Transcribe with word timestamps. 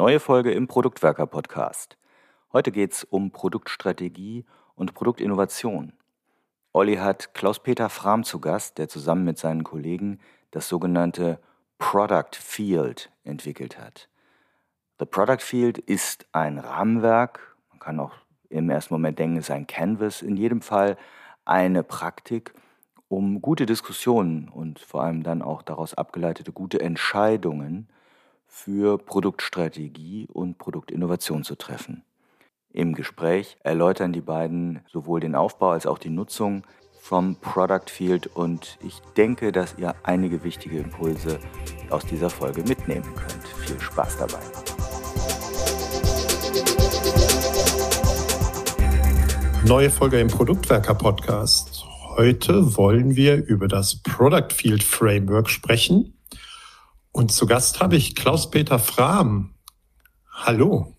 Neue 0.00 0.18
Folge 0.18 0.50
im 0.52 0.66
Produktwerker 0.66 1.26
Podcast. 1.26 1.98
Heute 2.54 2.72
geht 2.72 2.92
es 2.92 3.04
um 3.04 3.32
Produktstrategie 3.32 4.46
und 4.74 4.94
Produktinnovation. 4.94 5.92
Olli 6.72 6.96
hat 6.96 7.34
Klaus-Peter 7.34 7.90
Frahm 7.90 8.24
zu 8.24 8.40
Gast, 8.40 8.78
der 8.78 8.88
zusammen 8.88 9.26
mit 9.26 9.36
seinen 9.36 9.62
Kollegen 9.62 10.18
das 10.52 10.70
sogenannte 10.70 11.38
Product 11.78 12.30
Field 12.32 13.12
entwickelt 13.24 13.78
hat. 13.78 14.08
The 14.98 15.04
Product 15.04 15.42
Field 15.42 15.76
ist 15.76 16.24
ein 16.32 16.56
Rahmenwerk, 16.56 17.54
man 17.68 17.78
kann 17.78 18.00
auch 18.00 18.14
im 18.48 18.70
ersten 18.70 18.94
Moment 18.94 19.18
denken, 19.18 19.36
es 19.36 19.50
ist 19.50 19.54
ein 19.54 19.66
Canvas, 19.66 20.22
in 20.22 20.38
jedem 20.38 20.62
Fall 20.62 20.96
eine 21.44 21.82
Praktik, 21.82 22.54
um 23.08 23.42
gute 23.42 23.66
Diskussionen 23.66 24.48
und 24.48 24.78
vor 24.78 25.02
allem 25.02 25.22
dann 25.22 25.42
auch 25.42 25.60
daraus 25.60 25.92
abgeleitete 25.92 26.52
gute 26.52 26.80
Entscheidungen 26.80 27.90
für 28.50 28.98
Produktstrategie 28.98 30.26
und 30.30 30.58
Produktinnovation 30.58 31.44
zu 31.44 31.54
treffen. 31.54 32.02
Im 32.72 32.94
Gespräch 32.94 33.56
erläutern 33.62 34.12
die 34.12 34.20
beiden 34.20 34.80
sowohl 34.88 35.20
den 35.20 35.36
Aufbau 35.36 35.70
als 35.70 35.86
auch 35.86 35.98
die 35.98 36.10
Nutzung 36.10 36.64
vom 37.00 37.36
Product 37.36 37.88
Field 37.88 38.26
und 38.26 38.76
ich 38.82 39.00
denke, 39.16 39.52
dass 39.52 39.78
ihr 39.78 39.94
einige 40.02 40.44
wichtige 40.44 40.78
Impulse 40.78 41.38
aus 41.90 42.04
dieser 42.04 42.28
Folge 42.28 42.62
mitnehmen 42.64 43.14
könnt. 43.14 43.46
Viel 43.66 43.80
Spaß 43.80 44.18
dabei. 44.18 44.40
Neue 49.64 49.90
Folge 49.90 50.20
im 50.20 50.28
Produktwerker 50.28 50.94
Podcast. 50.94 51.84
Heute 52.16 52.76
wollen 52.76 53.14
wir 53.14 53.36
über 53.46 53.68
das 53.68 54.02
Product 54.02 54.52
Field 54.52 54.82
Framework 54.82 55.48
sprechen 55.48 56.14
und 57.12 57.32
zu 57.32 57.46
Gast 57.46 57.80
habe 57.80 57.96
ich 57.96 58.14
Klaus-Peter 58.14 58.78
Frahm. 58.78 59.54
Hallo. 60.32 60.94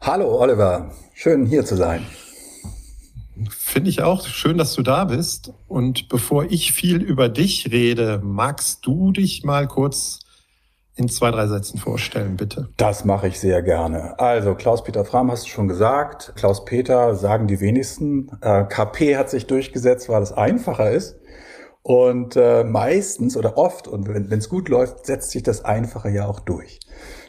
Hallo 0.00 0.40
Oliver, 0.40 0.90
schön 1.14 1.46
hier 1.46 1.64
zu 1.64 1.76
sein. 1.76 2.06
Finde 3.50 3.90
ich 3.90 4.02
auch 4.02 4.26
schön, 4.26 4.58
dass 4.58 4.74
du 4.74 4.82
da 4.82 5.04
bist. 5.06 5.52
Und 5.66 6.08
bevor 6.08 6.44
ich 6.44 6.72
viel 6.72 7.02
über 7.02 7.28
dich 7.28 7.72
rede, 7.72 8.20
magst 8.22 8.86
du 8.86 9.10
dich 9.10 9.42
mal 9.42 9.66
kurz 9.66 10.20
in 10.96 11.08
zwei, 11.08 11.32
drei 11.32 11.48
Sätzen 11.48 11.78
vorstellen, 11.78 12.36
bitte? 12.36 12.68
Das 12.76 13.04
mache 13.04 13.26
ich 13.26 13.40
sehr 13.40 13.62
gerne. 13.62 14.16
Also, 14.20 14.54
Klaus-Peter 14.54 15.04
Frahm 15.04 15.30
hast 15.32 15.46
du 15.46 15.48
schon 15.48 15.66
gesagt. 15.66 16.32
Klaus-Peter 16.36 17.16
sagen 17.16 17.48
die 17.48 17.58
wenigsten. 17.58 18.30
Äh, 18.40 18.64
KP 18.64 19.16
hat 19.16 19.28
sich 19.28 19.48
durchgesetzt, 19.48 20.08
weil 20.08 20.22
es 20.22 20.32
einfacher 20.32 20.92
ist. 20.92 21.16
Und 21.86 22.34
äh, 22.34 22.64
meistens 22.64 23.36
oder 23.36 23.58
oft, 23.58 23.86
und 23.88 24.08
wenn 24.08 24.32
es 24.32 24.48
gut 24.48 24.70
läuft, 24.70 25.04
setzt 25.04 25.32
sich 25.32 25.42
das 25.42 25.66
Einfache 25.66 26.08
ja 26.08 26.26
auch 26.26 26.40
durch. 26.40 26.80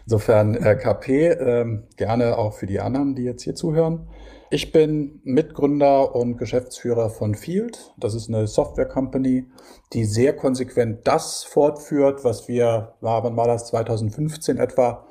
Insofern 0.06 0.56
äh, 0.56 0.78
KP 0.78 1.28
äh, 1.28 1.80
gerne 1.98 2.38
auch 2.38 2.54
für 2.54 2.66
die 2.66 2.80
anderen, 2.80 3.16
die 3.16 3.24
jetzt 3.24 3.44
hier 3.44 3.56
zuhören. 3.56 4.08
Ich 4.50 4.72
bin 4.72 5.20
Mitgründer 5.26 6.16
und 6.16 6.38
Geschäftsführer 6.38 7.10
von 7.10 7.36
Field. 7.36 7.94
Das 7.98 8.16
ist 8.16 8.30
eine 8.30 8.48
Software 8.48 8.88
Company, 8.88 9.46
die 9.92 10.06
sehr 10.06 10.34
konsequent 10.34 11.06
das 11.06 11.44
fortführt, 11.44 12.24
was 12.24 12.48
wir, 12.48 12.94
wann 13.02 13.36
war 13.36 13.48
das, 13.48 13.68
2015 13.68 14.58
etwa, 14.58 15.06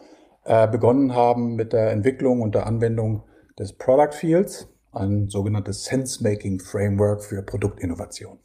äh, 0.44 0.66
begonnen 0.68 1.14
haben 1.14 1.54
mit 1.54 1.74
der 1.74 1.90
Entwicklung 1.90 2.40
und 2.40 2.54
der 2.54 2.66
Anwendung 2.66 3.24
des 3.58 3.74
Product 3.74 4.12
Fields, 4.12 4.68
ein 4.92 5.28
sogenanntes 5.28 5.84
Sense-Making 5.84 6.60
Framework 6.60 7.22
für 7.22 7.42
Produktinnovation. 7.42 8.38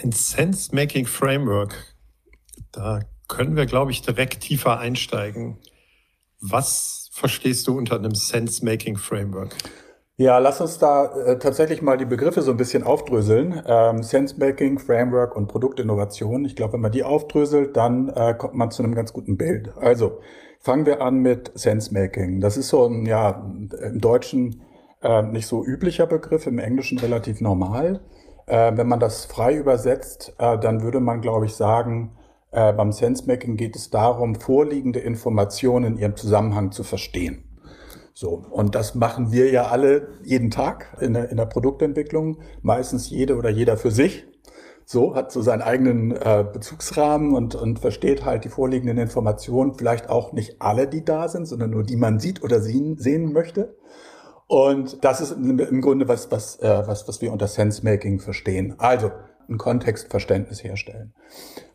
Ein 0.00 0.12
Sense-Making 0.12 1.06
Framework. 1.06 1.74
Da 2.70 3.00
können 3.26 3.56
wir, 3.56 3.66
glaube 3.66 3.90
ich, 3.90 4.02
direkt 4.02 4.40
tiefer 4.42 4.78
einsteigen. 4.78 5.58
Was 6.40 7.10
verstehst 7.12 7.66
du 7.66 7.76
unter 7.76 7.96
einem 7.96 8.14
Sense-Making 8.14 8.96
Framework? 8.96 9.56
Ja, 10.16 10.38
lass 10.38 10.60
uns 10.60 10.78
da 10.78 11.06
äh, 11.06 11.38
tatsächlich 11.38 11.82
mal 11.82 11.96
die 11.96 12.04
Begriffe 12.04 12.42
so 12.42 12.52
ein 12.52 12.56
bisschen 12.56 12.84
aufdröseln. 12.84 13.60
Ähm, 13.66 14.04
Sense-Making, 14.04 14.78
Framework 14.78 15.34
und 15.34 15.48
Produktinnovation. 15.48 16.44
Ich 16.44 16.54
glaube, 16.54 16.74
wenn 16.74 16.80
man 16.80 16.92
die 16.92 17.02
aufdröselt, 17.02 17.76
dann 17.76 18.08
äh, 18.10 18.34
kommt 18.34 18.54
man 18.54 18.70
zu 18.70 18.84
einem 18.84 18.94
ganz 18.94 19.12
guten 19.12 19.36
Bild. 19.36 19.76
Also 19.78 20.20
fangen 20.60 20.86
wir 20.86 21.02
an 21.02 21.18
mit 21.18 21.50
Sense-Making. 21.56 22.40
Das 22.40 22.56
ist 22.56 22.68
so 22.68 22.86
ein, 22.86 23.04
ja, 23.04 23.30
im 23.82 24.00
Deutschen 24.00 24.62
äh, 25.02 25.22
nicht 25.22 25.48
so 25.48 25.64
üblicher 25.64 26.06
Begriff, 26.06 26.46
im 26.46 26.60
Englischen 26.60 26.98
relativ 26.98 27.40
normal. 27.40 28.00
Äh, 28.48 28.76
wenn 28.76 28.88
man 28.88 28.98
das 28.98 29.26
frei 29.26 29.54
übersetzt, 29.54 30.34
äh, 30.38 30.58
dann 30.58 30.82
würde 30.82 31.00
man, 31.00 31.20
glaube 31.20 31.46
ich, 31.46 31.54
sagen, 31.54 32.16
äh, 32.50 32.72
beim 32.72 32.92
Sensemaking 32.92 33.56
geht 33.56 33.76
es 33.76 33.90
darum, 33.90 34.34
vorliegende 34.34 35.00
Informationen 35.00 35.92
in 35.92 35.98
ihrem 35.98 36.16
Zusammenhang 36.16 36.72
zu 36.72 36.82
verstehen. 36.82 37.44
So, 38.14 38.42
und 38.50 38.74
das 38.74 38.94
machen 38.94 39.30
wir 39.30 39.50
ja 39.52 39.66
alle 39.66 40.08
jeden 40.24 40.50
Tag 40.50 40.96
in 41.00 41.12
der, 41.12 41.30
in 41.30 41.36
der 41.36 41.46
Produktentwicklung, 41.46 42.38
meistens 42.62 43.10
jede 43.10 43.36
oder 43.36 43.50
jeder 43.50 43.76
für 43.76 43.90
sich. 43.90 44.26
So, 44.84 45.14
hat 45.14 45.30
so 45.30 45.42
seinen 45.42 45.60
eigenen 45.60 46.12
äh, 46.12 46.44
Bezugsrahmen 46.50 47.34
und, 47.34 47.54
und 47.54 47.78
versteht 47.78 48.24
halt 48.24 48.44
die 48.44 48.48
vorliegenden 48.48 48.96
Informationen, 48.96 49.74
vielleicht 49.74 50.08
auch 50.08 50.32
nicht 50.32 50.62
alle, 50.62 50.88
die 50.88 51.04
da 51.04 51.28
sind, 51.28 51.46
sondern 51.46 51.70
nur 51.70 51.84
die 51.84 51.96
man 51.96 52.18
sieht 52.18 52.42
oder 52.42 52.60
sehen, 52.60 52.96
sehen 52.96 53.32
möchte. 53.32 53.76
Und 54.48 55.04
das 55.04 55.20
ist 55.20 55.32
im 55.32 55.80
Grunde 55.82 56.08
was, 56.08 56.30
was, 56.32 56.58
äh, 56.60 56.82
was, 56.86 57.06
was 57.06 57.20
wir 57.20 57.32
unter 57.32 57.46
Sense-Making 57.46 58.18
verstehen. 58.18 58.74
Also 58.78 59.10
ein 59.48 59.58
Kontextverständnis 59.58 60.64
herstellen. 60.64 61.12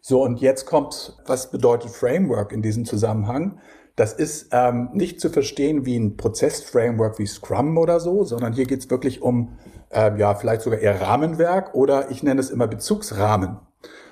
So, 0.02 0.24
und 0.24 0.42
jetzt 0.42 0.66
kommt, 0.66 1.18
was 1.26 1.52
bedeutet 1.52 1.92
Framework 1.92 2.52
in 2.52 2.62
diesem 2.62 2.86
Zusammenhang? 2.86 3.60
Das 3.96 4.14
ist 4.14 4.50
ähm, 4.52 4.90
nicht 4.94 5.22
zu 5.22 5.30
verstehen 5.30 5.86
wie 5.86 5.98
ein 5.98 6.18
Prozessframework 6.18 7.20
wie 7.20 7.28
Scrum 7.28 7.78
oder 7.78 8.00
so, 8.00 8.24
sondern 8.24 8.54
hier 8.54 8.66
geht 8.66 8.80
es 8.80 8.90
wirklich 8.90 9.22
um, 9.22 9.60
äh, 9.92 10.18
ja, 10.20 10.34
vielleicht 10.34 10.64
sogar 10.64 10.80
eher 10.80 11.00
Rahmenwerk 11.00 11.76
oder 11.76 12.10
ich 12.10 12.24
nenne 12.24 12.42
es 12.42 12.50
immer 12.50 12.68
Bezugsrahmen. 12.68 13.60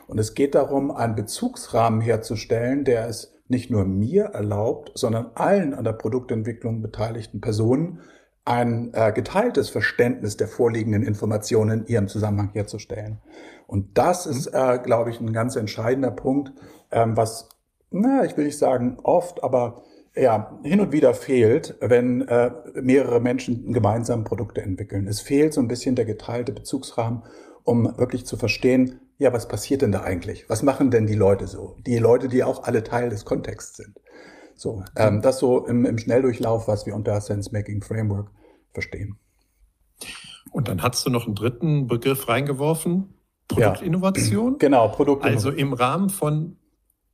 Und 0.06 0.20
es 0.20 0.36
geht 0.36 0.54
darum, 0.54 0.92
einen 0.92 1.16
Bezugsrahmen 1.16 2.00
herzustellen, 2.00 2.84
der 2.84 3.08
es 3.08 3.34
nicht 3.48 3.72
nur 3.72 3.86
mir 3.86 4.26
erlaubt, 4.26 4.92
sondern 4.94 5.32
allen 5.34 5.74
an 5.74 5.84
der 5.84 5.94
Produktentwicklung 5.94 6.82
beteiligten 6.84 7.42
Personen 7.42 8.02
ein 8.46 8.94
äh, 8.94 9.12
geteiltes 9.12 9.70
Verständnis 9.70 10.38
der 10.38 10.48
vorliegenden 10.48 11.04
Informationen 11.04 11.82
in 11.82 11.88
ihrem 11.88 12.08
Zusammenhang 12.08 12.50
herzustellen. 12.54 13.22
Und 13.68 13.98
das 13.98 14.26
ist, 14.26 14.48
äh, 14.48 14.80
glaube 14.84 15.12
ich, 15.12 15.20
ein 15.20 15.32
ganz 15.32 15.56
entscheidender 15.56 16.12
Punkt, 16.12 16.52
ähm, 16.92 17.16
was, 17.16 17.50
na, 17.92 18.26
ich 18.26 18.36
will 18.36 18.46
nicht 18.46 18.58
sagen 18.58 18.98
oft, 19.04 19.44
aber 19.44 19.84
ja, 20.16 20.60
hin 20.64 20.82
und 20.82 20.92
wieder 20.92 21.14
fehlt, 21.14 21.76
wenn 21.80 22.28
äh, 22.28 22.52
mehrere 22.74 23.22
Menschen 23.22 23.72
gemeinsam 23.72 24.26
Produkte 24.26 24.62
entwickeln. 24.62 25.08
Es 25.08 25.22
fehlt 25.22 25.54
so 25.54 25.62
ein 25.62 25.70
bisschen 25.70 25.96
der 25.96 26.06
geteilte 26.06 26.52
Bezugsrahmen, 26.52 27.24
um 27.64 27.98
wirklich 27.98 28.26
zu 28.26 28.36
verstehen, 28.36 29.00
ja, 29.20 29.32
was 29.32 29.48
passiert 29.48 29.84
denn 29.84 29.92
da 29.92 30.02
eigentlich? 30.02 30.50
Was 30.50 30.64
machen 30.64 30.90
denn 30.90 31.06
die 31.06 31.16
Leute 31.16 31.48
so? 31.48 31.78
Die 31.86 32.00
Leute, 32.00 32.28
die 32.28 32.44
auch 32.44 32.64
alle 32.64 32.84
Teil 32.84 33.10
des 33.10 33.24
Kontexts 33.24 33.78
sind. 33.78 34.02
So, 34.56 34.84
ähm, 34.96 35.22
das 35.22 35.40
so 35.40 35.66
im, 35.66 35.86
im 35.86 35.98
Schnelldurchlauf, 35.98 36.68
was 36.68 36.86
wir 36.86 36.96
unter 36.96 37.20
Sense-Making 37.20 37.82
Framework 37.82 38.32
verstehen. 38.74 39.18
Und 40.52 40.68
dann 40.68 40.82
hast 40.82 41.06
du 41.06 41.10
noch 41.10 41.26
einen 41.26 41.36
dritten 41.36 41.88
Begriff 41.88 42.28
reingeworfen, 42.28 43.14
Produktinnovation. 43.48 44.54
Ja, 44.54 44.58
genau, 44.60 44.88
Produktinnovation. 44.90 45.54
Also 45.54 45.58
im 45.58 45.74
Rahmen 45.74 46.10
von 46.10 46.58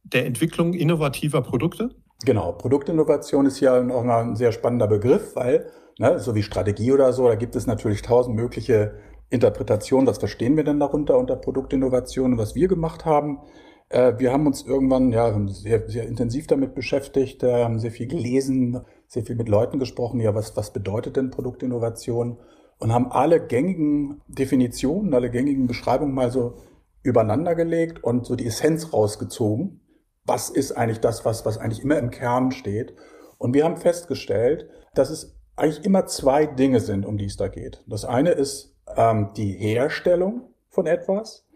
der 0.04 0.26
Entwicklung 0.26 0.74
innovativer 0.74 1.42
Produkte? 1.42 1.90
Genau, 2.26 2.52
Produktinnovation 2.54 3.46
ist 3.46 3.60
ja 3.60 3.80
auch 3.90 4.04
ein 4.04 4.36
sehr 4.36 4.52
spannender 4.52 4.88
Begriff, 4.88 5.36
weil, 5.36 5.70
ne, 6.00 6.20
so 6.20 6.34
wie 6.36 6.44
Strategie 6.44 6.92
oder 6.92 7.14
so, 7.14 7.28
da 7.28 7.36
gibt 7.36 7.56
es 7.56 7.68
natürlich 7.68 8.02
tausend 8.02 8.36
mögliche 8.36 8.96
Interpretationen. 9.30 10.08
Was 10.08 10.18
verstehen 10.18 10.56
wir 10.56 10.64
denn 10.64 10.80
darunter 10.80 11.18
unter 11.18 11.36
Produktinnovation? 11.36 12.38
Was 12.38 12.56
wir 12.56 12.68
gemacht 12.68 13.06
haben, 13.06 13.40
wir 13.90 14.34
haben 14.34 14.48
uns 14.48 14.64
irgendwann 14.64 15.12
ja 15.12 15.34
sehr, 15.48 15.90
sehr 15.90 16.08
intensiv 16.08 16.48
damit 16.48 16.76
beschäftigt, 16.76 17.44
äh, 17.44 17.64
haben 17.64 17.80
sehr 17.80 17.92
viel 17.92 18.08
gelesen, 18.08 18.82
sehr 19.08 19.24
viel 19.24 19.36
mit 19.36 19.48
Leuten 19.48 19.80
gesprochen. 19.80 20.20
Ja, 20.20 20.36
was, 20.36 20.58
was 20.58 20.74
bedeutet 20.74 21.16
denn 21.16 21.32
Produktinnovation? 21.32 22.38
Und 22.80 22.94
haben 22.94 23.12
alle 23.12 23.46
gängigen 23.46 24.22
Definitionen, 24.28 25.14
alle 25.14 25.32
gängigen 25.32 25.68
Beschreibungen 25.68 26.14
mal 26.14 26.32
so 26.32 26.56
übereinander 27.02 27.56
gelegt 27.56 28.04
und 28.04 28.26
so 28.26 28.36
die 28.36 28.46
Essenz 28.46 28.94
rausgezogen. 28.94 29.82
Was 30.26 30.50
ist 30.50 30.74
eigentlich 30.74 31.00
das, 31.00 31.24
was, 31.24 31.46
was 31.46 31.58
eigentlich 31.58 31.82
immer 31.82 31.98
im 31.98 32.12
Kern 32.12 32.52
steht? 32.52 32.94
Und 33.38 33.54
wir 33.54 33.64
haben 33.64 33.78
festgestellt, 33.78 34.70
dass 34.94 35.10
es 35.10 35.38
eigentlich 35.56 35.86
immer 35.86 36.06
zwei 36.06 36.46
Dinge 36.46 36.82
sind, 36.82 37.06
um 37.06 37.18
die 37.18 37.26
es 37.26 37.38
da 37.38 37.48
geht. 37.48 37.84
Das 37.88 38.04
eine 38.06 38.32
ist 38.32 38.76
ähm, 38.96 39.30
die 39.38 39.54
Herstellung 39.54 40.50
von 40.70 40.86
etwas 40.86 41.47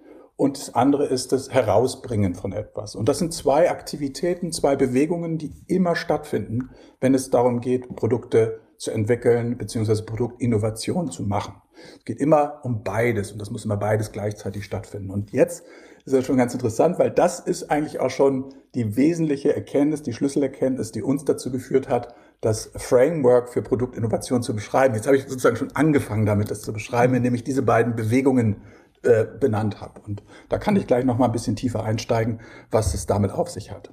und 0.41 0.57
das 0.57 0.73
andere 0.73 1.05
ist 1.05 1.33
das 1.33 1.51
Herausbringen 1.51 2.33
von 2.33 2.51
etwas. 2.51 2.95
Und 2.95 3.07
das 3.07 3.19
sind 3.19 3.31
zwei 3.31 3.69
Aktivitäten, 3.69 4.51
zwei 4.51 4.75
Bewegungen, 4.75 5.37
die 5.37 5.53
immer 5.67 5.95
stattfinden, 5.95 6.71
wenn 6.99 7.13
es 7.13 7.29
darum 7.29 7.61
geht, 7.61 7.95
Produkte 7.95 8.59
zu 8.75 8.89
entwickeln 8.89 9.59
bzw. 9.59 10.01
Produktinnovation 10.01 11.11
zu 11.11 11.21
machen. 11.21 11.61
Es 11.99 12.05
geht 12.05 12.19
immer 12.19 12.61
um 12.63 12.83
beides 12.83 13.31
und 13.31 13.39
das 13.39 13.51
muss 13.51 13.65
immer 13.65 13.77
beides 13.77 14.11
gleichzeitig 14.13 14.65
stattfinden. 14.65 15.11
Und 15.11 15.31
jetzt 15.31 15.63
ist 16.05 16.13
ja 16.13 16.23
schon 16.23 16.37
ganz 16.37 16.55
interessant, 16.55 16.97
weil 16.97 17.11
das 17.11 17.39
ist 17.39 17.69
eigentlich 17.69 17.99
auch 17.99 18.09
schon 18.09 18.55
die 18.73 18.95
wesentliche 18.95 19.55
Erkenntnis, 19.55 20.01
die 20.01 20.13
Schlüsselerkenntnis, 20.13 20.91
die 20.91 21.03
uns 21.03 21.23
dazu 21.23 21.51
geführt 21.51 21.87
hat, 21.87 22.15
das 22.41 22.71
Framework 22.75 23.49
für 23.49 23.61
Produktinnovation 23.61 24.41
zu 24.41 24.55
beschreiben. 24.55 24.95
Jetzt 24.95 25.05
habe 25.05 25.17
ich 25.17 25.23
sozusagen 25.23 25.57
schon 25.57 25.75
angefangen 25.75 26.25
damit, 26.25 26.49
das 26.49 26.63
zu 26.63 26.73
beschreiben, 26.73 27.13
indem 27.13 27.35
ich 27.35 27.43
diese 27.43 27.61
beiden 27.61 27.95
Bewegungen 27.95 28.63
äh, 29.03 29.25
benannt 29.39 29.81
habe. 29.81 30.01
Und 30.01 30.23
da 30.49 30.57
kann 30.57 30.75
ich 30.75 30.87
gleich 30.87 31.05
noch 31.05 31.17
mal 31.17 31.25
ein 31.25 31.31
bisschen 31.31 31.55
tiefer 31.55 31.83
einsteigen, 31.83 32.41
was 32.69 32.93
es 32.93 33.05
damit 33.05 33.31
auf 33.31 33.49
sich 33.49 33.71
hat. 33.71 33.91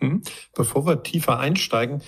Mhm. 0.00 0.22
Bevor 0.54 0.86
wir 0.86 1.02
tiefer 1.02 1.38
einsteigen, 1.38 2.02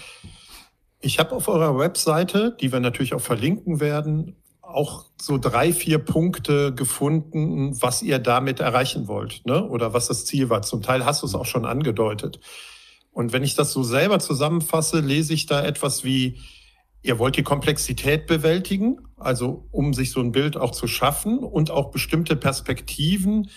ich 1.01 1.19
habe 1.19 1.35
auf 1.35 1.49
eurer 1.49 1.79
Webseite, 1.79 2.57
die 2.61 2.73
wir 2.73 2.81
natürlich 2.81 3.15
auch 3.15 3.21
verlinken 3.21 3.81
werden, 3.81 4.37
auch 4.61 5.07
so 5.21 5.39
drei, 5.39 5.73
vier 5.73 5.99
Punkte 5.99 6.75
gefunden, 6.75 7.81
was 7.81 8.03
ihr 8.03 8.19
damit 8.19 8.61
erreichen 8.61 9.07
wollt, 9.07 9.43
ne? 9.47 9.65
Oder 9.67 9.93
was 9.93 10.09
das 10.09 10.25
Ziel 10.25 10.51
war. 10.51 10.63
Zum 10.63 10.83
Teil 10.83 11.05
hast 11.05 11.23
du 11.23 11.27
es 11.27 11.35
auch 11.35 11.47
schon 11.47 11.65
angedeutet. 11.65 12.41
Und 13.13 13.33
wenn 13.33 13.45
ich 13.45 13.55
das 13.55 13.73
so 13.73 13.83
selber 13.83 14.19
zusammenfasse, 14.19 15.01
lese 15.01 15.33
ich 15.33 15.47
da 15.47 15.65
etwas 15.65 16.05
wie, 16.05 16.39
ihr 17.03 17.19
wollt 17.19 17.37
die 17.37 17.43
Komplexität 17.43 18.27
bewältigen, 18.27 18.99
also 19.17 19.67
um 19.71 19.95
sich 19.95 20.11
so 20.11 20.21
ein 20.21 20.33
Bild 20.33 20.57
auch 20.57 20.73
zu 20.73 20.87
schaffen 20.87 21.39
und 21.39 21.71
auch 21.71 21.91
bestimmte 21.91 22.37
Perspektiven 22.37 23.51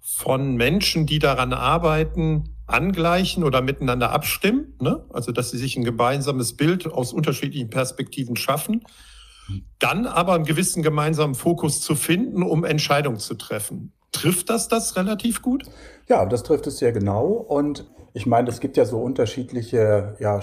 von 0.00 0.56
Menschen, 0.56 1.06
die 1.06 1.18
daran 1.18 1.52
arbeiten, 1.52 2.56
angleichen 2.66 3.44
oder 3.44 3.60
miteinander 3.60 4.10
abstimmen. 4.10 4.74
Ne? 4.80 5.04
Also 5.10 5.32
dass 5.32 5.50
sie 5.50 5.58
sich 5.58 5.76
ein 5.76 5.84
gemeinsames 5.84 6.56
Bild 6.56 6.86
aus 6.86 7.12
unterschiedlichen 7.12 7.70
Perspektiven 7.70 8.36
schaffen 8.36 8.82
dann 9.78 10.06
aber 10.06 10.34
einen 10.34 10.44
gewissen 10.44 10.82
gemeinsamen 10.82 11.34
Fokus 11.34 11.80
zu 11.80 11.94
finden, 11.94 12.42
um 12.42 12.64
Entscheidungen 12.64 13.18
zu 13.18 13.34
treffen. 13.34 13.92
Trifft 14.12 14.50
das 14.50 14.68
das 14.68 14.96
relativ 14.96 15.42
gut? 15.42 15.64
Ja, 16.08 16.26
das 16.26 16.42
trifft 16.42 16.66
es 16.66 16.78
sehr 16.78 16.92
genau. 16.92 17.26
Und 17.26 17.90
ich 18.12 18.26
meine, 18.26 18.48
es 18.50 18.60
gibt 18.60 18.76
ja 18.76 18.84
so 18.84 18.98
unterschiedliche 18.98 20.16
ja, 20.20 20.42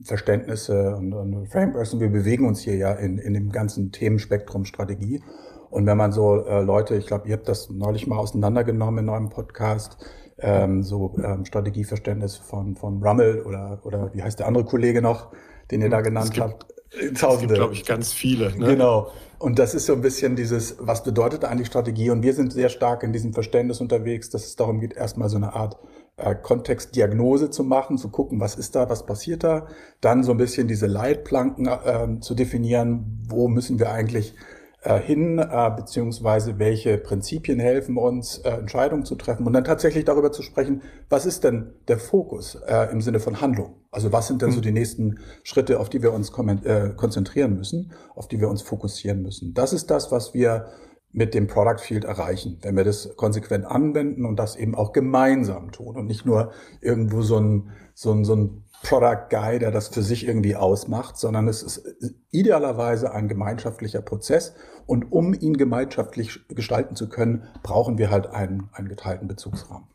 Strategieverständnisse 0.00 0.96
und, 0.96 1.12
und 1.12 1.46
Frameworks 1.48 1.92
und 1.92 2.00
wir 2.00 2.08
bewegen 2.08 2.46
uns 2.46 2.60
hier 2.60 2.76
ja 2.76 2.92
in, 2.92 3.18
in 3.18 3.34
dem 3.34 3.50
ganzen 3.50 3.92
Themenspektrum 3.92 4.64
Strategie. 4.64 5.22
Und 5.70 5.86
wenn 5.86 5.96
man 5.96 6.12
so 6.12 6.44
äh, 6.44 6.62
Leute, 6.62 6.96
ich 6.96 7.06
glaube, 7.06 7.28
ihr 7.28 7.34
habt 7.34 7.48
das 7.48 7.70
neulich 7.70 8.06
mal 8.06 8.18
auseinandergenommen 8.18 9.04
in 9.04 9.08
eurem 9.08 9.28
Podcast, 9.28 9.98
ähm, 10.38 10.82
so 10.82 11.14
ähm, 11.22 11.44
Strategieverständnis 11.44 12.36
von, 12.36 12.74
von 12.76 13.02
Rummel 13.02 13.42
oder, 13.42 13.80
oder 13.84 14.10
wie 14.14 14.22
heißt 14.22 14.38
der 14.38 14.48
andere 14.48 14.64
Kollege 14.64 15.02
noch, 15.02 15.32
den 15.70 15.82
ihr 15.82 15.90
da 15.90 16.00
genannt 16.00 16.38
habt. 16.40 16.66
Tausende. 17.14 17.54
glaube 17.54 17.74
ich, 17.74 17.84
ganz 17.84 18.12
viele. 18.12 18.50
Ne? 18.58 18.66
Genau. 18.66 19.12
Und 19.38 19.60
das 19.60 19.74
ist 19.74 19.86
so 19.86 19.92
ein 19.92 20.00
bisschen 20.00 20.34
dieses, 20.34 20.76
was 20.80 21.04
bedeutet 21.04 21.44
eigentlich 21.44 21.68
Strategie? 21.68 22.10
Und 22.10 22.22
wir 22.22 22.32
sind 22.34 22.52
sehr 22.52 22.68
stark 22.68 23.04
in 23.04 23.12
diesem 23.12 23.32
Verständnis 23.32 23.80
unterwegs, 23.80 24.28
dass 24.28 24.44
es 24.44 24.56
darum 24.56 24.80
geht, 24.80 24.94
erstmal 24.94 25.28
so 25.28 25.36
eine 25.36 25.52
Art 25.52 25.78
äh, 26.24 26.34
Kontextdiagnose 26.34 27.50
zu 27.50 27.64
machen, 27.64 27.98
zu 27.98 28.10
gucken, 28.10 28.40
was 28.40 28.56
ist 28.56 28.76
da, 28.76 28.88
was 28.88 29.06
passiert 29.06 29.44
da. 29.44 29.66
Dann 30.00 30.24
so 30.24 30.32
ein 30.32 30.38
bisschen 30.38 30.68
diese 30.68 30.86
Leitplanken 30.86 31.66
äh, 31.66 32.20
zu 32.20 32.34
definieren, 32.34 33.20
wo 33.28 33.48
müssen 33.48 33.78
wir 33.78 33.90
eigentlich 33.90 34.34
äh, 34.82 34.98
hin, 34.98 35.38
äh, 35.38 35.70
beziehungsweise 35.76 36.58
welche 36.58 36.96
Prinzipien 36.96 37.60
helfen 37.60 37.98
uns, 37.98 38.38
äh, 38.38 38.50
Entscheidungen 38.50 39.04
zu 39.04 39.14
treffen 39.14 39.46
und 39.46 39.52
dann 39.52 39.64
tatsächlich 39.64 40.06
darüber 40.06 40.32
zu 40.32 40.42
sprechen, 40.42 40.80
was 41.10 41.26
ist 41.26 41.44
denn 41.44 41.74
der 41.88 41.98
Fokus 41.98 42.54
äh, 42.66 42.90
im 42.90 43.02
Sinne 43.02 43.20
von 43.20 43.42
Handlung? 43.42 43.74
Also 43.90 44.10
was 44.10 44.28
sind 44.28 44.40
denn 44.40 44.52
so 44.52 44.56
hm. 44.56 44.62
die 44.62 44.72
nächsten 44.72 45.18
Schritte, 45.42 45.80
auf 45.80 45.90
die 45.90 46.02
wir 46.02 46.14
uns 46.14 46.30
äh, 46.30 46.90
konzentrieren 46.96 47.56
müssen, 47.56 47.92
auf 48.14 48.26
die 48.26 48.40
wir 48.40 48.48
uns 48.48 48.62
fokussieren 48.62 49.20
müssen? 49.20 49.52
Das 49.52 49.74
ist 49.74 49.90
das, 49.90 50.12
was 50.12 50.32
wir 50.32 50.66
mit 51.12 51.34
dem 51.34 51.46
Product 51.46 51.78
Field 51.78 52.04
erreichen, 52.04 52.58
wenn 52.62 52.76
wir 52.76 52.84
das 52.84 53.16
konsequent 53.16 53.64
anwenden 53.64 54.24
und 54.24 54.36
das 54.36 54.56
eben 54.56 54.74
auch 54.74 54.92
gemeinsam 54.92 55.72
tun 55.72 55.96
und 55.96 56.06
nicht 56.06 56.24
nur 56.24 56.52
irgendwo 56.80 57.22
so 57.22 57.38
ein, 57.38 57.70
so 57.94 58.12
ein, 58.12 58.24
so 58.24 58.36
ein 58.36 58.64
Product 58.82 59.28
Guy, 59.28 59.58
der 59.58 59.70
das 59.70 59.88
für 59.88 60.02
sich 60.02 60.26
irgendwie 60.26 60.56
ausmacht, 60.56 61.16
sondern 61.18 61.48
es 61.48 61.62
ist 61.62 61.82
idealerweise 62.30 63.12
ein 63.12 63.28
gemeinschaftlicher 63.28 64.00
Prozess. 64.00 64.54
Und 64.86 65.12
um 65.12 65.34
ihn 65.34 65.56
gemeinschaftlich 65.56 66.40
gestalten 66.48 66.96
zu 66.96 67.08
können, 67.08 67.44
brauchen 67.62 67.98
wir 67.98 68.10
halt 68.10 68.28
einen, 68.28 68.70
einen 68.72 68.88
geteilten 68.88 69.28
Bezugsrahmen. 69.28 69.88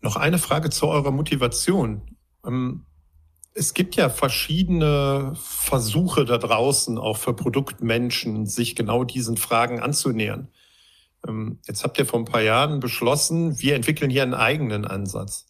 Noch 0.00 0.16
eine 0.16 0.38
Frage 0.38 0.70
zu 0.70 0.86
eurer 0.86 1.10
Motivation. 1.10 2.16
Ähm, 2.46 2.86
es 3.54 3.74
gibt 3.74 3.96
ja 3.96 4.08
verschiedene 4.08 5.32
Versuche 5.34 6.24
da 6.24 6.38
draußen, 6.38 6.98
auch 6.98 7.16
für 7.16 7.34
Produktmenschen, 7.34 8.46
sich 8.46 8.76
genau 8.76 9.04
diesen 9.04 9.36
Fragen 9.36 9.80
anzunähern. 9.80 10.48
Ähm, 11.26 11.58
jetzt 11.66 11.84
habt 11.84 11.98
ihr 11.98 12.06
vor 12.06 12.20
ein 12.20 12.24
paar 12.24 12.42
Jahren 12.42 12.80
beschlossen, 12.80 13.58
wir 13.60 13.74
entwickeln 13.74 14.10
hier 14.10 14.22
einen 14.22 14.34
eigenen 14.34 14.84
Ansatz. 14.84 15.46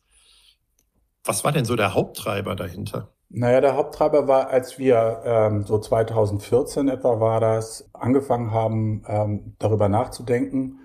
Was 1.24 1.44
war 1.44 1.52
denn 1.52 1.64
so 1.64 1.76
der 1.76 1.94
Haupttreiber 1.94 2.56
dahinter? 2.56 3.12
Naja, 3.28 3.60
der 3.60 3.76
Haupttreiber 3.76 4.26
war, 4.26 4.48
als 4.48 4.78
wir 4.78 5.22
ähm, 5.24 5.64
so 5.64 5.78
2014 5.78 6.88
etwa 6.88 7.20
war 7.20 7.38
das, 7.38 7.88
angefangen 7.92 8.50
haben, 8.50 9.04
ähm, 9.06 9.54
darüber 9.58 9.88
nachzudenken, 9.88 10.80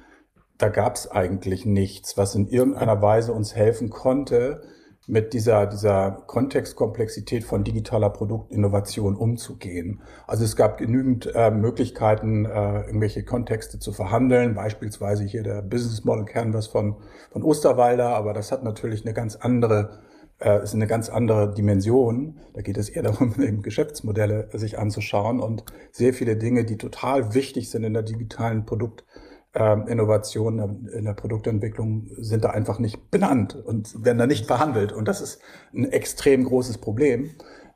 da 0.58 0.70
gab 0.70 0.96
es 0.96 1.10
eigentlich 1.10 1.66
nichts, 1.66 2.18
was 2.18 2.36
in 2.36 2.48
irgendeiner 2.48 3.02
Weise 3.02 3.34
uns 3.34 3.56
helfen 3.56 3.90
konnte, 3.90 4.62
mit 5.08 5.34
dieser, 5.34 5.68
dieser 5.68 6.24
Kontextkomplexität 6.26 7.44
von 7.44 7.64
digitaler 7.64 8.10
Produktinnovation 8.10 9.16
umzugehen. 9.16 10.02
Also 10.26 10.44
es 10.44 10.56
gab 10.56 10.78
genügend 10.78 11.32
äh, 11.36 11.52
Möglichkeiten, 11.52 12.46
äh, 12.46 12.82
irgendwelche 12.82 13.24
Kontexte 13.24 13.80
zu 13.80 13.92
verhandeln, 13.92 14.56
beispielsweise 14.56 15.24
hier 15.24 15.44
der 15.44 15.62
Business 15.62 16.04
Model 16.04 16.26
Canvas 16.26 16.68
von, 16.68 16.96
von 17.32 17.44
Osterwalder, 17.44 18.16
aber 18.16 18.34
das 18.34 18.52
hat 18.52 18.64
natürlich 18.64 19.06
eine 19.06 19.14
ganz 19.14 19.36
andere 19.36 20.00
äh, 20.40 20.64
ist 20.64 20.74
eine 20.74 20.88
ganz 20.88 21.10
andere 21.10 21.54
Dimension. 21.54 22.40
Da 22.54 22.62
geht 22.62 22.78
es 22.78 22.90
eher 22.90 23.04
darum, 23.04 23.36
eben 23.42 23.62
Geschäftsmodelle 23.62 24.50
sich 24.54 24.78
anzuschauen 24.78 25.40
und 25.40 25.64
sehr 25.92 26.14
viele 26.14 26.36
Dinge, 26.36 26.66
die 26.66 26.78
total 26.78 27.34
wichtig 27.34 27.70
sind 27.70 27.84
in 27.84 27.94
der 27.94 28.04
digitalen 28.04 28.66
Produktinnovation, 28.66 29.25
äh, 29.56 29.74
in 29.90 31.06
der 31.06 31.14
Produktentwicklung, 31.14 32.08
sind 32.18 32.44
da 32.44 32.50
einfach 32.50 32.78
nicht 32.78 33.10
benannt 33.10 33.56
und 33.56 34.04
werden 34.06 34.18
da 34.18 34.28
nicht 34.28 34.46
verhandelt. 34.46 34.92
Und 34.92 35.08
das 35.08 35.22
ist 35.22 35.42
ein 35.74 35.92
extrem 35.92 36.44
großes 36.44 36.78
Problem, 36.78 37.32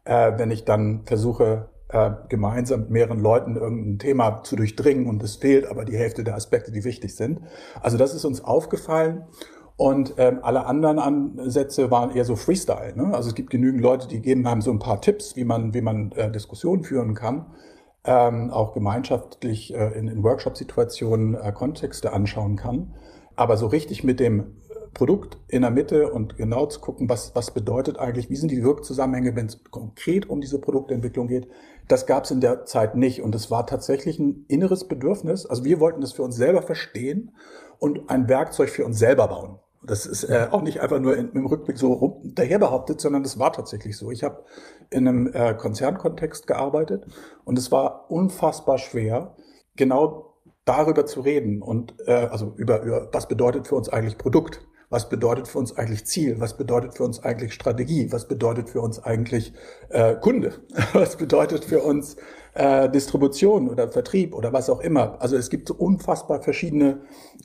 äh, 0.06 0.34
wenn 0.38 0.52
ich 0.52 0.66
dann 0.66 1.02
versuche, 1.06 1.70
äh, 1.90 2.12
gemeinsam 2.28 2.82
mit 2.82 2.90
mehreren 2.92 3.20
Leuten 3.20 3.56
irgendein 3.56 3.98
Thema 3.98 4.44
zu 4.44 4.56
durchdringen 4.56 5.08
und 5.08 5.24
es 5.24 5.38
fehlt 5.38 5.66
aber 5.66 5.86
die 5.86 5.98
Hälfte 5.98 6.24
der 6.24 6.36
Aspekte, 6.36 6.72
die 6.72 6.84
wichtig 6.84 7.16
sind. 7.16 7.42
Also 7.82 7.98
das 7.98 8.14
ist 8.14 8.26
uns 8.26 8.44
aufgefallen. 8.44 9.24
Und 9.76 10.16
ähm, 10.18 10.40
alle 10.42 10.66
anderen 10.66 11.00
Ansätze 11.00 11.90
waren 11.90 12.14
eher 12.14 12.26
so 12.26 12.36
Freestyle. 12.36 12.98
Ne? 12.98 13.16
Also 13.16 13.30
es 13.30 13.36
gibt 13.36 13.50
genügend 13.50 13.82
Leute, 13.82 14.10
die 14.10 14.22
geben 14.22 14.46
haben 14.46 14.62
so 14.62 14.72
ein 14.72 14.80
paar 14.80 15.00
Tipps, 15.00 15.38
wie 15.38 15.46
man, 15.46 15.74
wie 15.74 15.80
man 15.80 16.12
äh, 16.12 16.30
Diskussionen 16.30 16.84
führen 16.84 17.14
kann, 17.14 17.46
ähm, 18.04 18.52
auch 18.52 18.74
gemeinschaftlich 18.74 19.74
äh, 19.74 19.98
in, 19.98 20.08
in 20.08 20.24
Workshop-Situationen 20.24 21.36
äh, 21.36 21.52
Kontexte 21.52 22.14
anschauen 22.14 22.56
kann. 22.56 22.96
Aber 23.36 23.58
so 23.58 23.68
richtig 23.68 24.04
mit 24.04 24.20
dem 24.20 24.56
Produkt 24.94 25.38
in 25.48 25.62
der 25.62 25.72
Mitte 25.72 26.12
und 26.12 26.38
genau 26.38 26.66
zu 26.66 26.80
gucken, 26.80 27.10
was, 27.10 27.36
was 27.36 27.52
bedeutet 27.52 28.00
eigentlich, 28.00 28.30
wie 28.30 28.36
sind 28.36 28.52
die 28.52 28.64
Wirkzusammenhänge, 28.64 29.36
wenn 29.36 29.46
es 29.46 29.64
konkret 29.64 30.30
um 30.30 30.42
diese 30.42 30.60
Produktentwicklung 30.60 31.28
geht, 31.28 31.48
das 31.88 32.06
gab 32.06 32.26
es 32.26 32.32
in 32.32 32.42
der 32.42 32.66
Zeit 32.66 32.96
nicht. 32.96 33.22
Und 33.22 33.36
es 33.36 33.52
war 33.52 33.66
tatsächlich 33.66 34.20
ein 34.20 34.46
inneres 34.48 34.88
Bedürfnis. 34.88 35.46
Also 35.46 35.64
wir 35.64 35.80
wollten 35.80 36.02
das 36.02 36.14
für 36.14 36.24
uns 36.24 36.36
selber 36.36 36.62
verstehen 36.62 37.32
und 37.80 38.10
ein 38.10 38.28
Werkzeug 38.28 38.70
für 38.70 38.86
uns 38.86 39.00
selber 39.00 39.28
bauen. 39.28 39.60
Das 39.82 40.06
ist 40.06 40.26
äh, 40.26 40.48
auch 40.52 40.62
nicht 40.62 40.82
einfach 40.82 41.00
nur 41.00 41.16
in, 41.16 41.32
im 41.32 41.46
Rückblick 41.46 41.78
so 41.78 41.94
rum, 41.94 42.34
daher 42.36 42.60
behauptet, 42.60 43.00
sondern 43.00 43.24
das 43.24 43.40
war 43.40 43.54
tatsächlich 43.54 43.98
so. 43.98 44.12
Ich 44.12 44.24
habe 44.24 44.44
in 44.90 45.08
einem 45.08 45.32
äh, 45.34 45.54
Konzernkontext 45.54 46.48
gearbeitet 46.48 47.06
und 47.46 47.58
es 47.58 47.72
war 47.72 48.12
unfassbar 48.12 48.78
schwer, 48.78 49.36
genau 49.76 50.36
darüber 50.66 51.06
zu 51.06 51.22
reden 51.22 51.62
und 51.62 51.96
äh, 52.06 52.12
also 52.12 52.54
über, 52.58 52.82
über 52.82 53.10
was 53.12 53.28
bedeutet 53.28 53.68
für 53.68 53.76
uns 53.76 53.90
eigentlich 53.90 54.18
Produkt, 54.18 54.68
was 54.90 55.08
bedeutet 55.08 55.48
für 55.48 55.60
uns 55.60 55.76
eigentlich 55.78 56.06
Ziel, 56.06 56.40
was 56.40 56.58
bedeutet 56.58 56.96
für 56.96 57.04
uns 57.04 57.24
eigentlich 57.24 57.54
Strategie, 57.54 58.12
was 58.12 58.28
bedeutet 58.28 58.70
für 58.70 58.82
uns 58.82 59.00
eigentlich 59.00 59.54
äh, 59.90 60.16
Kunde, 60.16 60.54
was 60.94 61.16
bedeutet 61.16 61.64
für 61.64 61.82
uns 61.82 62.18
äh, 62.60 62.90
Distribution 62.90 63.70
oder 63.70 63.88
Vertrieb 63.88 64.36
oder 64.36 64.52
was 64.52 64.70
auch 64.70 64.82
immer. 64.82 65.22
Also 65.22 65.38
es 65.38 65.50
gibt 65.50 65.70
so 65.70 65.76
unfassbar 65.76 66.42
verschiedene 66.42 67.00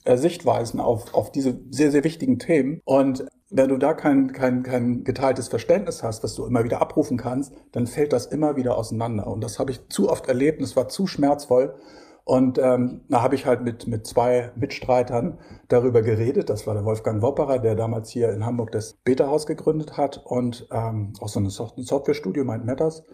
äh, 0.04 0.16
Sichtweisen 0.16 0.80
auf, 0.80 1.14
auf 1.14 1.30
diese 1.30 1.60
sehr, 1.70 1.92
sehr 1.92 2.02
wichtigen 2.02 2.40
Themen. 2.40 2.80
Und 2.84 3.24
wenn 3.48 3.68
du 3.68 3.78
da 3.78 3.94
kein, 3.94 4.32
kein, 4.32 4.64
kein 4.64 5.04
geteiltes 5.04 5.46
Verständnis 5.46 6.02
hast, 6.02 6.24
was 6.24 6.34
du 6.34 6.44
immer 6.44 6.64
wieder 6.64 6.82
abrufen 6.82 7.16
kannst, 7.16 7.54
dann 7.70 7.86
fällt 7.86 8.12
das 8.12 8.26
immer 8.26 8.56
wieder 8.56 8.76
auseinander. 8.76 9.28
Und 9.28 9.44
das 9.44 9.60
habe 9.60 9.70
ich 9.70 9.88
zu 9.88 10.10
oft 10.10 10.26
erlebt 10.26 10.58
und 10.58 10.64
es 10.64 10.74
war 10.74 10.88
zu 10.88 11.06
schmerzvoll. 11.06 11.76
Und 12.24 12.58
ähm, 12.58 13.02
da 13.08 13.22
habe 13.22 13.36
ich 13.36 13.46
halt 13.46 13.62
mit, 13.62 13.86
mit 13.86 14.06
zwei 14.08 14.50
Mitstreitern 14.56 15.38
darüber 15.68 16.02
geredet. 16.02 16.50
Das 16.50 16.66
war 16.66 16.74
der 16.74 16.84
Wolfgang 16.84 17.22
Wopperer, 17.22 17.60
der 17.60 17.76
damals 17.76 18.10
hier 18.10 18.32
in 18.32 18.44
Hamburg 18.44 18.72
das 18.72 18.94
Beta-Haus 19.04 19.46
gegründet 19.46 19.96
hat 19.96 20.20
und 20.24 20.66
ähm, 20.72 21.12
auch 21.20 21.28
so 21.28 21.38
ein 21.38 21.50
Softwarestudio, 21.50 22.44
Mind 22.44 22.64
Matters 22.64 23.04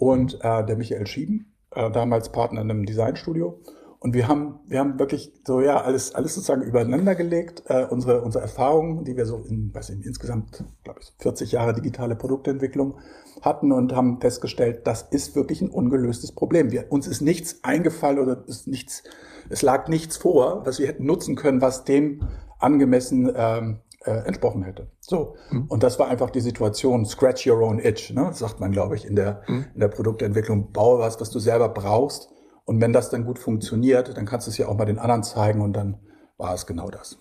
und 0.00 0.38
äh, 0.42 0.64
der 0.64 0.76
Michael 0.76 1.06
Schieben, 1.06 1.49
äh, 1.72 1.90
damals 1.90 2.30
Partner 2.30 2.60
in 2.60 2.70
einem 2.70 2.86
Designstudio. 2.86 3.60
Und 4.02 4.14
wir 4.14 4.28
haben, 4.28 4.60
wir 4.66 4.80
haben 4.80 4.98
wirklich 4.98 5.30
so, 5.46 5.60
ja, 5.60 5.82
alles, 5.82 6.14
alles 6.14 6.34
sozusagen 6.34 6.62
übereinander 6.62 7.14
gelegt, 7.14 7.64
äh, 7.66 7.84
unsere, 7.84 8.22
unsere 8.22 8.42
Erfahrungen, 8.42 9.04
die 9.04 9.14
wir 9.14 9.26
so 9.26 9.44
in, 9.46 9.74
weiß 9.74 9.90
ich, 9.90 10.06
insgesamt, 10.06 10.64
glaube 10.84 11.00
ich, 11.02 11.12
40 11.18 11.52
Jahre 11.52 11.74
digitale 11.74 12.16
Produktentwicklung 12.16 12.98
hatten 13.42 13.72
und 13.72 13.94
haben 13.94 14.18
festgestellt, 14.18 14.86
das 14.86 15.02
ist 15.02 15.36
wirklich 15.36 15.60
ein 15.60 15.68
ungelöstes 15.68 16.32
Problem. 16.32 16.72
Wir, 16.72 16.90
uns 16.90 17.06
ist 17.06 17.20
nichts 17.20 17.62
eingefallen 17.62 18.18
oder 18.18 18.42
ist 18.46 18.66
nichts, 18.66 19.02
es 19.50 19.60
lag 19.60 19.88
nichts 19.88 20.16
vor, 20.16 20.64
was 20.64 20.78
wir 20.78 20.88
hätten 20.88 21.04
nutzen 21.04 21.36
können, 21.36 21.60
was 21.60 21.84
dem 21.84 22.22
angemessen 22.58 23.30
ähm, 23.34 23.80
äh, 24.04 24.12
entsprochen 24.26 24.62
hätte. 24.62 24.90
So. 25.00 25.36
Mhm. 25.50 25.66
Und 25.68 25.82
das 25.82 25.98
war 25.98 26.08
einfach 26.08 26.30
die 26.30 26.40
Situation, 26.40 27.04
scratch 27.04 27.46
your 27.46 27.60
own 27.60 27.78
itch, 27.78 28.10
ne? 28.10 28.32
sagt 28.32 28.60
man, 28.60 28.72
glaube 28.72 28.96
ich, 28.96 29.04
in 29.04 29.16
der, 29.16 29.42
mhm. 29.46 29.66
in 29.74 29.80
der 29.80 29.88
Produktentwicklung. 29.88 30.72
Baue 30.72 30.98
was, 30.98 31.20
was 31.20 31.30
du 31.30 31.38
selber 31.38 31.68
brauchst 31.68 32.30
und 32.64 32.80
wenn 32.80 32.92
das 32.92 33.10
dann 33.10 33.24
gut 33.24 33.38
funktioniert, 33.38 34.16
dann 34.16 34.26
kannst 34.26 34.46
du 34.46 34.50
es 34.50 34.58
ja 34.58 34.68
auch 34.68 34.76
mal 34.76 34.84
den 34.84 34.98
anderen 34.98 35.22
zeigen 35.22 35.60
und 35.60 35.72
dann 35.72 35.98
war 36.38 36.54
es 36.54 36.66
genau 36.66 36.90
das. 36.90 37.18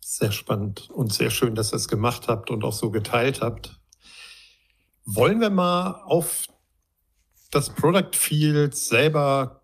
Sehr 0.00 0.32
spannend 0.32 0.90
und 0.90 1.12
sehr 1.12 1.30
schön, 1.30 1.54
dass 1.54 1.72
ihr 1.72 1.76
es 1.76 1.88
gemacht 1.88 2.28
habt 2.28 2.50
und 2.50 2.64
auch 2.64 2.72
so 2.72 2.90
geteilt 2.90 3.40
habt. 3.40 3.80
Wollen 5.04 5.40
wir 5.40 5.50
mal 5.50 6.02
auf 6.04 6.46
das 7.50 7.70
Product 7.70 8.14
Field 8.14 8.76
selber 8.76 9.62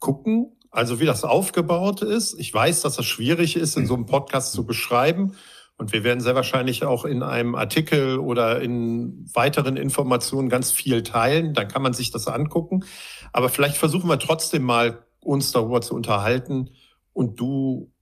gucken? 0.00 0.52
Also 0.70 1.00
wie 1.00 1.06
das 1.06 1.24
aufgebaut 1.24 2.02
ist. 2.02 2.38
Ich 2.38 2.52
weiß, 2.52 2.82
dass 2.82 2.96
das 2.96 3.06
schwierig 3.06 3.56
ist, 3.56 3.76
in 3.76 3.86
so 3.86 3.94
einem 3.94 4.06
Podcast 4.06 4.52
zu 4.52 4.66
beschreiben. 4.66 5.34
Und 5.78 5.92
wir 5.92 6.04
werden 6.04 6.20
sehr 6.20 6.34
wahrscheinlich 6.34 6.84
auch 6.84 7.04
in 7.04 7.22
einem 7.22 7.54
Artikel 7.54 8.18
oder 8.18 8.62
in 8.62 9.28
weiteren 9.34 9.76
Informationen 9.76 10.48
ganz 10.48 10.72
viel 10.72 11.02
teilen. 11.02 11.52
Dann 11.52 11.68
kann 11.68 11.82
man 11.82 11.92
sich 11.92 12.10
das 12.10 12.28
angucken. 12.28 12.84
Aber 13.32 13.50
vielleicht 13.50 13.76
versuchen 13.76 14.08
wir 14.08 14.18
trotzdem 14.18 14.62
mal, 14.62 15.04
uns 15.20 15.52
darüber 15.52 15.80
zu 15.80 15.94
unterhalten 15.94 16.70
und 17.12 17.40
du 17.40 17.92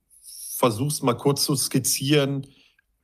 versuchst 0.57 1.03
mal 1.03 1.15
kurz 1.15 1.43
zu 1.43 1.55
skizzieren, 1.55 2.47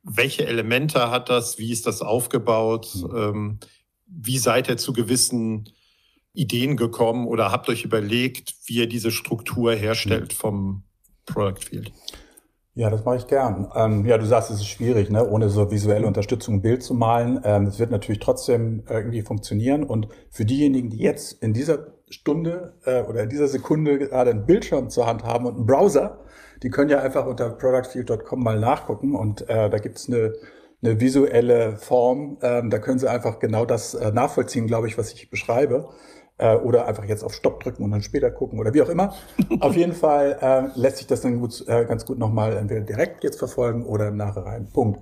welche 0.04 0.46
Elemente 0.46 1.12
hat 1.12 1.30
das, 1.30 1.58
wie 1.58 1.72
ist 1.72 1.86
das 1.86 2.01
aufgebaut, 2.01 2.96
mhm. 2.96 3.60
wie 4.06 4.38
seid 4.38 4.70
ihr 4.70 4.78
zu 4.78 4.94
gewissen 4.94 5.70
Ideen 6.34 6.78
gekommen 6.78 7.28
oder 7.28 7.51
habt 7.51 7.68
euch 7.70 7.84
überlegt, 7.84 8.56
wie 8.66 8.78
ihr 8.78 8.88
diese 8.88 9.12
Struktur 9.12 9.74
herstellt 9.74 10.34
mhm. 10.34 10.38
vom 10.38 10.84
Product 11.25 11.62
Field? 11.62 11.92
Ja, 12.74 12.90
das 12.90 13.04
mache 13.04 13.18
ich 13.18 13.28
gern. 13.28 13.70
Ähm, 13.75 14.06
ja, 14.06 14.18
du 14.18 14.25
sagst, 14.25 14.50
es 14.50 14.62
ist 14.62 14.68
schwierig, 14.68 15.10
ne? 15.10 15.28
ohne 15.28 15.50
so 15.50 15.72
visuelle 15.72 16.08
Unterstützung 16.08 16.56
ein 16.56 16.62
Bild 16.62 16.82
zu 16.84 16.94
malen. 16.94 17.42
Ähm, 17.44 17.66
es 17.66 17.80
wird 17.80 17.92
natürlich 17.92 18.22
trotzdem 18.22 18.84
irgendwie 18.90 19.24
funktionieren. 19.24 19.84
Und 19.84 20.08
für 20.30 20.46
diejenigen, 20.46 20.90
die 20.90 21.00
jetzt 21.00 21.44
in 21.44 21.51
dieser 21.51 21.88
Stunde 22.10 22.75
äh, 22.86 23.01
oder 23.01 23.24
in 23.24 23.30
dieser 23.30 23.50
Sekunde 23.50 24.00
gerade 24.00 24.32
einen 24.32 24.46
Bildschirm 24.46 24.90
zur 24.90 25.06
Hand 25.06 25.24
haben 25.25 25.46
und 25.46 25.56
einen 25.56 25.66
Browser, 25.66 26.20
die 26.63 26.70
können 26.70 26.90
ja 26.90 27.01
einfach 27.01 27.25
unter 27.25 27.50
productfield.com 27.50 28.42
mal 28.42 28.60
nachgucken 28.60 29.16
und 29.16 29.50
äh, 29.50 29.70
da 29.70 29.78
gibt's 29.78 30.08
eine, 30.08 30.34
eine 30.82 31.01
visuelle 31.01 31.75
Form. 31.75 32.38
Ähm, 32.42 32.70
da 32.70 32.80
können 32.80 33.00
Sie 33.00 33.10
einfach 33.10 33.40
genau 33.40 33.66
das 33.66 33.96
äh, 33.96 34.13
nachvollziehen, 34.13 34.68
glaube 34.68 34.88
ich, 34.88 34.98
was 34.98 35.12
ich 35.12 35.30
beschreibe 35.30 35.90
äh, 36.41 36.55
oder 36.55 36.88
einfach 36.88 37.05
jetzt 37.05 37.24
auf 37.24 37.33
Stopp 37.33 37.63
drücken 37.63 37.83
und 37.83 37.91
dann 37.91 38.01
später 38.01 38.31
gucken 38.31 38.60
oder 38.60 38.74
wie 38.74 38.81
auch 38.81 38.89
immer. 38.89 39.13
auf 39.60 39.75
jeden 39.77 39.93
Fall 39.93 40.38
äh, 40.41 40.79
lässt 40.79 40.98
sich 40.98 41.07
das 41.07 41.21
dann 41.21 41.39
gut, 41.39 41.63
äh, 41.67 41.86
ganz 41.86 42.05
gut 42.05 42.17
nochmal 42.17 42.57
entweder 42.57 42.81
direkt 42.81 43.24
jetzt 43.24 43.39
verfolgen 43.39 43.86
oder 43.86 44.07
im 44.07 44.17
Nachhinein. 44.17 44.67
Punkt. 44.74 45.00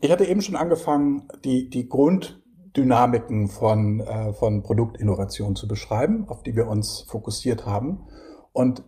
Ich 0.00 0.12
hatte 0.12 0.26
eben 0.26 0.42
schon 0.42 0.56
angefangen, 0.56 1.28
die, 1.44 1.70
die 1.70 1.88
Grunddynamiken 1.88 3.48
von, 3.48 4.00
äh, 4.00 4.34
von 4.34 4.62
Produktinnovation 4.62 5.56
zu 5.56 5.66
beschreiben, 5.66 6.28
auf 6.28 6.42
die 6.42 6.54
wir 6.54 6.68
uns 6.68 7.06
fokussiert 7.08 7.64
haben. 7.64 8.06
Und 8.52 8.84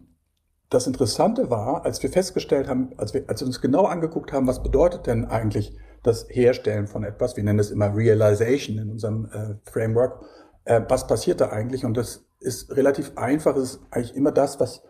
das 0.68 0.86
Interessante 0.86 1.48
war, 1.48 1.86
als 1.86 2.02
wir 2.02 2.10
festgestellt 2.10 2.68
haben, 2.68 2.90
als 2.98 3.14
wir, 3.14 3.24
als 3.28 3.40
wir 3.40 3.46
uns 3.46 3.62
genau 3.62 3.84
angeguckt 3.84 4.32
haben, 4.34 4.46
was 4.46 4.62
bedeutet 4.62 5.06
denn 5.06 5.24
eigentlich 5.24 5.74
das 6.02 6.26
Herstellen 6.28 6.86
von 6.86 7.04
etwas, 7.04 7.36
wir 7.36 7.44
nennen 7.44 7.58
es 7.58 7.70
immer 7.70 7.96
Realization 7.96 8.76
in 8.76 8.90
unserem 8.90 9.26
äh, 9.32 9.54
Framework, 9.70 10.20
äh, 10.68 10.82
was 10.88 11.06
passiert 11.06 11.40
da 11.40 11.48
eigentlich? 11.48 11.84
Und 11.84 11.96
das 11.96 12.26
ist 12.40 12.76
relativ 12.76 13.12
einfach. 13.16 13.56
Es 13.56 13.74
ist 13.74 13.80
eigentlich 13.90 14.14
immer 14.14 14.32
das, 14.32 14.60
was 14.60 14.82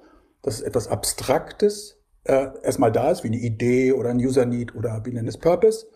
das 0.42 0.60
etwas 0.60 0.88
Abstraktes 0.88 2.00
äh, 2.24 2.48
erstmal 2.62 2.92
da 2.92 3.10
ist, 3.10 3.22
wie 3.22 3.28
eine 3.28 3.38
Idee 3.38 3.92
oder 3.92 4.10
ein 4.10 4.18
User 4.18 4.44
Need 4.44 4.74
oder 4.74 5.02
wie 5.04 5.12
nennen 5.12 5.28
es 5.28 5.38
Purpose. 5.38 5.86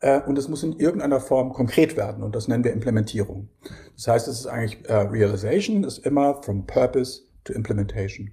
Äh, 0.00 0.20
und 0.22 0.36
es 0.38 0.48
muss 0.48 0.64
in 0.64 0.72
irgendeiner 0.78 1.20
Form 1.20 1.52
konkret 1.52 1.96
werden 1.96 2.22
und 2.22 2.34
das 2.34 2.48
nennen 2.48 2.64
wir 2.64 2.72
Implementierung. 2.72 3.48
Das 3.96 4.08
heißt, 4.08 4.28
es 4.28 4.40
ist 4.40 4.46
eigentlich 4.46 4.88
äh, 4.88 4.94
Realization 4.94 5.84
ist 5.84 5.98
immer 5.98 6.42
from 6.42 6.66
Purpose 6.66 7.22
to 7.44 7.52
Implementation. 7.52 8.32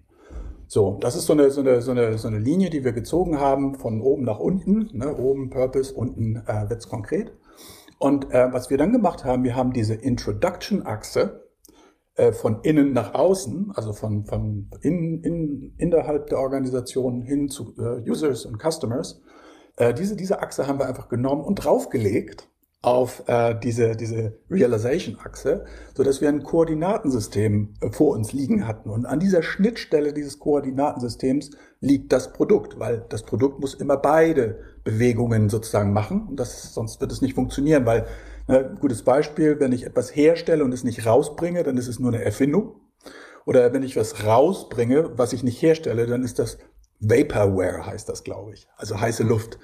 So, 0.67 0.97
das 0.99 1.15
ist 1.15 1.27
so 1.27 1.33
eine, 1.33 1.51
so, 1.51 1.61
eine, 1.61 1.81
so, 1.83 1.91
eine, 1.91 2.17
so 2.17 2.27
eine 2.27 2.39
Linie, 2.39 2.71
die 2.71 2.83
wir 2.83 2.91
gezogen 2.91 3.39
haben 3.39 3.75
von 3.75 4.01
oben 4.01 4.23
nach 4.23 4.39
unten. 4.39 4.89
Ne? 4.93 5.15
Oben 5.15 5.51
Purpose, 5.51 5.93
unten 5.93 6.37
äh, 6.47 6.67
wird's 6.67 6.89
konkret. 6.89 7.31
Und 7.97 8.31
äh, 8.31 8.51
was 8.51 8.69
wir 8.69 8.77
dann 8.77 8.91
gemacht 8.91 9.23
haben, 9.23 9.43
wir 9.43 9.55
haben 9.55 9.73
diese 9.73 9.95
Introduction-Achse 9.95 11.45
äh, 12.15 12.31
von 12.31 12.61
innen 12.61 12.93
nach 12.93 13.13
außen, 13.13 13.71
also 13.75 13.93
von, 13.93 14.25
von 14.25 14.69
in, 14.81 15.21
in, 15.23 15.73
innerhalb 15.77 16.27
der 16.27 16.39
Organisation 16.39 17.21
hin 17.21 17.49
zu 17.49 17.73
äh, 17.77 18.09
Users 18.09 18.45
und 18.45 18.61
Customers. 18.61 19.21
Äh, 19.77 19.93
diese, 19.93 20.15
diese 20.15 20.41
Achse 20.41 20.67
haben 20.67 20.79
wir 20.79 20.87
einfach 20.87 21.09
genommen 21.09 21.43
und 21.43 21.55
draufgelegt 21.55 22.49
auf 22.85 23.23
äh, 23.27 23.55
diese, 23.61 23.95
diese 23.95 24.37
Realization-Achse, 24.49 25.65
so 25.95 26.03
dass 26.03 26.21
wir 26.21 26.29
ein 26.29 26.43
Koordinatensystem 26.43 27.73
äh, 27.81 27.89
vor 27.89 28.15
uns 28.15 28.31
liegen 28.31 28.67
hatten. 28.67 28.91
Und 28.91 29.07
an 29.07 29.19
dieser 29.19 29.41
Schnittstelle 29.41 30.13
dieses 30.13 30.37
Koordinatensystems 30.37 31.49
liegt 31.79 32.13
das 32.13 32.31
Produkt, 32.31 32.79
weil 32.79 33.03
das 33.09 33.23
Produkt 33.23 33.59
muss 33.59 33.73
immer 33.73 33.97
beide 33.97 34.59
Bewegungen 34.85 35.49
sozusagen 35.49 35.91
machen. 35.91 36.27
Und 36.29 36.39
das, 36.39 36.73
sonst 36.73 37.01
wird 37.01 37.11
es 37.11 37.21
nicht 37.21 37.33
funktionieren, 37.33 37.85
weil, 37.85 38.05
ne, 38.47 38.73
gutes 38.79 39.03
Beispiel, 39.03 39.59
wenn 39.59 39.73
ich 39.73 39.85
etwas 39.85 40.15
herstelle 40.15 40.63
und 40.63 40.71
es 40.71 40.85
nicht 40.85 41.05
rausbringe, 41.05 41.63
dann 41.63 41.75
ist 41.75 41.89
es 41.89 41.99
nur 41.99 42.13
eine 42.13 42.23
Erfindung. 42.23 42.75
Oder 43.45 43.73
wenn 43.73 43.83
ich 43.83 43.97
was 43.97 44.25
rausbringe, 44.25 45.17
was 45.17 45.33
ich 45.33 45.43
nicht 45.43 45.61
herstelle, 45.61 46.05
dann 46.07 46.23
ist 46.23 46.39
das 46.39 46.57
Vaporware, 46.99 47.85
heißt 47.85 48.07
das, 48.07 48.23
glaube 48.23 48.53
ich. 48.53 48.67
Also 48.77 48.99
heiße 48.99 49.23
Luft. 49.23 49.59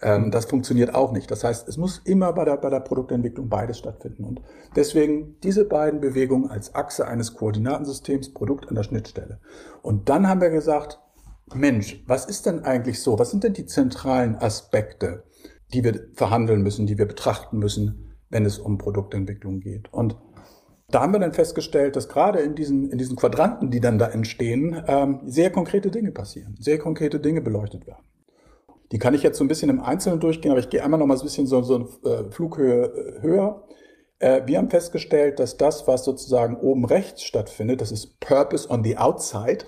Ähm, 0.00 0.30
das 0.30 0.44
funktioniert 0.44 0.94
auch 0.94 1.12
nicht. 1.12 1.30
Das 1.30 1.42
heißt, 1.42 1.68
es 1.68 1.78
muss 1.78 1.98
immer 2.04 2.32
bei 2.34 2.44
der, 2.44 2.58
bei 2.58 2.70
der 2.70 2.80
Produktentwicklung 2.80 3.48
beides 3.48 3.78
stattfinden. 3.78 4.24
Und 4.24 4.42
deswegen 4.74 5.40
diese 5.40 5.64
beiden 5.64 6.00
Bewegungen 6.00 6.50
als 6.50 6.74
Achse 6.74 7.08
eines 7.08 7.34
Koordinatensystems, 7.34 8.34
Produkt 8.34 8.68
an 8.68 8.74
der 8.74 8.82
Schnittstelle. 8.82 9.40
Und 9.82 10.08
dann 10.10 10.28
haben 10.28 10.40
wir 10.40 10.50
gesagt, 10.50 11.00
Mensch, 11.54 12.02
was 12.06 12.26
ist 12.26 12.46
denn 12.46 12.64
eigentlich 12.64 13.00
so? 13.00 13.18
Was 13.18 13.30
sind 13.30 13.44
denn 13.44 13.52
die 13.52 13.66
zentralen 13.66 14.36
Aspekte, 14.36 15.24
die 15.72 15.84
wir 15.84 16.08
verhandeln 16.14 16.62
müssen, 16.62 16.86
die 16.86 16.98
wir 16.98 17.06
betrachten 17.06 17.58
müssen, 17.58 18.16
wenn 18.30 18.44
es 18.44 18.58
um 18.58 18.78
Produktentwicklung 18.78 19.60
geht? 19.60 19.92
Und 19.92 20.16
da 20.88 21.02
haben 21.02 21.12
wir 21.12 21.20
dann 21.20 21.32
festgestellt, 21.32 21.96
dass 21.96 22.08
gerade 22.08 22.40
in 22.40 22.54
diesen, 22.54 22.90
in 22.90 22.98
diesen 22.98 23.16
Quadranten, 23.16 23.70
die 23.70 23.80
dann 23.80 23.98
da 23.98 24.08
entstehen, 24.08 24.82
ähm, 24.86 25.20
sehr 25.24 25.50
konkrete 25.50 25.90
Dinge 25.90 26.12
passieren, 26.12 26.56
sehr 26.58 26.78
konkrete 26.78 27.18
Dinge 27.20 27.40
beleuchtet 27.40 27.86
werden. 27.86 28.04
Die 28.92 28.98
kann 28.98 29.14
ich 29.14 29.22
jetzt 29.22 29.38
so 29.38 29.44
ein 29.44 29.48
bisschen 29.48 29.68
im 29.68 29.80
Einzelnen 29.80 30.20
durchgehen, 30.20 30.52
aber 30.52 30.60
ich 30.60 30.70
gehe 30.70 30.82
einmal 30.82 31.00
noch 31.00 31.06
mal 31.06 31.16
ein 31.16 31.22
bisschen 31.22 31.46
so, 31.46 31.62
so 31.62 31.74
eine 31.74 32.14
äh, 32.14 32.30
Flughöhe 32.30 33.18
höher. 33.20 33.64
Äh, 34.20 34.42
wir 34.46 34.58
haben 34.58 34.70
festgestellt, 34.70 35.40
dass 35.40 35.56
das, 35.56 35.88
was 35.88 36.04
sozusagen 36.04 36.56
oben 36.56 36.84
rechts 36.84 37.24
stattfindet, 37.24 37.80
das 37.80 37.90
ist 37.90 38.20
Purpose 38.20 38.70
on 38.70 38.84
the 38.84 38.96
Outside. 38.96 39.66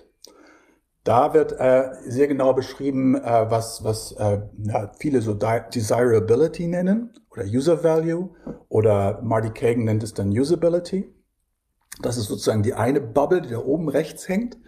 Da 1.08 1.32
wird 1.32 1.58
äh, 1.58 1.88
sehr 2.06 2.28
genau 2.28 2.52
beschrieben, 2.52 3.14
äh, 3.14 3.50
was, 3.50 3.82
was 3.82 4.12
äh, 4.12 4.42
ja, 4.58 4.92
viele 4.98 5.22
so 5.22 5.32
Desirability 5.32 6.66
nennen 6.66 7.14
oder 7.30 7.44
User 7.44 7.82
Value 7.82 8.28
oder 8.68 9.22
Marty 9.22 9.48
Kagan 9.48 9.84
nennt 9.84 10.02
es 10.02 10.12
dann 10.12 10.28
Usability. 10.28 11.10
Das 12.02 12.18
ist 12.18 12.26
sozusagen 12.26 12.62
die 12.62 12.74
eine 12.74 13.00
Bubble, 13.00 13.40
die 13.40 13.48
da 13.48 13.58
oben 13.60 13.88
rechts 13.88 14.28
hängt. 14.28 14.58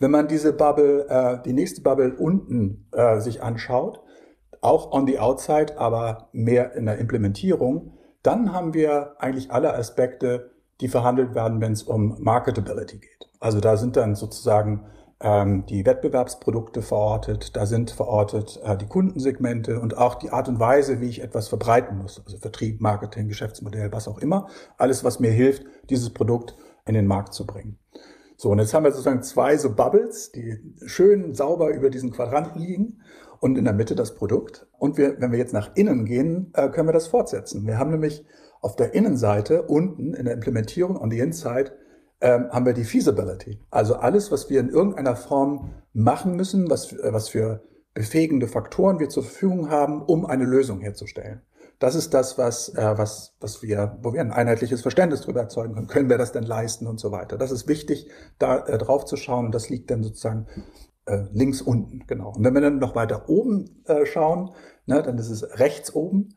Wenn 0.00 0.10
man 0.10 0.26
diese 0.26 0.52
Bubble, 0.52 1.06
äh, 1.08 1.40
die 1.44 1.52
nächste 1.52 1.80
Bubble 1.80 2.16
unten 2.18 2.88
äh, 2.90 3.20
sich 3.20 3.40
anschaut, 3.40 4.00
auch 4.62 4.90
on 4.90 5.06
the 5.06 5.20
outside, 5.20 5.78
aber 5.78 6.28
mehr 6.32 6.74
in 6.74 6.86
der 6.86 6.98
Implementierung, 6.98 7.92
dann 8.24 8.52
haben 8.52 8.74
wir 8.74 9.14
eigentlich 9.20 9.52
alle 9.52 9.72
Aspekte, 9.72 10.50
die 10.80 10.88
verhandelt 10.88 11.36
werden, 11.36 11.60
wenn 11.60 11.70
es 11.70 11.84
um 11.84 12.16
Marketability 12.18 12.98
geht. 12.98 13.30
Also 13.38 13.60
da 13.60 13.76
sind 13.76 13.94
dann 13.96 14.16
sozusagen 14.16 14.86
die 15.22 15.86
Wettbewerbsprodukte 15.86 16.82
verortet, 16.82 17.56
da 17.56 17.66
sind 17.66 17.90
verortet 17.90 18.60
äh, 18.64 18.76
die 18.76 18.86
Kundensegmente 18.86 19.80
und 19.80 19.96
auch 19.96 20.16
die 20.16 20.30
Art 20.30 20.48
und 20.48 20.60
Weise, 20.60 21.00
wie 21.00 21.08
ich 21.08 21.22
etwas 21.22 21.48
verbreiten 21.48 21.96
muss. 21.98 22.20
Also 22.24 22.38
Vertrieb, 22.38 22.80
Marketing, 22.80 23.28
Geschäftsmodell, 23.28 23.92
was 23.92 24.08
auch 24.08 24.18
immer. 24.18 24.48
Alles, 24.76 25.04
was 25.04 25.20
mir 25.20 25.30
hilft, 25.30 25.64
dieses 25.88 26.10
Produkt 26.10 26.56
in 26.84 26.94
den 26.94 27.06
Markt 27.06 27.32
zu 27.32 27.46
bringen. 27.46 27.78
So, 28.36 28.50
und 28.50 28.58
jetzt 28.58 28.74
haben 28.74 28.84
wir 28.84 28.90
sozusagen 28.90 29.22
zwei 29.22 29.56
so 29.56 29.74
Bubbles, 29.74 30.32
die 30.32 30.58
schön 30.84 31.34
sauber 31.34 31.72
über 31.72 31.88
diesen 31.88 32.10
Quadranten 32.10 32.60
liegen 32.60 33.00
und 33.40 33.56
in 33.56 33.64
der 33.64 33.74
Mitte 33.74 33.94
das 33.94 34.14
Produkt. 34.16 34.66
Und 34.78 34.98
wir, 34.98 35.20
wenn 35.20 35.30
wir 35.30 35.38
jetzt 35.38 35.54
nach 35.54 35.76
innen 35.76 36.04
gehen, 36.04 36.50
äh, 36.54 36.68
können 36.68 36.88
wir 36.88 36.92
das 36.92 37.06
fortsetzen. 37.06 37.66
Wir 37.66 37.78
haben 37.78 37.90
nämlich 37.90 38.26
auf 38.60 38.76
der 38.76 38.94
Innenseite 38.94 39.62
unten 39.62 40.14
in 40.14 40.24
der 40.24 40.34
Implementierung 40.34 40.96
on 40.96 41.10
the 41.10 41.20
inside 41.20 41.72
ähm, 42.20 42.48
haben 42.50 42.66
wir 42.66 42.72
die 42.72 42.84
Feasibility. 42.84 43.60
Also 43.70 43.96
alles, 43.96 44.32
was 44.32 44.50
wir 44.50 44.60
in 44.60 44.68
irgendeiner 44.68 45.16
Form 45.16 45.74
machen 45.92 46.36
müssen, 46.36 46.70
was, 46.70 46.92
äh, 46.92 47.12
was 47.12 47.28
für 47.28 47.62
befähigende 47.94 48.48
Faktoren 48.48 48.98
wir 48.98 49.08
zur 49.08 49.22
Verfügung 49.22 49.70
haben, 49.70 50.02
um 50.02 50.26
eine 50.26 50.44
Lösung 50.44 50.80
herzustellen. 50.80 51.42
Das 51.78 51.94
ist 51.94 52.14
das, 52.14 52.38
was, 52.38 52.70
äh, 52.70 52.94
was, 52.96 53.36
was 53.40 53.62
wir, 53.62 53.98
wo 54.02 54.12
wir 54.12 54.20
ein 54.20 54.32
einheitliches 54.32 54.82
Verständnis 54.82 55.22
darüber 55.22 55.40
erzeugen 55.40 55.74
können. 55.74 55.86
Können 55.86 56.08
wir 56.08 56.18
das 56.18 56.32
denn 56.32 56.44
leisten 56.44 56.86
und 56.86 56.98
so 56.98 57.12
weiter? 57.12 57.36
Das 57.36 57.50
ist 57.50 57.68
wichtig, 57.68 58.08
da 58.38 58.64
äh, 58.64 58.78
drauf 58.78 59.04
zu 59.04 59.16
schauen. 59.16 59.46
Und 59.46 59.54
das 59.54 59.68
liegt 59.68 59.90
dann 59.90 60.02
sozusagen 60.02 60.46
äh, 61.06 61.24
links 61.32 61.60
unten, 61.60 62.04
genau. 62.06 62.32
Und 62.34 62.44
wenn 62.44 62.54
wir 62.54 62.60
dann 62.60 62.78
noch 62.78 62.94
weiter 62.94 63.28
oben 63.28 63.82
äh, 63.86 64.06
schauen, 64.06 64.50
ne, 64.86 65.02
dann 65.02 65.18
ist 65.18 65.30
es 65.30 65.58
rechts 65.58 65.94
oben. 65.94 66.34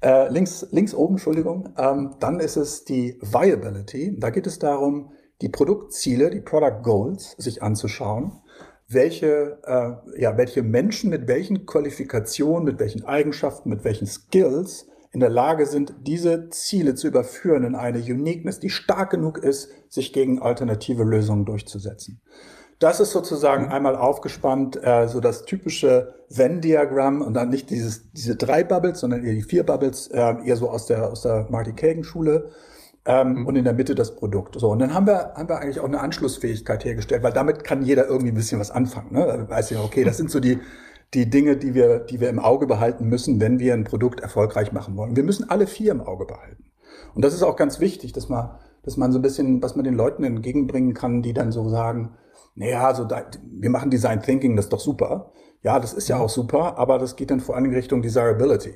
Äh, 0.00 0.28
links, 0.32 0.66
links 0.70 0.94
oben, 0.94 1.14
Entschuldigung, 1.14 1.74
ähm, 1.76 2.16
dann 2.20 2.40
ist 2.40 2.56
es 2.56 2.84
die 2.84 3.18
Viability. 3.20 4.16
Da 4.18 4.30
geht 4.30 4.46
es 4.46 4.58
darum, 4.58 5.12
die 5.40 5.48
Produktziele, 5.48 6.30
die 6.30 6.40
Product 6.40 6.82
Goals 6.82 7.32
sich 7.38 7.62
anzuschauen, 7.62 8.32
welche, 8.88 9.58
äh, 9.64 10.20
ja, 10.20 10.36
welche 10.36 10.62
Menschen 10.62 11.10
mit 11.10 11.28
welchen 11.28 11.66
Qualifikationen, 11.66 12.64
mit 12.64 12.80
welchen 12.80 13.04
Eigenschaften, 13.04 13.68
mit 13.68 13.84
welchen 13.84 14.06
Skills 14.06 14.86
in 15.12 15.20
der 15.20 15.28
Lage 15.30 15.66
sind, 15.66 15.94
diese 16.06 16.48
Ziele 16.50 16.94
zu 16.94 17.08
überführen 17.08 17.64
in 17.64 17.74
eine 17.74 17.98
Uniqueness, 17.98 18.60
die 18.60 18.70
stark 18.70 19.10
genug 19.10 19.38
ist, 19.38 19.70
sich 19.88 20.12
gegen 20.12 20.40
alternative 20.40 21.04
Lösungen 21.04 21.44
durchzusetzen. 21.44 22.20
Das 22.78 23.00
ist 23.00 23.10
sozusagen 23.10 23.66
mhm. 23.66 23.72
einmal 23.72 23.96
aufgespannt, 23.96 24.78
äh, 24.82 25.08
so 25.08 25.20
das 25.20 25.44
typische 25.44 26.14
Venn-Diagramm 26.30 27.22
und 27.22 27.34
dann 27.34 27.48
nicht 27.48 27.70
dieses, 27.70 28.12
diese 28.12 28.36
drei 28.36 28.62
Bubbles, 28.62 29.00
sondern 29.00 29.24
eher 29.24 29.34
die 29.34 29.42
vier 29.42 29.64
Bubbles, 29.64 30.08
äh, 30.08 30.34
eher 30.44 30.56
so 30.56 30.70
aus 30.70 30.86
der, 30.86 31.10
aus 31.10 31.22
der 31.22 31.46
Marty 31.50 31.72
Kagan-Schule. 31.72 32.50
Ähm, 33.04 33.40
mhm. 33.40 33.46
Und 33.46 33.56
in 33.56 33.64
der 33.64 33.72
Mitte 33.72 33.94
das 33.94 34.16
Produkt. 34.16 34.58
So, 34.58 34.70
und 34.70 34.80
dann 34.80 34.92
haben 34.92 35.06
wir, 35.06 35.32
haben 35.34 35.48
wir 35.48 35.58
eigentlich 35.58 35.80
auch 35.80 35.86
eine 35.86 36.00
Anschlussfähigkeit 36.00 36.84
hergestellt, 36.84 37.22
weil 37.22 37.32
damit 37.32 37.64
kann 37.64 37.82
jeder 37.82 38.06
irgendwie 38.06 38.32
ein 38.32 38.34
bisschen 38.34 38.60
was 38.60 38.70
anfangen. 38.70 39.12
Ne? 39.12 39.46
Weiß 39.48 39.70
ja, 39.70 39.80
okay, 39.82 40.04
das 40.04 40.16
sind 40.16 40.30
so 40.30 40.40
die, 40.40 40.58
die 41.14 41.30
Dinge, 41.30 41.56
die 41.56 41.74
wir, 41.74 42.00
die 42.00 42.20
wir 42.20 42.28
im 42.28 42.38
Auge 42.38 42.66
behalten 42.66 43.06
müssen, 43.08 43.40
wenn 43.40 43.58
wir 43.58 43.72
ein 43.74 43.84
Produkt 43.84 44.20
erfolgreich 44.20 44.72
machen 44.72 44.96
wollen. 44.96 45.16
Wir 45.16 45.22
müssen 45.22 45.48
alle 45.48 45.66
vier 45.66 45.92
im 45.92 46.00
Auge 46.00 46.26
behalten. 46.26 46.64
Und 47.14 47.24
das 47.24 47.34
ist 47.34 47.42
auch 47.42 47.56
ganz 47.56 47.80
wichtig, 47.80 48.12
dass 48.12 48.28
man, 48.28 48.50
dass 48.82 48.96
man 48.96 49.12
so 49.12 49.18
ein 49.18 49.22
bisschen, 49.22 49.62
was 49.62 49.74
man 49.74 49.84
den 49.84 49.94
Leuten 49.94 50.24
entgegenbringen 50.24 50.94
kann, 50.94 51.22
die 51.22 51.32
dann 51.32 51.50
so 51.50 51.68
sagen, 51.68 52.16
naja, 52.54 52.94
so 52.94 53.04
da, 53.04 53.24
wir 53.42 53.70
machen 53.70 53.90
Design 53.90 54.20
Thinking, 54.20 54.56
das 54.56 54.66
ist 54.66 54.72
doch 54.72 54.80
super. 54.80 55.32
Ja, 55.62 55.80
das 55.80 55.92
ist 55.92 56.08
ja 56.08 56.18
auch 56.18 56.28
super, 56.28 56.76
aber 56.78 56.98
das 56.98 57.16
geht 57.16 57.30
dann 57.30 57.40
vor 57.40 57.56
allem 57.56 57.72
Richtung 57.72 58.02
Desirability. 58.02 58.74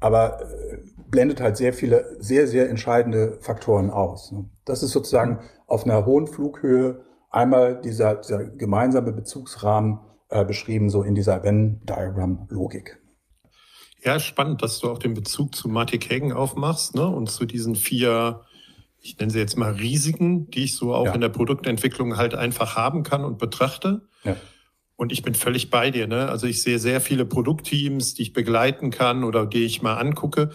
Aber 0.00 0.40
äh, 0.42 0.78
blendet 1.10 1.40
halt 1.40 1.56
sehr 1.56 1.72
viele, 1.72 2.16
sehr, 2.18 2.46
sehr 2.46 2.68
entscheidende 2.68 3.38
Faktoren 3.40 3.90
aus. 3.90 4.32
Ne? 4.32 4.48
Das 4.64 4.82
ist 4.82 4.90
sozusagen 4.90 5.40
auf 5.66 5.84
einer 5.84 6.06
hohen 6.06 6.26
Flughöhe 6.26 7.04
einmal 7.30 7.80
dieser, 7.80 8.16
dieser 8.16 8.44
gemeinsame 8.44 9.12
Bezugsrahmen 9.12 10.00
äh, 10.28 10.44
beschrieben, 10.44 10.90
so 10.90 11.02
in 11.02 11.14
dieser 11.14 11.42
Venn-Diagram-Logik. 11.42 12.98
Ja, 14.02 14.20
spannend, 14.20 14.62
dass 14.62 14.78
du 14.78 14.90
auch 14.90 14.98
den 14.98 15.14
Bezug 15.14 15.54
zu 15.54 15.68
Marty 15.68 15.98
Kagan 15.98 16.32
aufmachst 16.32 16.94
ne? 16.94 17.06
und 17.06 17.30
zu 17.30 17.44
diesen 17.44 17.74
vier, 17.74 18.42
ich 19.00 19.18
nenne 19.18 19.32
sie 19.32 19.38
jetzt 19.38 19.56
mal 19.56 19.72
Risiken, 19.72 20.50
die 20.50 20.64
ich 20.64 20.76
so 20.76 20.94
auch 20.94 21.06
ja. 21.06 21.14
in 21.14 21.20
der 21.20 21.28
Produktentwicklung 21.28 22.16
halt 22.16 22.34
einfach 22.34 22.76
haben 22.76 23.02
kann 23.02 23.24
und 23.24 23.38
betrachte. 23.38 24.02
Ja. 24.22 24.36
Und 24.96 25.12
ich 25.12 25.22
bin 25.22 25.34
völlig 25.34 25.70
bei 25.70 25.90
dir. 25.90 26.06
Ne? 26.06 26.28
Also 26.28 26.46
ich 26.46 26.62
sehe 26.62 26.78
sehr 26.78 27.00
viele 27.00 27.26
Produktteams, 27.26 28.14
die 28.14 28.22
ich 28.22 28.32
begleiten 28.32 28.90
kann 28.90 29.24
oder 29.24 29.46
die 29.46 29.64
ich 29.64 29.82
mal 29.82 29.96
angucke, 29.96 30.50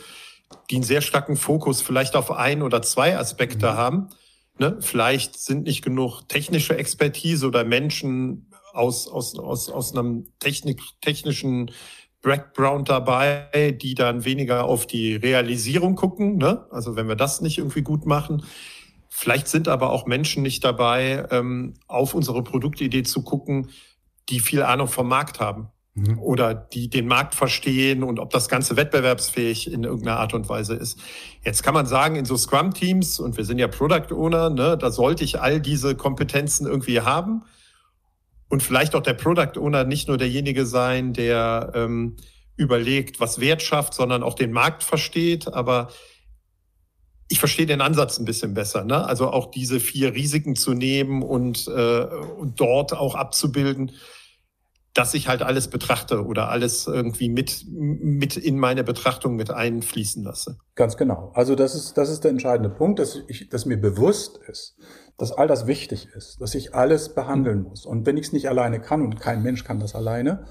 die 0.69 0.75
einen 0.75 0.83
sehr 0.83 1.01
starken 1.01 1.37
Fokus 1.37 1.81
vielleicht 1.81 2.15
auf 2.15 2.31
ein 2.31 2.61
oder 2.61 2.81
zwei 2.81 3.17
Aspekte 3.17 3.71
mhm. 3.71 3.77
haben. 3.77 4.09
Ne? 4.57 4.77
Vielleicht 4.81 5.39
sind 5.39 5.63
nicht 5.63 5.83
genug 5.83 6.27
technische 6.27 6.75
Expertise 6.75 7.47
oder 7.47 7.63
Menschen 7.63 8.47
aus, 8.73 9.07
aus, 9.07 9.37
aus, 9.37 9.69
aus 9.69 9.95
einem 9.95 10.27
Technik, 10.39 10.81
technischen 11.01 11.71
Background 12.21 12.89
dabei, 12.89 13.77
die 13.79 13.95
dann 13.95 14.25
weniger 14.25 14.65
auf 14.65 14.87
die 14.87 15.15
Realisierung 15.15 15.95
gucken. 15.95 16.37
Ne? 16.37 16.65
Also 16.71 16.95
wenn 16.95 17.07
wir 17.07 17.15
das 17.15 17.41
nicht 17.41 17.57
irgendwie 17.57 17.81
gut 17.81 18.05
machen. 18.05 18.43
Vielleicht 19.09 19.47
sind 19.49 19.67
aber 19.67 19.91
auch 19.91 20.05
Menschen 20.05 20.41
nicht 20.41 20.63
dabei, 20.63 21.27
ähm, 21.31 21.73
auf 21.87 22.13
unsere 22.13 22.43
Produktidee 22.43 23.03
zu 23.03 23.23
gucken, 23.23 23.69
die 24.31 24.39
viel 24.39 24.63
Ahnung 24.63 24.87
vom 24.87 25.07
Markt 25.07 25.39
haben 25.39 25.69
mhm. 25.93 26.19
oder 26.19 26.53
die 26.53 26.89
den 26.89 27.07
Markt 27.07 27.35
verstehen 27.35 28.03
und 28.03 28.19
ob 28.19 28.31
das 28.31 28.49
Ganze 28.49 28.75
wettbewerbsfähig 28.77 29.71
in 29.71 29.83
irgendeiner 29.83 30.19
Art 30.19 30.33
und 30.33 30.49
Weise 30.49 30.75
ist. 30.75 30.99
Jetzt 31.43 31.63
kann 31.63 31.73
man 31.73 31.85
sagen, 31.85 32.15
in 32.15 32.25
so 32.25 32.37
Scrum-Teams, 32.37 33.19
und 33.19 33.37
wir 33.37 33.45
sind 33.45 33.59
ja 33.59 33.67
Product 33.67 34.13
Owner, 34.13 34.49
ne, 34.49 34.77
da 34.77 34.91
sollte 34.91 35.23
ich 35.23 35.41
all 35.41 35.59
diese 35.59 35.95
Kompetenzen 35.95 36.65
irgendwie 36.67 37.01
haben. 37.01 37.43
Und 38.49 38.61
vielleicht 38.61 38.95
auch 38.95 39.01
der 39.01 39.13
Product 39.13 39.57
Owner 39.57 39.85
nicht 39.85 40.09
nur 40.09 40.17
derjenige 40.17 40.65
sein, 40.65 41.13
der 41.13 41.71
ähm, 41.73 42.17
überlegt, 42.57 43.19
was 43.21 43.39
Wert 43.39 43.61
schafft, 43.61 43.93
sondern 43.93 44.23
auch 44.23 44.33
den 44.33 44.51
Markt 44.51 44.83
versteht. 44.83 45.53
Aber 45.53 45.89
ich 47.29 47.39
verstehe 47.39 47.65
den 47.65 47.79
Ansatz 47.79 48.19
ein 48.19 48.25
bisschen 48.25 48.53
besser. 48.53 48.83
Ne? 48.83 49.05
Also 49.05 49.31
auch 49.31 49.51
diese 49.51 49.79
vier 49.79 50.13
Risiken 50.13 50.57
zu 50.57 50.73
nehmen 50.73 51.23
und, 51.23 51.65
äh, 51.69 52.03
und 52.37 52.59
dort 52.59 52.91
auch 52.91 53.15
abzubilden 53.15 53.93
dass 54.93 55.13
ich 55.13 55.29
halt 55.29 55.41
alles 55.41 55.69
betrachte 55.69 56.25
oder 56.25 56.49
alles 56.49 56.85
irgendwie 56.85 57.29
mit, 57.29 57.65
mit 57.69 58.35
in 58.35 58.57
meine 58.57 58.83
Betrachtung 58.83 59.35
mit 59.35 59.49
einfließen 59.49 60.23
lasse. 60.23 60.57
Ganz 60.75 60.97
genau. 60.97 61.31
Also 61.33 61.55
das 61.55 61.75
ist, 61.75 61.97
das 61.97 62.09
ist 62.09 62.23
der 62.23 62.31
entscheidende 62.31 62.69
Punkt, 62.69 62.99
dass 62.99 63.19
ich, 63.27 63.49
dass 63.49 63.65
mir 63.65 63.79
bewusst 63.79 64.39
ist, 64.49 64.77
dass 65.17 65.31
all 65.31 65.47
das 65.47 65.65
wichtig 65.65 66.09
ist, 66.15 66.41
dass 66.41 66.55
ich 66.55 66.75
alles 66.75 67.13
behandeln 67.13 67.59
mhm. 67.59 67.69
muss. 67.69 67.85
Und 67.85 68.05
wenn 68.05 68.17
ich 68.17 68.27
es 68.27 68.33
nicht 68.33 68.49
alleine 68.49 68.81
kann 68.81 69.01
und 69.01 69.19
kein 69.19 69.43
Mensch 69.43 69.63
kann 69.63 69.79
das 69.79 69.95
alleine, 69.95 70.45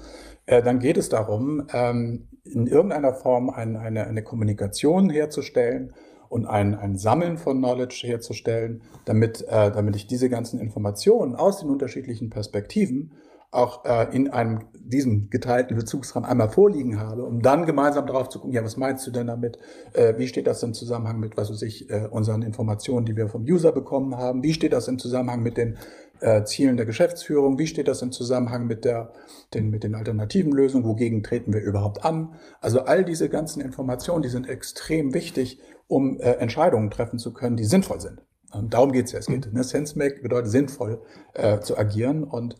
äh, 0.47 0.63
dann 0.63 0.79
geht 0.79 0.97
es 0.97 1.09
darum, 1.09 1.67
ähm, 1.71 2.27
in 2.43 2.65
irgendeiner 2.65 3.13
Form 3.13 3.51
ein, 3.51 3.75
eine, 3.75 4.07
eine 4.07 4.23
Kommunikation 4.23 5.11
herzustellen 5.11 5.93
und 6.29 6.47
ein, 6.47 6.73
ein 6.73 6.97
Sammeln 6.97 7.37
von 7.37 7.57
Knowledge 7.59 8.07
herzustellen, 8.07 8.81
damit, 9.05 9.41
äh, 9.47 9.71
damit 9.71 9.95
ich 9.95 10.07
diese 10.07 10.29
ganzen 10.29 10.59
Informationen 10.59 11.35
aus 11.35 11.59
den 11.59 11.69
unterschiedlichen 11.69 12.31
Perspektiven 12.31 13.11
auch 13.51 13.83
äh, 13.83 14.15
in 14.15 14.29
einem 14.29 14.61
diesem 14.73 15.29
geteilten 15.29 15.75
Bezugsrahmen 15.75 16.29
einmal 16.29 16.49
vorliegen 16.49 16.99
habe, 16.99 17.23
um 17.25 17.41
dann 17.41 17.65
gemeinsam 17.65 18.07
darauf 18.07 18.29
zu 18.29 18.39
gucken, 18.39 18.53
ja, 18.53 18.63
was 18.63 18.77
meinst 18.77 19.05
du 19.05 19.11
denn 19.11 19.27
damit? 19.27 19.59
Äh, 19.93 20.17
wie 20.17 20.27
steht 20.27 20.47
das 20.47 20.63
im 20.63 20.73
Zusammenhang 20.73 21.19
mit, 21.19 21.37
was 21.37 21.51
weiß 21.51 21.61
ich, 21.63 21.89
äh, 21.89 22.07
unseren 22.09 22.41
Informationen, 22.41 23.05
die 23.05 23.15
wir 23.15 23.27
vom 23.27 23.43
User 23.43 23.73
bekommen 23.73 24.15
haben? 24.15 24.41
Wie 24.43 24.53
steht 24.53 24.73
das 24.73 24.87
im 24.87 24.99
Zusammenhang 24.99 25.43
mit 25.43 25.57
den 25.57 25.77
äh, 26.21 26.43
Zielen 26.45 26.77
der 26.77 26.85
Geschäftsführung? 26.85 27.59
Wie 27.59 27.67
steht 27.67 27.89
das 27.89 28.01
im 28.01 28.13
Zusammenhang 28.13 28.67
mit 28.67 28.85
der, 28.85 29.11
den, 29.53 29.69
mit 29.69 29.83
den 29.83 29.95
alternativen 29.95 30.53
Lösungen? 30.53 30.85
Wogegen 30.85 31.21
treten 31.21 31.53
wir 31.53 31.61
überhaupt 31.61 32.05
an? 32.05 32.35
Also 32.61 32.81
all 32.81 33.03
diese 33.03 33.27
ganzen 33.27 33.61
Informationen, 33.61 34.23
die 34.23 34.29
sind 34.29 34.47
extrem 34.47 35.13
wichtig, 35.13 35.59
um 35.87 36.19
äh, 36.19 36.31
Entscheidungen 36.33 36.89
treffen 36.89 37.19
zu 37.19 37.33
können, 37.33 37.57
die 37.57 37.65
sinnvoll 37.65 37.99
sind. 37.99 38.21
Und 38.53 38.73
darum 38.73 38.91
geht's 38.91 39.11
ja. 39.11 39.19
Es 39.19 39.27
geht, 39.27 39.51
ne? 39.53 39.63
Sense 39.63 39.97
Make 39.97 40.21
bedeutet 40.21 40.51
sinnvoll 40.51 41.01
äh, 41.33 41.59
zu 41.59 41.77
agieren 41.77 42.23
und 42.23 42.57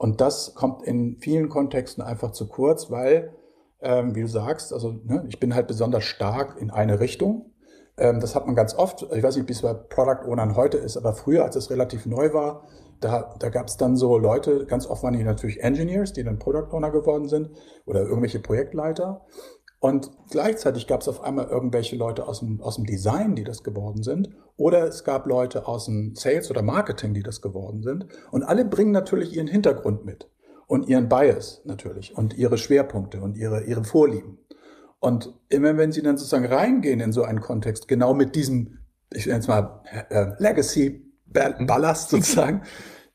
und 0.00 0.22
das 0.22 0.54
kommt 0.54 0.82
in 0.82 1.18
vielen 1.20 1.50
Kontexten 1.50 2.02
einfach 2.02 2.32
zu 2.32 2.48
kurz, 2.48 2.90
weil, 2.90 3.34
ähm, 3.82 4.14
wie 4.14 4.22
du 4.22 4.28
sagst, 4.28 4.72
also 4.72 4.92
ne, 5.04 5.26
ich 5.28 5.38
bin 5.38 5.54
halt 5.54 5.66
besonders 5.66 6.04
stark 6.04 6.56
in 6.58 6.70
eine 6.70 7.00
Richtung. 7.00 7.52
Ähm, 7.98 8.18
das 8.18 8.34
hat 8.34 8.46
man 8.46 8.56
ganz 8.56 8.74
oft. 8.74 9.02
Ich 9.14 9.22
weiß 9.22 9.36
nicht, 9.36 9.46
wie 9.46 9.52
es 9.52 9.60
bei 9.60 9.74
Product 9.74 10.26
Ownern 10.26 10.56
heute 10.56 10.78
ist, 10.78 10.96
aber 10.96 11.12
früher, 11.12 11.44
als 11.44 11.54
es 11.56 11.68
relativ 11.68 12.06
neu 12.06 12.32
war, 12.32 12.66
da, 13.02 13.34
da 13.38 13.50
gab 13.50 13.66
es 13.66 13.76
dann 13.76 13.94
so 13.94 14.16
Leute, 14.16 14.64
ganz 14.64 14.86
oft 14.86 15.02
waren 15.02 15.12
die 15.12 15.22
natürlich 15.22 15.62
Engineers, 15.62 16.14
die 16.14 16.24
dann 16.24 16.38
Product 16.38 16.72
Owner 16.72 16.90
geworden 16.90 17.28
sind 17.28 17.50
oder 17.84 18.00
irgendwelche 18.00 18.40
Projektleiter. 18.40 19.26
Und 19.80 20.10
gleichzeitig 20.30 20.86
gab 20.86 21.00
es 21.00 21.08
auf 21.08 21.22
einmal 21.22 21.46
irgendwelche 21.46 21.96
Leute 21.96 22.28
aus 22.28 22.40
dem, 22.40 22.60
aus 22.60 22.76
dem 22.76 22.84
Design, 22.84 23.34
die 23.34 23.44
das 23.44 23.64
geworden 23.64 24.02
sind. 24.02 24.28
Oder 24.58 24.86
es 24.86 25.04
gab 25.04 25.26
Leute 25.26 25.66
aus 25.66 25.86
dem 25.86 26.14
Sales 26.14 26.50
oder 26.50 26.60
Marketing, 26.60 27.14
die 27.14 27.22
das 27.22 27.40
geworden 27.40 27.82
sind. 27.82 28.06
Und 28.30 28.42
alle 28.42 28.66
bringen 28.66 28.92
natürlich 28.92 29.34
ihren 29.34 29.46
Hintergrund 29.46 30.04
mit. 30.04 30.28
Und 30.66 30.86
ihren 30.86 31.08
Bias 31.08 31.62
natürlich. 31.64 32.14
Und 32.14 32.36
ihre 32.36 32.58
Schwerpunkte 32.58 33.22
und 33.22 33.38
ihre, 33.38 33.64
ihre 33.64 33.82
Vorlieben. 33.82 34.38
Und 35.00 35.34
immer 35.48 35.76
wenn 35.78 35.92
sie 35.92 36.02
dann 36.02 36.18
sozusagen 36.18 36.44
reingehen 36.44 37.00
in 37.00 37.12
so 37.12 37.22
einen 37.22 37.40
Kontext, 37.40 37.88
genau 37.88 38.12
mit 38.12 38.36
diesem, 38.36 38.78
ich 39.14 39.24
nenne 39.24 39.38
es 39.38 39.48
mal 39.48 39.82
äh, 40.10 40.32
Legacy 40.38 41.10
Ballast 41.26 42.10
sozusagen, 42.10 42.62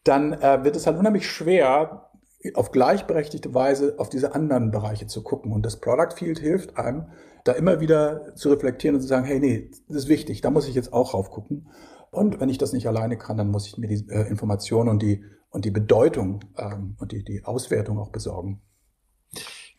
dann 0.04 0.34
äh, 0.34 0.64
wird 0.64 0.76
es 0.76 0.88
halt 0.88 0.98
unheimlich 0.98 1.30
schwer, 1.30 2.10
auf 2.54 2.72
gleichberechtigte 2.72 3.54
Weise 3.54 3.96
auf 3.98 4.10
diese 4.10 4.36
anderen 4.36 4.72
Bereiche 4.72 5.08
zu 5.08 5.24
gucken. 5.24 5.52
Und 5.52 5.66
das 5.66 5.80
Product 5.80 6.16
Field 6.16 6.40
hilft 6.40 6.78
einem, 6.78 7.08
da 7.44 7.54
immer 7.54 7.80
wieder 7.80 8.36
zu 8.36 8.50
reflektieren 8.50 8.96
und 8.96 9.02
zu 9.02 9.08
sagen, 9.08 9.26
hey, 9.26 9.40
nee, 9.40 9.72
das 9.88 9.98
ist 9.98 10.08
wichtig, 10.08 10.42
da 10.42 10.50
muss 10.50 10.68
ich 10.68 10.76
jetzt 10.76 10.94
auch 10.94 11.14
rauf 11.14 11.32
gucken. 11.32 11.68
Und 12.12 12.40
wenn 12.40 12.50
ich 12.50 12.58
das 12.58 12.74
nicht 12.74 12.88
alleine 12.88 13.18
kann, 13.18 13.38
dann 13.38 13.52
muss 13.52 13.68
ich 13.68 13.78
mir 13.78 13.88
die 13.88 14.08
äh, 14.10 14.28
Informationen 14.30 14.90
und 14.90 15.02
die, 15.02 15.24
und 15.50 15.66
die 15.66 15.72
Bedeutung 15.72 16.44
ähm, 16.58 16.96
und 17.00 17.12
die, 17.12 17.24
die 17.24 17.44
Auswertung 17.46 18.00
auch 18.00 18.10
besorgen. 18.10 18.62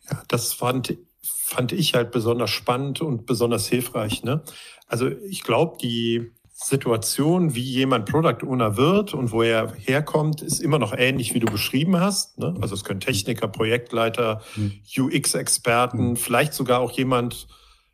Ja, 0.09 0.21
das 0.27 0.53
fand, 0.53 0.97
fand 1.21 1.71
ich 1.71 1.93
halt 1.93 2.11
besonders 2.11 2.49
spannend 2.49 3.01
und 3.01 3.25
besonders 3.25 3.67
hilfreich. 3.67 4.23
Ne? 4.23 4.43
Also 4.85 5.07
ich 5.07 5.43
glaube, 5.43 5.77
die 5.81 6.31
Situation, 6.59 7.53
wie 7.53 7.61
jemand 7.61 8.09
Product 8.09 8.43
Owner 8.43 8.77
wird 8.77 9.13
und 9.13 9.31
wo 9.31 9.43
er 9.43 9.73
herkommt, 9.75 10.41
ist 10.41 10.59
immer 10.59 10.79
noch 10.79 10.91
ähnlich, 10.91 11.35
wie 11.35 11.39
du 11.39 11.45
beschrieben 11.45 11.99
hast. 11.99 12.39
Ne? 12.39 12.55
Also 12.59 12.73
es 12.73 12.83
können 12.83 12.99
Techniker, 12.99 13.47
Projektleiter, 13.47 14.41
mhm. 14.55 14.81
UX-Experten, 14.97 16.09
mhm. 16.09 16.15
vielleicht 16.15 16.55
sogar 16.55 16.79
auch 16.79 16.91
jemand 16.91 17.47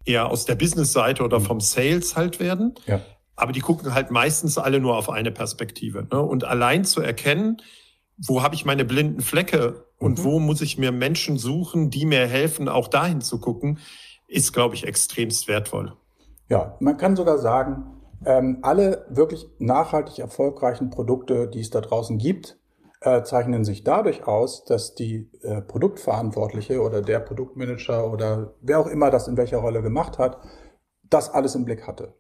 eher 0.06 0.32
aus 0.32 0.46
der 0.46 0.56
Business-Seite 0.56 1.24
oder 1.24 1.40
mhm. 1.40 1.44
vom 1.44 1.60
Sales 1.60 2.16
halt 2.16 2.40
werden. 2.40 2.74
Ja. 2.88 3.02
Aber 3.36 3.52
die 3.52 3.60
gucken 3.60 3.94
halt 3.94 4.12
meistens 4.12 4.58
alle 4.58 4.80
nur 4.80 4.96
auf 4.96 5.10
eine 5.10 5.32
Perspektive. 5.32 6.08
Ne? 6.10 6.22
Und 6.22 6.46
allein 6.46 6.86
zu 6.86 7.02
erkennen, 7.02 7.58
wo 8.18 8.44
habe 8.44 8.56
ich 8.56 8.64
meine 8.64 8.86
blinden 8.86 9.20
Flecke 9.20 9.88
und 10.00 10.20
mhm. 10.20 10.24
wo 10.24 10.40
muss 10.40 10.62
ich 10.62 10.78
mir 10.78 10.94
Menschen 10.94 11.38
suchen, 11.38 11.90
die 11.90 12.06
mir 12.06 12.28
helfen, 12.28 12.70
auch 12.70 12.88
dahin 12.88 13.20
zu 13.20 13.42
gucken, 13.42 13.80
ist, 14.26 14.54
glaube 14.54 14.76
ich, 14.76 14.88
extremst 14.88 15.50
wertvoll. 15.50 15.98
Ja, 16.48 16.78
man 16.80 16.96
kann 16.96 17.18
sogar 17.18 17.40
sagen, 17.40 17.94
ähm, 18.26 18.60
alle 18.62 19.06
wirklich 19.10 19.48
nachhaltig 19.60 20.20
erfolgreichen 20.20 20.90
Produkte, 20.90 21.48
die 21.48 21.62
es 21.62 21.70
da 21.70 21.82
draußen 21.82 22.18
gibt, 22.18 22.58
äh, 23.02 23.24
zeichnen 23.24 23.66
sich 23.66 23.84
dadurch 23.84 24.28
aus, 24.28 24.64
dass 24.66 24.96
die 24.96 25.30
äh, 25.42 25.62
Produktverantwortliche 25.62 26.82
oder 26.82 27.02
der 27.02 27.20
Produktmanager 27.20 28.12
oder 28.12 28.54
wer 28.62 28.80
auch 28.80 28.88
immer 28.88 29.12
das 29.12 29.28
in 29.28 29.38
welcher 29.38 29.58
Rolle 29.58 29.82
gemacht 29.82 30.18
hat, 30.18 30.38
das 31.10 31.30
alles 31.30 31.56
im 31.56 31.66
Blick 31.66 31.86
hatte. 31.86 32.14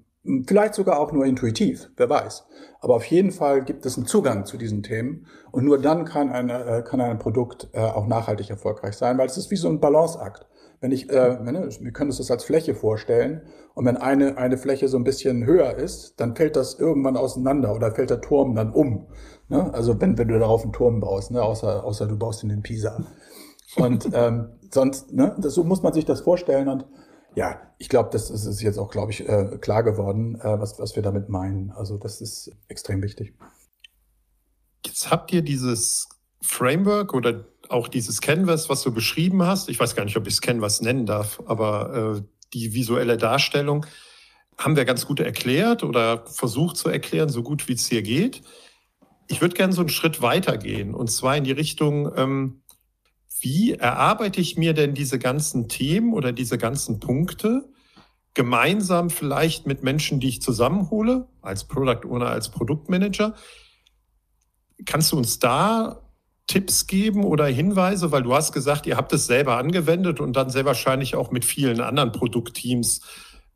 Vielleicht 0.47 0.73
sogar 0.73 0.99
auch 0.99 1.11
nur 1.11 1.25
intuitiv, 1.25 1.89
wer 1.97 2.09
weiß. 2.09 2.45
Aber 2.79 2.95
auf 2.95 3.03
jeden 3.05 3.31
Fall 3.31 3.63
gibt 3.63 3.85
es 3.85 3.97
einen 3.97 4.05
Zugang 4.05 4.45
zu 4.45 4.57
diesen 4.57 4.81
Themen 4.81 5.27
und 5.51 5.65
nur 5.65 5.81
dann 5.81 6.05
kann, 6.05 6.31
eine, 6.31 6.63
äh, 6.65 6.81
kann 6.81 7.01
ein 7.01 7.19
Produkt 7.19 7.69
äh, 7.73 7.79
auch 7.79 8.07
nachhaltig 8.07 8.49
erfolgreich 8.49 8.95
sein, 8.95 9.17
weil 9.17 9.27
es 9.27 9.37
ist 9.37 9.51
wie 9.51 9.57
so 9.57 9.67
ein 9.67 9.81
Balanceakt. 9.81 10.47
Wenn 10.79 10.91
ich, 10.91 11.09
äh, 11.09 11.39
ne, 11.41 11.69
wir 11.79 11.91
können 11.91 12.09
uns 12.09 12.17
das 12.17 12.31
als 12.31 12.43
Fläche 12.43 12.75
vorstellen 12.75 13.43
und 13.75 13.85
wenn 13.85 13.97
eine, 13.97 14.37
eine 14.37 14.57
Fläche 14.57 14.87
so 14.87 14.97
ein 14.97 15.03
bisschen 15.03 15.45
höher 15.45 15.75
ist, 15.75 16.19
dann 16.19 16.35
fällt 16.35 16.55
das 16.55 16.79
irgendwann 16.79 17.17
auseinander 17.17 17.73
oder 17.73 17.91
fällt 17.91 18.11
der 18.11 18.21
Turm 18.21 18.55
dann 18.55 18.71
um. 18.71 19.07
Ne? 19.49 19.73
Also 19.73 19.99
wenn, 19.99 20.17
wenn 20.17 20.27
du 20.27 20.37
darauf 20.37 20.63
einen 20.63 20.73
Turm 20.73 20.99
baust, 20.99 21.31
ne? 21.31 21.41
außer, 21.41 21.83
außer 21.83 22.07
du 22.07 22.17
baust 22.17 22.43
in 22.43 22.49
den 22.49 22.61
Pisa. 22.61 23.03
Und 23.75 24.09
ähm, 24.13 24.49
sonst, 24.71 25.11
ne? 25.11 25.35
das, 25.39 25.55
so 25.55 25.63
muss 25.63 25.81
man 25.81 25.93
sich 25.93 26.05
das 26.05 26.21
vorstellen 26.21 26.67
und 26.67 26.85
ja, 27.35 27.61
ich 27.79 27.89
glaube, 27.89 28.09
das 28.11 28.29
ist 28.29 28.61
jetzt 28.61 28.77
auch, 28.77 28.91
glaube 28.91 29.11
ich, 29.11 29.27
äh, 29.27 29.57
klar 29.59 29.81
geworden, 29.81 30.39
äh, 30.39 30.59
was, 30.59 30.77
was 30.79 30.95
wir 30.95 31.01
damit 31.01 31.29
meinen. 31.29 31.71
Also 31.71 31.97
das 31.97 32.21
ist 32.21 32.51
extrem 32.67 33.01
wichtig. 33.01 33.33
Jetzt 34.85 35.09
habt 35.09 35.33
ihr 35.33 35.41
dieses 35.41 36.07
Framework 36.43 37.15
oder 37.15 37.45
auch 37.69 37.87
dieses 37.87 38.21
Canvas, 38.21 38.69
was 38.69 38.83
du 38.83 38.93
beschrieben 38.93 39.43
hast. 39.43 39.69
Ich 39.69 39.79
weiß 39.79 39.95
gar 39.95 40.05
nicht, 40.05 40.17
ob 40.17 40.27
ich 40.27 40.33
es 40.33 40.41
Canvas 40.41 40.81
nennen 40.81 41.07
darf, 41.07 41.41
aber 41.45 42.17
äh, 42.17 42.21
die 42.53 42.73
visuelle 42.73 43.17
Darstellung 43.17 43.85
haben 44.57 44.75
wir 44.75 44.85
ganz 44.85 45.05
gut 45.05 45.19
erklärt 45.19 45.83
oder 45.83 46.25
versucht 46.27 46.77
zu 46.77 46.89
erklären, 46.89 47.29
so 47.29 47.43
gut 47.43 47.67
wie 47.67 47.73
es 47.73 47.87
hier 47.87 48.03
geht. 48.03 48.41
Ich 49.27 49.41
würde 49.41 49.55
gerne 49.55 49.73
so 49.73 49.81
einen 49.81 49.89
Schritt 49.89 50.21
weiter 50.21 50.57
gehen 50.57 50.93
und 50.93 51.09
zwar 51.09 51.35
in 51.35 51.43
die 51.43 51.51
Richtung, 51.51 52.11
ähm, 52.15 52.63
wie 53.39 53.73
erarbeite 53.73 54.39
ich 54.39 54.57
mir 54.57 54.73
denn 54.73 54.93
diese 54.93 55.19
ganzen 55.19 55.67
Themen 55.67 56.13
oder 56.13 56.31
diese 56.31 56.57
ganzen 56.57 56.99
Punkte 56.99 57.69
gemeinsam 58.33 59.09
vielleicht 59.09 59.67
mit 59.67 59.83
Menschen, 59.83 60.19
die 60.19 60.29
ich 60.29 60.41
zusammenhole, 60.41 61.27
als 61.41 61.67
Product 61.67 62.07
Owner, 62.07 62.27
als 62.27 62.51
Produktmanager? 62.51 63.35
Kannst 64.85 65.11
du 65.11 65.17
uns 65.17 65.39
da 65.39 66.02
Tipps 66.47 66.87
geben 66.87 67.23
oder 67.23 67.45
Hinweise? 67.45 68.11
Weil 68.11 68.23
du 68.23 68.33
hast 68.33 68.51
gesagt, 68.51 68.85
ihr 68.85 68.97
habt 68.97 69.13
es 69.13 69.25
selber 69.25 69.57
angewendet 69.57 70.19
und 70.19 70.35
dann 70.35 70.49
sehr 70.49 70.65
wahrscheinlich 70.65 71.15
auch 71.15 71.31
mit 71.31 71.45
vielen 71.45 71.81
anderen 71.81 72.11
Produktteams 72.11 73.01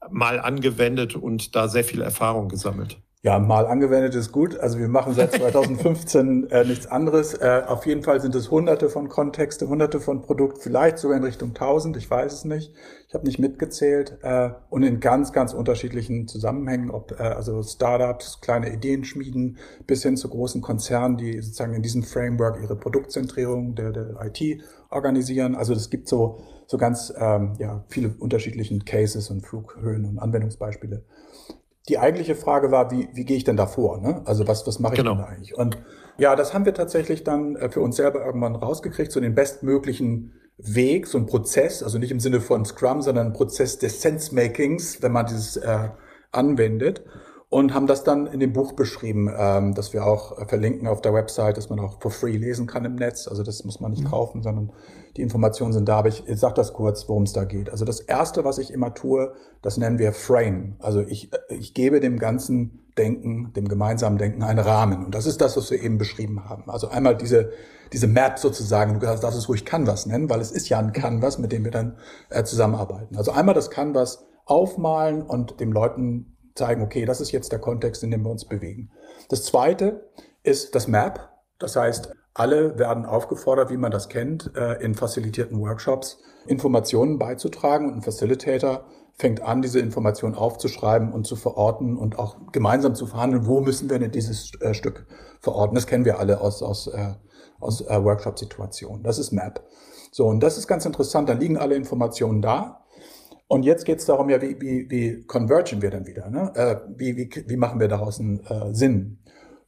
mal 0.09 0.39
angewendet 0.39 1.15
und 1.15 1.55
da 1.55 1.67
sehr 1.67 1.83
viel 1.83 2.01
Erfahrung 2.01 2.49
gesammelt. 2.49 2.97
Ja, 3.27 3.39
mal 3.39 3.67
angewendet 3.67 4.15
ist 4.15 4.31
gut. 4.31 4.57
Also 4.57 4.79
wir 4.79 4.87
machen 4.87 5.13
seit 5.13 5.33
2015 5.33 6.49
äh, 6.49 6.63
nichts 6.63 6.87
anderes. 6.87 7.33
Äh, 7.33 7.63
auf 7.67 7.85
jeden 7.85 8.01
Fall 8.01 8.21
sind 8.21 8.33
es 8.35 8.49
hunderte 8.49 8.87
von 8.87 9.09
Kontexte, 9.09 9.67
hunderte 9.67 9.99
von 9.99 10.21
Produkten, 10.21 10.61
vielleicht 10.61 10.97
sogar 10.97 11.17
in 11.17 11.25
Richtung 11.25 11.53
tausend, 11.53 11.97
ich 11.97 12.09
weiß 12.09 12.31
es 12.31 12.45
nicht. 12.45 12.71
Ich 13.09 13.13
habe 13.13 13.25
nicht 13.25 13.37
mitgezählt. 13.37 14.17
Äh, 14.21 14.51
und 14.69 14.83
in 14.83 15.01
ganz, 15.01 15.33
ganz 15.33 15.53
unterschiedlichen 15.53 16.29
Zusammenhängen, 16.29 16.89
ob 16.89 17.19
äh, 17.19 17.23
also 17.23 17.61
Startups, 17.63 18.39
kleine 18.39 18.71
Ideenschmieden 18.71 19.57
bis 19.85 20.03
hin 20.03 20.15
zu 20.15 20.29
großen 20.29 20.61
Konzernen, 20.61 21.17
die 21.17 21.41
sozusagen 21.41 21.73
in 21.73 21.81
diesem 21.81 22.03
Framework 22.03 22.61
ihre 22.63 22.77
Produktzentrierung 22.77 23.75
der, 23.75 23.91
der 23.91 24.15
IT 24.23 24.61
organisieren. 24.89 25.55
Also 25.55 25.73
es 25.73 25.89
gibt 25.89 26.07
so, 26.07 26.39
so 26.65 26.77
ganz 26.77 27.13
ähm, 27.19 27.55
ja, 27.59 27.83
viele 27.89 28.15
unterschiedliche 28.19 28.79
Cases 28.79 29.29
und 29.29 29.45
Flughöhen 29.45 30.05
und 30.05 30.17
Anwendungsbeispiele 30.17 31.03
die 31.87 31.97
eigentliche 31.97 32.35
Frage 32.35 32.71
war, 32.71 32.91
wie, 32.91 33.07
wie 33.13 33.25
gehe 33.25 33.37
ich 33.37 33.43
denn 33.43 33.57
da 33.57 33.65
vor? 33.65 33.99
Ne? 33.99 34.21
Also 34.25 34.47
was, 34.47 34.67
was 34.67 34.79
mache 34.79 34.93
ich 34.93 34.99
genau. 34.99 35.15
denn 35.15 35.21
da 35.21 35.27
eigentlich? 35.27 35.57
Und 35.57 35.77
ja, 36.17 36.35
das 36.35 36.53
haben 36.53 36.65
wir 36.65 36.73
tatsächlich 36.73 37.23
dann 37.23 37.55
äh, 37.55 37.69
für 37.69 37.81
uns 37.81 37.95
selber 37.95 38.25
irgendwann 38.25 38.55
rausgekriegt, 38.55 39.11
so 39.11 39.19
den 39.19 39.35
bestmöglichen 39.35 40.33
Weg, 40.57 41.07
so 41.07 41.17
ein 41.17 41.27
Prozess, 41.27 41.83
also 41.83 41.99
nicht 41.99 42.11
im 42.11 42.19
Sinne 42.19 42.41
von 42.41 42.65
Scrum, 42.65 43.01
sondern 43.01 43.27
ein 43.27 43.33
Prozess 43.33 43.77
des 43.77 44.01
Sense-Makings, 44.01 45.01
wenn 45.03 45.11
man 45.11 45.27
dieses 45.27 45.57
äh, 45.57 45.89
anwendet 46.31 47.03
und 47.49 47.73
haben 47.73 47.87
das 47.87 48.03
dann 48.03 48.27
in 48.27 48.41
dem 48.41 48.51
Buch 48.51 48.73
beschrieben, 48.73 49.29
ähm, 49.35 49.73
dass 49.73 49.93
wir 49.93 50.05
auch 50.05 50.37
äh, 50.37 50.45
verlinken 50.45 50.87
auf 50.87 51.01
der 51.01 51.13
Website, 51.13 51.55
dass 51.55 51.69
man 51.69 51.79
auch 51.79 52.01
for 52.01 52.11
free 52.11 52.35
lesen 52.35 52.67
kann 52.67 52.83
im 52.83 52.95
Netz. 52.95 53.27
Also 53.27 53.41
das 53.41 53.63
muss 53.63 53.79
man 53.79 53.91
nicht 53.91 54.03
mhm. 54.03 54.09
kaufen, 54.09 54.43
sondern 54.43 54.73
die 55.15 55.21
Informationen 55.21 55.71
sind 55.71 55.87
da. 55.87 55.99
Aber 55.99 56.09
ich, 56.09 56.27
ich 56.27 56.39
sage 56.39 56.55
das 56.55 56.73
kurz, 56.73 57.07
worum 57.07 57.23
es 57.23 57.31
da 57.31 57.45
geht. 57.45 57.69
Also 57.69 57.85
das 57.85 58.01
Erste, 58.01 58.43
was 58.43 58.57
ich 58.57 58.71
immer 58.71 58.93
tue, 58.93 59.33
das 59.61 59.77
nennen 59.77 59.97
wir 59.97 60.11
Frame. 60.11 60.75
Also 60.79 60.99
ich, 61.01 61.31
äh, 61.31 61.55
ich 61.55 61.73
gebe 61.73 62.01
dem 62.01 62.19
ganzen 62.19 62.83
Denken, 62.97 63.53
dem 63.53 63.69
gemeinsamen 63.69 64.17
Denken 64.17 64.43
einen 64.43 64.59
Rahmen. 64.59 65.05
Und 65.05 65.15
das 65.15 65.25
ist 65.25 65.39
das, 65.39 65.55
was 65.55 65.71
wir 65.71 65.81
eben 65.81 65.97
beschrieben 65.97 66.49
haben. 66.49 66.69
Also 66.69 66.89
einmal 66.89 67.15
diese, 67.15 67.51
diese 67.93 68.07
Map 68.07 68.39
sozusagen, 68.39 68.99
du 68.99 69.05
darfst 69.05 69.23
es 69.23 69.47
ruhig 69.47 69.63
Canvas 69.63 70.05
nennen, 70.05 70.29
weil 70.29 70.41
es 70.41 70.51
ist 70.51 70.67
ja 70.67 70.79
ein 70.79 70.91
Canvas, 70.91 71.37
mit 71.37 71.53
dem 71.53 71.63
wir 71.63 71.71
dann 71.71 71.97
äh, 72.29 72.43
zusammenarbeiten. 72.43 73.15
Also 73.15 73.31
einmal 73.31 73.55
das 73.55 73.69
Canvas 73.69 74.25
aufmalen 74.45 75.21
und 75.21 75.59
dem 75.61 75.71
Leuten 75.71 76.36
zeigen, 76.57 76.81
okay, 76.81 77.05
das 77.05 77.21
ist 77.21 77.31
jetzt 77.31 77.51
der 77.51 77.59
Kontext, 77.59 78.03
in 78.03 78.11
dem 78.11 78.23
wir 78.23 78.31
uns 78.31 78.45
bewegen. 78.45 78.91
Das 79.29 79.43
zweite 79.43 80.09
ist 80.43 80.75
das 80.75 80.87
Map. 80.87 81.29
Das 81.59 81.75
heißt, 81.75 82.11
alle 82.33 82.77
werden 82.77 83.05
aufgefordert, 83.05 83.69
wie 83.71 83.77
man 83.77 83.91
das 83.91 84.09
kennt, 84.09 84.51
äh, 84.55 84.73
in 84.83 84.93
facilitierten 84.93 85.59
Workshops 85.59 86.19
Informationen 86.45 87.17
beizutragen 87.17 87.87
und 87.87 87.95
ein 87.95 88.01
Facilitator 88.01 88.85
fängt 89.15 89.41
an, 89.41 89.63
diese 89.63 89.79
Informationen 89.79 90.35
aufzuschreiben 90.35 91.11
und 91.11 91.25
zu 91.25 91.35
verorten 91.35 91.97
und 91.97 92.19
auch 92.19 92.37
gemeinsam 92.51 92.93
zu 92.93 93.07
verhandeln, 93.07 93.47
wo 93.47 93.61
müssen 93.61 93.89
wir 93.89 93.97
denn 93.97 94.11
dieses 94.11 94.51
äh, 94.61 94.73
Stück 94.73 95.07
verorten. 95.39 95.75
Das 95.75 95.87
kennen 95.87 96.05
wir 96.05 96.19
alle 96.19 96.39
aus, 96.39 96.61
aus, 96.61 96.87
äh, 96.87 97.13
aus 97.59 97.81
Workshop-Situationen. 97.81 99.03
Das 99.03 99.17
ist 99.17 99.31
Map. 99.31 99.63
So, 100.11 100.27
und 100.27 100.41
das 100.41 100.57
ist 100.57 100.67
ganz 100.67 100.85
interessant. 100.85 101.29
Dann 101.29 101.39
liegen 101.39 101.57
alle 101.57 101.75
Informationen 101.75 102.41
da. 102.41 102.85
Und 103.47 103.63
jetzt 103.63 103.85
geht 103.85 103.99
es 103.99 104.05
darum, 104.05 104.29
ja, 104.29 104.41
wie, 104.41 104.59
wie, 104.59 104.89
wie 104.89 105.25
convergen 105.25 105.81
wir 105.81 105.89
dann 105.89 106.05
wieder? 106.05 106.29
Ne? 106.29 106.51
Äh, 106.55 106.75
wie, 106.97 107.15
wie, 107.15 107.43
wie 107.47 107.57
machen 107.57 107.79
wir 107.79 107.87
daraus 107.87 108.19
einen 108.19 108.41
äh, 108.45 108.73
Sinn? 108.73 109.19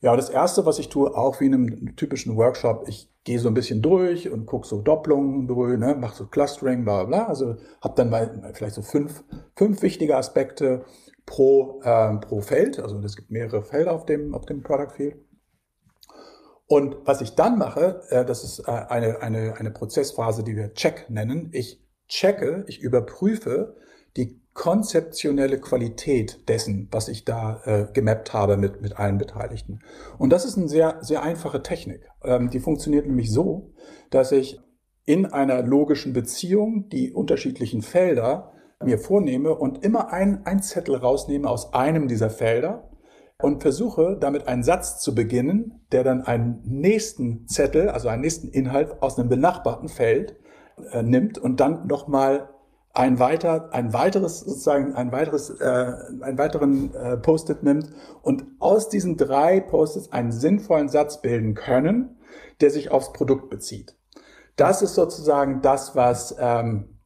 Ja, 0.01 0.15
das 0.15 0.29
Erste, 0.29 0.65
was 0.65 0.79
ich 0.79 0.89
tue, 0.89 1.15
auch 1.15 1.39
wie 1.39 1.45
in 1.45 1.53
einem 1.53 1.95
typischen 1.95 2.35
Workshop, 2.37 2.87
ich 2.87 3.09
gehe 3.23 3.39
so 3.39 3.49
ein 3.49 3.53
bisschen 3.53 3.81
durch 3.81 4.29
und 4.29 4.45
gucke 4.45 4.67
so 4.67 4.81
Doppelungen 4.81 5.47
durch, 5.47 5.77
ne, 5.77 5.95
mache 5.95 6.15
so 6.15 6.27
Clustering, 6.27 6.83
bla 6.83 7.03
bla. 7.03 7.25
Also 7.25 7.55
habe 7.81 7.95
dann 7.95 8.09
mal 8.09 8.51
vielleicht 8.53 8.75
so 8.75 8.81
fünf, 8.81 9.23
fünf 9.55 9.81
wichtige 9.81 10.15
Aspekte 10.15 10.85
pro, 11.25 11.81
äh, 11.83 12.15
pro 12.17 12.41
Feld. 12.41 12.79
Also 12.79 12.99
es 12.99 13.15
gibt 13.15 13.31
mehrere 13.31 13.63
Felder 13.63 13.93
auf 13.93 14.05
dem, 14.05 14.33
auf 14.33 14.45
dem 14.45 14.61
Product 14.61 14.91
Field. 14.95 15.15
Und 16.67 16.97
was 17.05 17.21
ich 17.21 17.35
dann 17.35 17.57
mache, 17.57 18.03
äh, 18.09 18.23
das 18.23 18.43
ist 18.43 18.59
äh, 18.67 18.71
eine, 18.71 19.21
eine, 19.21 19.55
eine 19.57 19.71
Prozessphase, 19.71 20.43
die 20.43 20.55
wir 20.55 20.73
Check 20.73 21.09
nennen. 21.09 21.49
Ich 21.51 21.81
checke, 22.09 22.65
ich 22.67 22.81
überprüfe 22.81 23.75
die 24.17 24.41
konzeptionelle 24.53 25.59
Qualität 25.61 26.49
dessen, 26.49 26.89
was 26.91 27.07
ich 27.07 27.23
da 27.23 27.61
äh, 27.63 27.87
gemappt 27.93 28.33
habe 28.33 28.57
mit, 28.57 28.81
mit 28.81 28.99
allen 28.99 29.17
Beteiligten. 29.17 29.79
Und 30.17 30.31
das 30.31 30.43
ist 30.43 30.57
eine 30.57 30.67
sehr, 30.67 30.97
sehr 31.01 31.23
einfache 31.23 31.63
Technik. 31.63 32.09
Ähm, 32.23 32.49
die 32.49 32.59
funktioniert 32.59 33.05
nämlich 33.05 33.31
so, 33.31 33.71
dass 34.09 34.33
ich 34.33 34.59
in 35.05 35.27
einer 35.27 35.61
logischen 35.63 36.11
Beziehung 36.11 36.89
die 36.89 37.13
unterschiedlichen 37.13 37.81
Felder 37.81 38.51
mir 38.83 38.97
vornehme 38.97 39.55
und 39.55 39.83
immer 39.83 40.11
ein, 40.11 40.45
ein 40.45 40.61
Zettel 40.61 40.95
rausnehme 40.95 41.49
aus 41.49 41.73
einem 41.73 42.07
dieser 42.07 42.29
Felder 42.29 42.89
und 43.41 43.61
versuche 43.61 44.17
damit 44.19 44.47
einen 44.47 44.63
Satz 44.63 44.99
zu 44.99 45.15
beginnen, 45.15 45.85
der 45.91 46.03
dann 46.03 46.23
einen 46.23 46.61
nächsten 46.65 47.47
Zettel, 47.47 47.89
also 47.89 48.09
einen 48.09 48.21
nächsten 48.21 48.49
Inhalt 48.49 49.01
aus 49.01 49.17
einem 49.17 49.29
benachbarten 49.29 49.87
Feld 49.87 50.37
äh, 50.91 51.03
nimmt 51.03 51.37
und 51.37 51.59
dann 51.59 51.87
nochmal 51.87 52.49
ein 52.93 53.19
weiter, 53.19 53.69
ein 53.71 53.93
weiteres 53.93 54.41
sozusagen 54.41 54.95
ein 54.95 55.11
weiteres, 55.11 55.49
äh, 55.49 55.93
einen 56.21 56.37
weiteren 56.37 56.93
äh, 56.95 57.17
Post-it 57.17 57.63
nimmt 57.63 57.91
und 58.21 58.45
aus 58.59 58.89
diesen 58.89 59.15
drei 59.15 59.59
Post-its 59.59 60.11
einen 60.11 60.31
sinnvollen 60.31 60.89
Satz 60.89 61.21
bilden 61.21 61.53
können, 61.53 62.17
der 62.61 62.71
sich 62.71 62.91
aufs 62.91 63.13
Produkt 63.13 63.49
bezieht. 63.49 63.95
Das 64.55 64.81
ist 64.81 64.95
sozusagen 64.95 65.61
das, 65.61 65.95
was 65.95 66.35
ähm, 66.39 66.99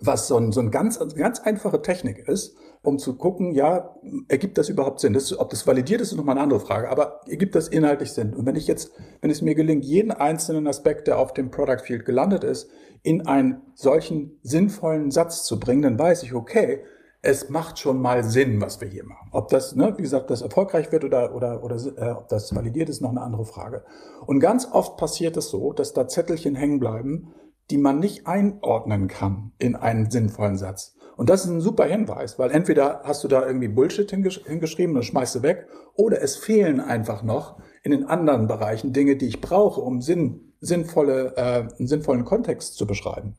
was 0.00 0.28
so 0.28 0.36
ein, 0.36 0.52
so 0.52 0.60
ein 0.60 0.70
ganz, 0.70 0.98
ganz 1.14 1.40
einfache 1.40 1.82
Technik 1.82 2.28
ist, 2.28 2.56
um 2.82 2.98
zu 2.98 3.16
gucken, 3.16 3.52
ja, 3.52 3.94
ergibt 4.28 4.56
das 4.56 4.68
überhaupt 4.68 5.00
Sinn? 5.00 5.12
Das, 5.12 5.38
ob 5.38 5.50
das 5.50 5.66
validiert 5.66 6.00
ist, 6.00 6.12
ist 6.12 6.16
nochmal 6.16 6.36
eine 6.36 6.42
andere 6.42 6.60
Frage, 6.60 6.88
aber 6.88 7.20
ergibt 7.28 7.54
das 7.54 7.68
inhaltlich 7.68 8.12
Sinn? 8.12 8.34
Und 8.34 8.46
wenn 8.46 8.56
ich 8.56 8.66
jetzt, 8.66 8.92
wenn 9.20 9.30
es 9.30 9.42
mir 9.42 9.54
gelingt, 9.54 9.84
jeden 9.84 10.10
einzelnen 10.10 10.66
Aspekt, 10.66 11.06
der 11.06 11.18
auf 11.18 11.34
dem 11.34 11.50
Product 11.50 11.84
Field 11.84 12.04
gelandet 12.04 12.44
ist, 12.44 12.70
in 13.02 13.26
einen 13.26 13.62
solchen 13.74 14.38
sinnvollen 14.42 15.10
Satz 15.10 15.44
zu 15.44 15.58
bringen, 15.58 15.82
dann 15.82 15.98
weiß 15.98 16.22
ich, 16.22 16.34
okay, 16.34 16.82
es 17.22 17.50
macht 17.50 17.78
schon 17.78 18.00
mal 18.00 18.24
Sinn, 18.24 18.60
was 18.60 18.80
wir 18.80 18.88
hier 18.88 19.04
machen. 19.04 19.28
Ob 19.32 19.48
das, 19.48 19.74
ne, 19.76 19.92
wie 19.96 20.02
gesagt, 20.02 20.30
das 20.30 20.40
erfolgreich 20.40 20.90
wird 20.90 21.04
oder, 21.04 21.34
oder, 21.34 21.62
oder 21.62 21.76
äh, 21.98 22.12
ob 22.12 22.28
das 22.28 22.54
validiert 22.54 22.88
ist, 22.88 23.02
noch 23.02 23.10
eine 23.10 23.20
andere 23.20 23.44
Frage. 23.44 23.84
Und 24.26 24.40
ganz 24.40 24.66
oft 24.70 24.96
passiert 24.96 25.36
es 25.36 25.50
so, 25.50 25.72
dass 25.72 25.92
da 25.92 26.08
Zettelchen 26.08 26.54
hängen 26.54 26.80
bleiben, 26.80 27.34
die 27.70 27.78
man 27.78 27.98
nicht 27.98 28.26
einordnen 28.26 29.06
kann 29.06 29.52
in 29.58 29.76
einen 29.76 30.10
sinnvollen 30.10 30.56
Satz. 30.56 30.96
Und 31.20 31.28
das 31.28 31.44
ist 31.44 31.50
ein 31.50 31.60
super 31.60 31.84
Hinweis, 31.84 32.38
weil 32.38 32.50
entweder 32.50 33.02
hast 33.04 33.22
du 33.22 33.28
da 33.28 33.46
irgendwie 33.46 33.68
Bullshit 33.68 34.10
hingesch 34.10 34.40
hingeschrieben 34.46 34.96
und 34.96 35.02
schmeißt 35.02 35.34
du 35.34 35.42
weg, 35.42 35.66
oder 35.94 36.22
es 36.22 36.36
fehlen 36.36 36.80
einfach 36.80 37.22
noch 37.22 37.58
in 37.82 37.90
den 37.90 38.06
anderen 38.06 38.46
Bereichen 38.46 38.94
Dinge, 38.94 39.16
die 39.16 39.26
ich 39.26 39.42
brauche, 39.42 39.82
um 39.82 40.00
Sinn, 40.00 40.54
sinnvolle, 40.60 41.34
äh, 41.36 41.68
einen 41.76 41.86
sinnvollen 41.86 42.24
Kontext 42.24 42.76
zu 42.76 42.86
beschreiben. 42.86 43.34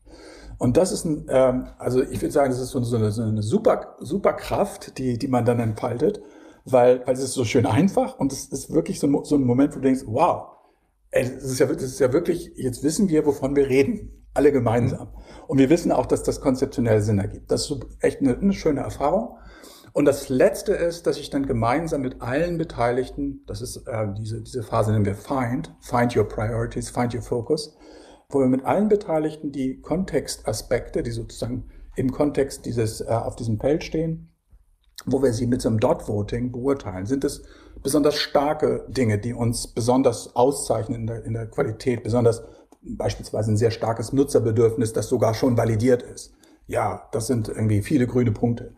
Und 0.60 0.78
das 0.78 0.92
ist 0.92 1.06
ein, 1.06 1.26
ähm, 1.30 1.70
also 1.80 2.04
ich 2.04 2.22
würde 2.22 2.32
sagen, 2.32 2.52
das 2.52 2.60
ist 2.60 2.70
so 2.70 2.78
eine, 2.78 3.10
so 3.10 3.24
eine 3.24 3.42
super, 3.42 3.96
super 4.00 4.34
Kraft, 4.34 5.00
die, 5.00 5.18
die 5.18 5.28
man 5.28 5.44
dann 5.44 5.60
entfaltet, 5.60 6.22
weil, 6.66 7.02
weil 7.08 7.16
es 7.16 7.24
ist 7.24 7.34
so 7.34 7.46
schön 7.46 7.66
einfach 7.66 8.20
und 8.20 8.32
es 8.32 8.46
ist 8.46 8.72
wirklich 8.72 9.00
so 9.00 9.08
ein, 9.08 9.24
so 9.24 9.34
ein 9.34 9.44
Moment, 9.44 9.72
wo 9.72 9.80
du 9.80 9.86
denkst, 9.88 10.04
wow, 10.06 10.50
ey, 11.10 11.24
ist 11.24 11.60
ja, 11.60 11.66
das 11.66 11.82
ist 11.82 12.00
ja 12.00 12.14
wirklich, 12.14 12.52
jetzt 12.58 12.84
wissen 12.84 13.10
wir, 13.10 13.26
wovon 13.26 13.56
wir 13.56 13.68
reden. 13.68 14.21
Alle 14.34 14.52
gemeinsam. 14.52 15.10
Und 15.48 15.58
wir 15.58 15.70
wissen 15.70 15.92
auch, 15.92 16.06
dass 16.06 16.24
das 16.24 16.40
konzeptionell 16.40 17.02
Sinn 17.02 17.20
ergibt. 17.20 17.52
Das 17.52 17.70
ist 17.70 17.82
echt 18.00 18.22
eine, 18.22 18.38
eine 18.38 18.54
schöne 18.54 18.82
Erfahrung. 18.82 19.38
Und 19.94 20.06
das 20.06 20.30
Letzte 20.30 20.74
ist, 20.74 21.06
dass 21.06 21.18
ich 21.18 21.30
dann 21.30 21.46
gemeinsam 21.46 22.02
mit 22.02 22.22
allen 22.22 22.58
Beteiligten, 22.58 23.44
das 23.46 23.62
ist 23.62 23.88
äh, 23.88 24.08
diese, 24.18 24.42
diese 24.42 24.64
Phase 24.64 24.92
nennen 24.92 25.06
wir 25.06 25.16
Find, 25.16 25.74
Find 25.82 26.16
Your 26.16 26.28
Priorities, 26.28 26.90
Find 26.90 27.14
Your 27.14 27.22
Focus, 27.22 27.76
wo 28.30 28.40
wir 28.40 28.48
mit 28.48 28.64
allen 28.64 28.88
Beteiligten 28.88 29.52
die 29.52 29.82
Kontextaspekte, 29.82 31.04
die 31.04 31.12
sozusagen 31.12 31.70
im 31.98 32.12
Kontext 32.12 32.66
dieses, 32.66 33.02
äh, 33.02 33.08
auf 33.08 33.36
diesem 33.36 33.60
Feld 33.60 33.84
stehen, 33.84 34.30
wo 35.06 35.22
wir 35.22 35.34
sie 35.34 35.48
mit 35.48 35.62
so 35.62 35.68
einem 35.68 35.80
Dot-Voting 35.80 36.54
beurteilen. 36.54 37.06
Sind 37.06 37.26
es 37.26 37.44
besonders 37.84 38.16
starke 38.16 38.86
Dinge, 38.88 39.18
die 39.18 39.34
uns 39.34 39.74
besonders 39.74 40.36
auszeichnen 40.38 41.02
in 41.02 41.08
der, 41.08 41.26
in 41.26 41.34
der 41.34 41.48
Qualität, 41.48 42.04
besonders 42.04 42.44
beispielsweise 42.82 43.52
ein 43.52 43.58
sehr 43.58 43.72
starkes 43.72 44.14
Nutzerbedürfnis, 44.14 44.94
das 44.94 45.08
sogar 45.08 45.34
schon 45.34 45.58
validiert 45.58 46.04
ist. 46.04 46.34
Ja, 46.68 47.08
das 47.12 47.28
sind 47.28 47.50
irgendwie 47.50 47.82
viele 47.82 48.08
grüne 48.08 48.32
Punkte. 48.32 48.74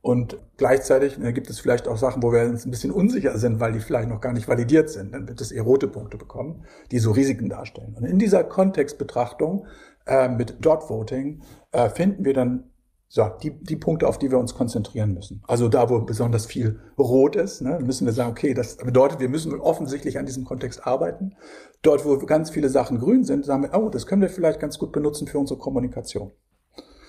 Und 0.00 0.38
gleichzeitig 0.56 1.20
äh, 1.20 1.32
gibt 1.32 1.50
es 1.50 1.58
vielleicht 1.58 1.88
auch 1.88 1.96
Sachen, 1.96 2.22
wo 2.22 2.32
wir 2.32 2.42
uns 2.42 2.64
ein 2.64 2.70
bisschen 2.70 2.92
unsicher 2.92 3.36
sind, 3.36 3.60
weil 3.60 3.72
die 3.72 3.80
vielleicht 3.80 4.08
noch 4.08 4.20
gar 4.20 4.32
nicht 4.32 4.48
validiert 4.48 4.90
sind. 4.90 5.12
Dann 5.12 5.28
wird 5.28 5.40
es 5.40 5.50
eher 5.50 5.62
rote 5.62 5.88
Punkte 5.88 6.16
bekommen, 6.16 6.64
die 6.90 6.98
so 6.98 7.10
Risiken 7.10 7.48
darstellen. 7.48 7.94
Und 7.96 8.04
in 8.04 8.18
dieser 8.18 8.44
Kontextbetrachtung 8.44 9.66
äh, 10.06 10.28
mit 10.28 10.64
Dot 10.64 10.88
Voting 10.88 11.42
äh, 11.72 11.90
finden 11.90 12.24
wir 12.24 12.34
dann 12.34 12.70
so, 13.10 13.26
die, 13.42 13.52
die 13.62 13.76
Punkte, 13.76 14.06
auf 14.06 14.18
die 14.18 14.30
wir 14.30 14.38
uns 14.38 14.54
konzentrieren 14.54 15.14
müssen. 15.14 15.42
Also 15.46 15.68
da, 15.68 15.88
wo 15.88 15.98
besonders 16.00 16.44
viel 16.44 16.78
rot 16.98 17.36
ist, 17.36 17.62
ne, 17.62 17.78
müssen 17.80 18.04
wir 18.04 18.12
sagen, 18.12 18.30
okay, 18.30 18.52
das 18.52 18.76
bedeutet, 18.76 19.18
wir 19.18 19.30
müssen 19.30 19.58
offensichtlich 19.58 20.18
an 20.18 20.26
diesem 20.26 20.44
Kontext 20.44 20.86
arbeiten. 20.86 21.34
Dort, 21.80 22.04
wo 22.04 22.18
ganz 22.18 22.50
viele 22.50 22.68
Sachen 22.68 22.98
grün 22.98 23.24
sind, 23.24 23.46
sagen 23.46 23.62
wir, 23.62 23.74
oh, 23.74 23.88
das 23.88 24.06
können 24.06 24.20
wir 24.20 24.28
vielleicht 24.28 24.60
ganz 24.60 24.78
gut 24.78 24.92
benutzen 24.92 25.26
für 25.26 25.38
unsere 25.38 25.58
Kommunikation. 25.58 26.32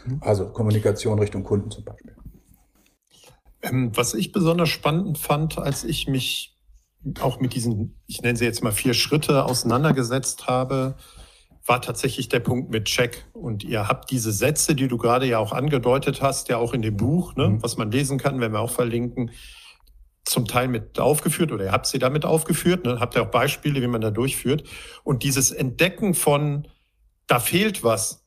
Mhm. 0.05 0.19
Also 0.21 0.49
Kommunikation 0.49 1.19
Richtung 1.19 1.43
Kunden 1.43 1.69
zum 1.69 1.83
Beispiel. 1.83 2.15
Ähm, 3.61 3.91
was 3.93 4.13
ich 4.13 4.31
besonders 4.31 4.69
spannend 4.69 5.17
fand, 5.17 5.57
als 5.57 5.83
ich 5.83 6.07
mich 6.07 6.57
auch 7.19 7.41
mit 7.41 7.55
diesen, 7.55 7.99
ich 8.07 8.21
nenne 8.21 8.37
sie 8.37 8.45
jetzt 8.45 8.63
mal 8.63 8.71
vier 8.71 8.93
Schritte 8.93 9.43
auseinandergesetzt 9.43 10.47
habe, 10.47 10.95
war 11.69 11.81
tatsächlich 11.81 12.27
der 12.29 12.39
Punkt 12.39 12.71
mit 12.71 12.85
Check. 12.85 13.25
Und 13.31 13.63
ihr 13.63 13.87
habt 13.87 14.09
diese 14.09 14.31
Sätze, 14.31 14.73
die 14.73 14.87
du 14.87 14.97
gerade 14.97 15.27
ja 15.27 15.37
auch 15.37 15.53
angedeutet 15.53 16.19
hast, 16.19 16.49
ja 16.49 16.57
auch 16.57 16.73
in 16.73 16.81
dem 16.81 16.97
Buch, 16.97 17.35
ne, 17.35 17.47
mhm. 17.47 17.63
was 17.63 17.77
man 17.77 17.91
lesen 17.91 18.17
kann, 18.17 18.41
wenn 18.41 18.51
wir 18.51 18.59
auch 18.59 18.71
verlinken, 18.71 19.31
zum 20.25 20.47
Teil 20.47 20.67
mit 20.67 20.99
aufgeführt 20.99 21.51
oder 21.51 21.65
ihr 21.65 21.71
habt 21.71 21.85
sie 21.85 21.99
damit 21.99 22.25
aufgeführt, 22.25 22.85
ne, 22.85 22.99
habt 22.99 23.15
ihr 23.15 23.21
auch 23.21 23.31
Beispiele, 23.31 23.81
wie 23.81 23.87
man 23.87 24.01
da 24.01 24.09
durchführt. 24.09 24.63
Und 25.03 25.21
dieses 25.21 25.51
Entdecken 25.51 26.15
von, 26.15 26.67
da 27.27 27.39
fehlt 27.39 27.83
was, 27.83 28.25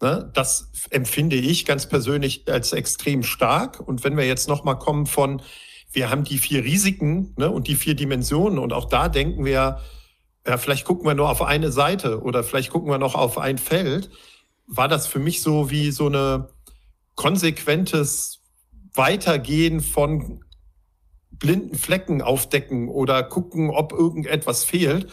ne, 0.00 0.30
das 0.32 0.70
empfinde 0.90 1.36
ich 1.36 1.64
ganz 1.64 1.88
persönlich 1.88 2.44
als 2.48 2.72
extrem 2.72 3.24
stark. 3.24 3.80
Und 3.80 4.04
wenn 4.04 4.16
wir 4.16 4.26
jetzt 4.26 4.48
nochmal 4.48 4.78
kommen 4.78 5.06
von, 5.06 5.42
wir 5.90 6.08
haben 6.08 6.22
die 6.22 6.38
vier 6.38 6.62
Risiken 6.62 7.34
ne, 7.36 7.50
und 7.50 7.66
die 7.66 7.74
vier 7.74 7.96
Dimensionen 7.96 8.60
und 8.60 8.72
auch 8.72 8.84
da 8.84 9.08
denken 9.08 9.44
wir, 9.44 9.80
ja, 10.46 10.58
vielleicht 10.58 10.84
gucken 10.84 11.06
wir 11.06 11.14
nur 11.14 11.28
auf 11.28 11.42
eine 11.42 11.72
Seite 11.72 12.20
oder 12.20 12.44
vielleicht 12.44 12.70
gucken 12.70 12.90
wir 12.90 12.98
noch 12.98 13.14
auf 13.14 13.38
ein 13.38 13.58
Feld, 13.58 14.10
war 14.66 14.88
das 14.88 15.06
für 15.06 15.18
mich 15.18 15.42
so 15.42 15.70
wie 15.70 15.90
so 15.90 16.06
eine 16.06 16.48
konsequentes 17.14 18.42
Weitergehen 18.94 19.80
von 19.80 20.40
blinden 21.30 21.76
Flecken 21.76 22.22
aufdecken 22.22 22.88
oder 22.88 23.22
gucken, 23.22 23.70
ob 23.70 23.92
irgendetwas 23.92 24.64
fehlt. 24.64 25.10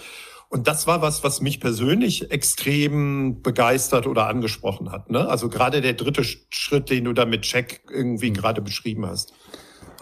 Und 0.50 0.68
das 0.68 0.86
war 0.86 1.02
was, 1.02 1.24
was 1.24 1.42
mich 1.42 1.60
persönlich 1.60 2.30
extrem 2.30 3.42
begeistert 3.42 4.06
oder 4.06 4.28
angesprochen 4.28 4.92
hat. 4.92 5.10
Ne? 5.10 5.28
Also 5.28 5.50
gerade 5.50 5.82
der 5.82 5.94
dritte 5.94 6.24
Schritt, 6.24 6.92
den 6.92 7.06
du 7.06 7.14
da 7.14 7.26
mit 7.26 7.42
Check 7.42 7.82
irgendwie 7.92 8.30
mhm. 8.30 8.36
gerade 8.36 8.62
beschrieben 8.62 9.06
hast. 9.06 9.34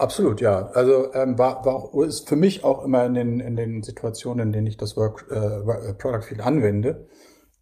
Absolut, 0.02 0.40
ja. 0.40 0.66
Also 0.74 1.14
ähm, 1.14 1.38
war, 1.38 1.64
war 1.64 1.76
auch, 1.76 2.02
ist 2.02 2.28
für 2.28 2.34
mich 2.34 2.64
auch 2.64 2.84
immer 2.84 3.06
in 3.06 3.14
den, 3.14 3.38
in 3.38 3.54
den 3.54 3.84
Situationen, 3.84 4.48
in 4.48 4.52
denen 4.52 4.66
ich 4.66 4.76
das 4.76 4.96
Work, 4.96 5.26
äh, 5.30 5.36
äh, 5.36 5.94
Product 5.94 6.22
Field 6.22 6.40
anwende, 6.40 7.06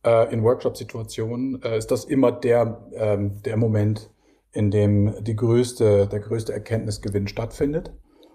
äh, 0.07 0.33
in 0.33 0.43
Workshop-Situationen, 0.43 1.61
äh, 1.63 1.77
ist 1.77 1.91
das 1.91 2.07
immer 2.07 2.33
der, 2.33 2.89
ähm, 2.95 3.43
der 3.43 3.59
Moment, 3.59 4.09
in 4.53 4.71
dem 4.71 5.23
die 5.23 5.37
größte, 5.37 6.07
der 6.07 6.21
größte 6.21 6.55
Erkenntnisgewinn 6.55 7.29
stattfindet. 7.29 7.93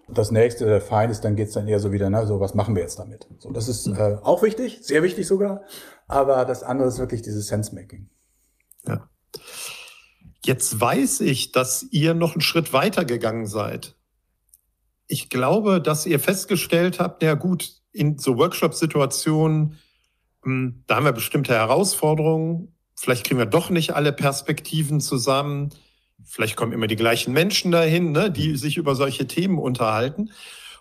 Das 0.08 0.30
nächste, 0.30 0.66
der 0.66 0.82
Feind 0.82 1.12
ist, 1.12 1.26
dann 1.26 1.36
geht's 1.36 1.54
dann 1.54 1.68
eher 1.68 1.80
so 1.80 1.92
wieder, 1.92 2.08
na, 2.12 2.28
so 2.28 2.40
was 2.40 2.54
machen 2.54 2.76
wir 2.76 2.84
jetzt 2.84 3.00
damit? 3.00 3.28
So, 3.40 3.50
das 3.50 3.68
ist 3.68 3.88
hm. 3.88 3.96
äh, 3.96 4.18
auch 4.22 4.44
wichtig, 4.44 4.82
sehr 4.84 5.02
wichtig 5.02 5.26
sogar, 5.26 5.64
aber 6.08 6.46
das 6.46 6.62
andere 6.62 6.90
ist 6.90 7.00
wirklich 7.00 7.24
dieses 7.24 7.48
Sense-Making. 7.48 8.08
Ja. 8.88 9.10
Jetzt 10.46 10.80
weiß 10.80 11.22
ich, 11.22 11.54
dass 11.54 11.88
ihr 11.90 12.14
noch 12.14 12.34
einen 12.34 12.42
Schritt 12.42 12.72
weiter 12.72 13.04
gegangen 13.04 13.48
seid. 13.48 13.95
Ich 15.08 15.30
glaube, 15.30 15.82
dass 15.82 16.06
ihr 16.06 16.20
festgestellt 16.20 17.00
habt, 17.00 17.22
ja 17.24 17.36
gut, 17.36 17.72
in 17.92 18.18
so 18.18 18.38
Workshop-Situationen, 18.38 19.78
hm, 20.44 20.84
da 20.88 20.96
haben 20.96 21.06
wir 21.06 21.12
bestimmte 21.12 21.54
Herausforderungen. 21.54 22.76
Vielleicht 22.96 23.26
kriegen 23.26 23.40
wir 23.40 23.46
doch 23.46 23.70
nicht 23.70 23.96
alle 23.96 24.14
Perspektiven 24.14 25.00
zusammen. 25.02 25.70
Vielleicht 26.24 26.56
kommen 26.56 26.72
immer 26.72 26.88
die 26.88 26.96
gleichen 26.96 27.34
Menschen 27.34 27.72
dahin, 27.72 28.12
ne, 28.12 28.32
die 28.32 28.56
sich 28.56 28.78
über 28.78 28.96
solche 28.96 29.28
Themen 29.28 29.60
unterhalten. 29.60 30.32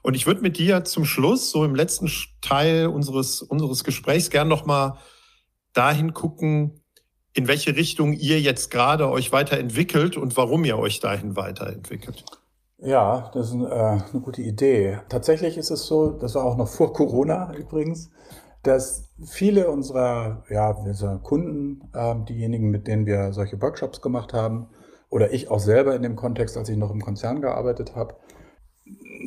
Und 0.02 0.14
ich 0.14 0.26
würde 0.26 0.42
mit 0.42 0.58
dir 0.58 0.84
zum 0.84 1.04
Schluss, 1.04 1.50
so 1.50 1.64
im 1.64 1.74
letzten 1.74 2.10
Teil 2.40 2.88
unseres, 2.88 3.42
unseres 3.42 3.84
Gesprächs, 3.84 4.30
gern 4.30 4.48
nochmal 4.48 4.98
dahin 5.72 6.12
gucken, 6.12 6.80
in 7.32 7.48
welche 7.48 7.74
Richtung 7.74 8.12
ihr 8.12 8.40
jetzt 8.40 8.70
gerade 8.70 9.10
euch 9.10 9.32
weiterentwickelt 9.32 10.16
und 10.16 10.36
warum 10.36 10.64
ihr 10.64 10.78
euch 10.78 11.00
dahin 11.00 11.36
weiterentwickelt. 11.36 12.24
Ja, 12.78 13.30
das 13.32 13.48
ist 13.48 13.54
äh, 13.54 13.64
eine 13.64 14.20
gute 14.22 14.42
Idee. 14.42 14.98
Tatsächlich 15.08 15.56
ist 15.56 15.70
es 15.70 15.86
so, 15.86 16.10
das 16.10 16.34
war 16.34 16.44
auch 16.44 16.56
noch 16.56 16.68
vor 16.68 16.92
Corona 16.92 17.54
übrigens, 17.54 18.10
dass 18.62 19.10
viele 19.24 19.70
unserer, 19.70 20.44
ja, 20.50 20.70
unserer 20.70 21.18
Kunden, 21.18 21.88
äh, 21.94 22.14
diejenigen, 22.28 22.70
mit 22.70 22.86
denen 22.86 23.06
wir 23.06 23.32
solche 23.32 23.60
Workshops 23.60 24.00
gemacht 24.00 24.32
haben, 24.32 24.68
oder 25.10 25.32
ich 25.32 25.50
auch 25.50 25.60
selber 25.60 25.94
in 25.94 26.02
dem 26.02 26.16
Kontext, 26.16 26.56
als 26.56 26.68
ich 26.68 26.76
noch 26.76 26.90
im 26.90 27.00
Konzern 27.00 27.40
gearbeitet 27.40 27.94
habe, 27.94 28.16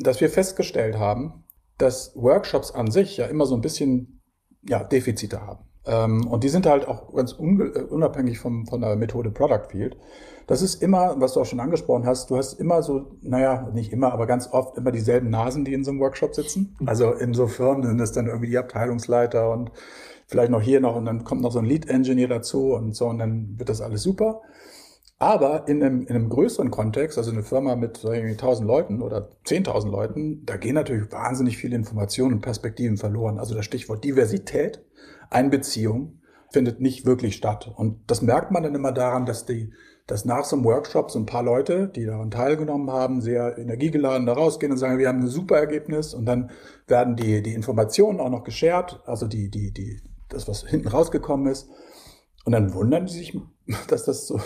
dass 0.02 0.20
wir 0.20 0.28
festgestellt 0.28 0.98
haben, 0.98 1.44
dass 1.78 2.12
Workshops 2.14 2.72
an 2.72 2.90
sich 2.90 3.16
ja 3.16 3.26
immer 3.26 3.46
so 3.46 3.54
ein 3.54 3.62
bisschen 3.62 4.20
ja, 4.68 4.84
Defizite 4.84 5.40
haben. 5.40 5.64
Ähm, 5.86 6.26
und 6.26 6.44
die 6.44 6.48
sind 6.48 6.66
halt 6.66 6.86
auch 6.86 7.14
ganz 7.14 7.32
äh, 7.32 7.36
unabhängig 7.36 8.38
vom, 8.38 8.66
von 8.66 8.80
der 8.82 8.96
Methode 8.96 9.30
Product 9.30 9.70
Field. 9.70 9.96
Das 10.48 10.62
ist 10.62 10.82
immer, 10.82 11.20
was 11.20 11.34
du 11.34 11.40
auch 11.42 11.46
schon 11.46 11.60
angesprochen 11.60 12.06
hast, 12.06 12.30
du 12.30 12.36
hast 12.38 12.54
immer 12.54 12.82
so, 12.82 13.18
naja, 13.20 13.70
nicht 13.74 13.92
immer, 13.92 14.12
aber 14.12 14.26
ganz 14.26 14.48
oft 14.50 14.78
immer 14.78 14.90
dieselben 14.90 15.28
Nasen, 15.28 15.66
die 15.66 15.74
in 15.74 15.84
so 15.84 15.90
einem 15.90 16.00
Workshop 16.00 16.34
sitzen. 16.34 16.74
Also 16.86 17.12
insofern 17.12 17.82
sind 17.82 17.98
das 17.98 18.12
dann 18.12 18.26
irgendwie 18.26 18.48
die 18.48 18.56
Abteilungsleiter 18.56 19.50
und 19.50 19.70
vielleicht 20.26 20.50
noch 20.50 20.62
hier 20.62 20.80
noch 20.80 20.96
und 20.96 21.04
dann 21.04 21.22
kommt 21.22 21.42
noch 21.42 21.52
so 21.52 21.58
ein 21.58 21.66
Lead 21.66 21.90
Engineer 21.90 22.28
dazu 22.28 22.72
und 22.72 22.96
so 22.96 23.08
und 23.08 23.18
dann 23.18 23.58
wird 23.58 23.68
das 23.68 23.82
alles 23.82 24.02
super. 24.02 24.40
Aber 25.18 25.68
in 25.68 25.82
einem, 25.82 26.06
in 26.06 26.14
einem 26.14 26.30
größeren 26.30 26.70
Kontext, 26.70 27.18
also 27.18 27.30
eine 27.30 27.42
Firma 27.42 27.76
mit 27.76 27.98
so 27.98 28.08
1000 28.08 28.66
Leuten 28.66 29.02
oder 29.02 29.28
10.000 29.44 29.90
Leuten, 29.90 30.46
da 30.46 30.56
gehen 30.56 30.76
natürlich 30.76 31.12
wahnsinnig 31.12 31.58
viele 31.58 31.76
Informationen 31.76 32.34
und 32.34 32.40
Perspektiven 32.40 32.96
verloren. 32.96 33.38
Also 33.38 33.54
das 33.54 33.66
Stichwort 33.66 34.02
Diversität 34.02 34.82
Einbeziehung 35.28 36.20
findet 36.50 36.80
nicht 36.80 37.04
wirklich 37.04 37.36
statt. 37.36 37.70
Und 37.76 37.98
das 38.06 38.22
merkt 38.22 38.50
man 38.50 38.62
dann 38.62 38.74
immer 38.74 38.92
daran, 38.92 39.26
dass 39.26 39.44
die, 39.44 39.72
dass 40.08 40.24
nach 40.24 40.44
so 40.44 40.56
einem 40.56 40.64
Workshop 40.64 41.10
so 41.10 41.18
ein 41.18 41.26
paar 41.26 41.42
Leute, 41.42 41.86
die 41.86 42.06
daran 42.06 42.30
teilgenommen 42.30 42.90
haben, 42.90 43.20
sehr 43.20 43.58
energiegeladen 43.58 44.26
da 44.26 44.32
rausgehen 44.32 44.72
und 44.72 44.78
sagen, 44.78 44.98
wir 44.98 45.06
haben 45.06 45.20
ein 45.20 45.28
super 45.28 45.58
Ergebnis 45.58 46.14
und 46.14 46.24
dann 46.24 46.50
werden 46.86 47.14
die, 47.14 47.42
die 47.42 47.52
Informationen 47.52 48.18
auch 48.18 48.30
noch 48.30 48.42
geshared, 48.42 49.00
also 49.04 49.26
die, 49.26 49.50
die, 49.50 49.70
die, 49.70 50.00
das, 50.30 50.48
was 50.48 50.66
hinten 50.66 50.88
rausgekommen 50.88 51.46
ist. 51.46 51.68
Und 52.46 52.52
dann 52.52 52.72
wundern 52.72 53.04
die 53.04 53.12
sich, 53.12 53.38
dass 53.88 54.06
das 54.06 54.26
so, 54.26 54.40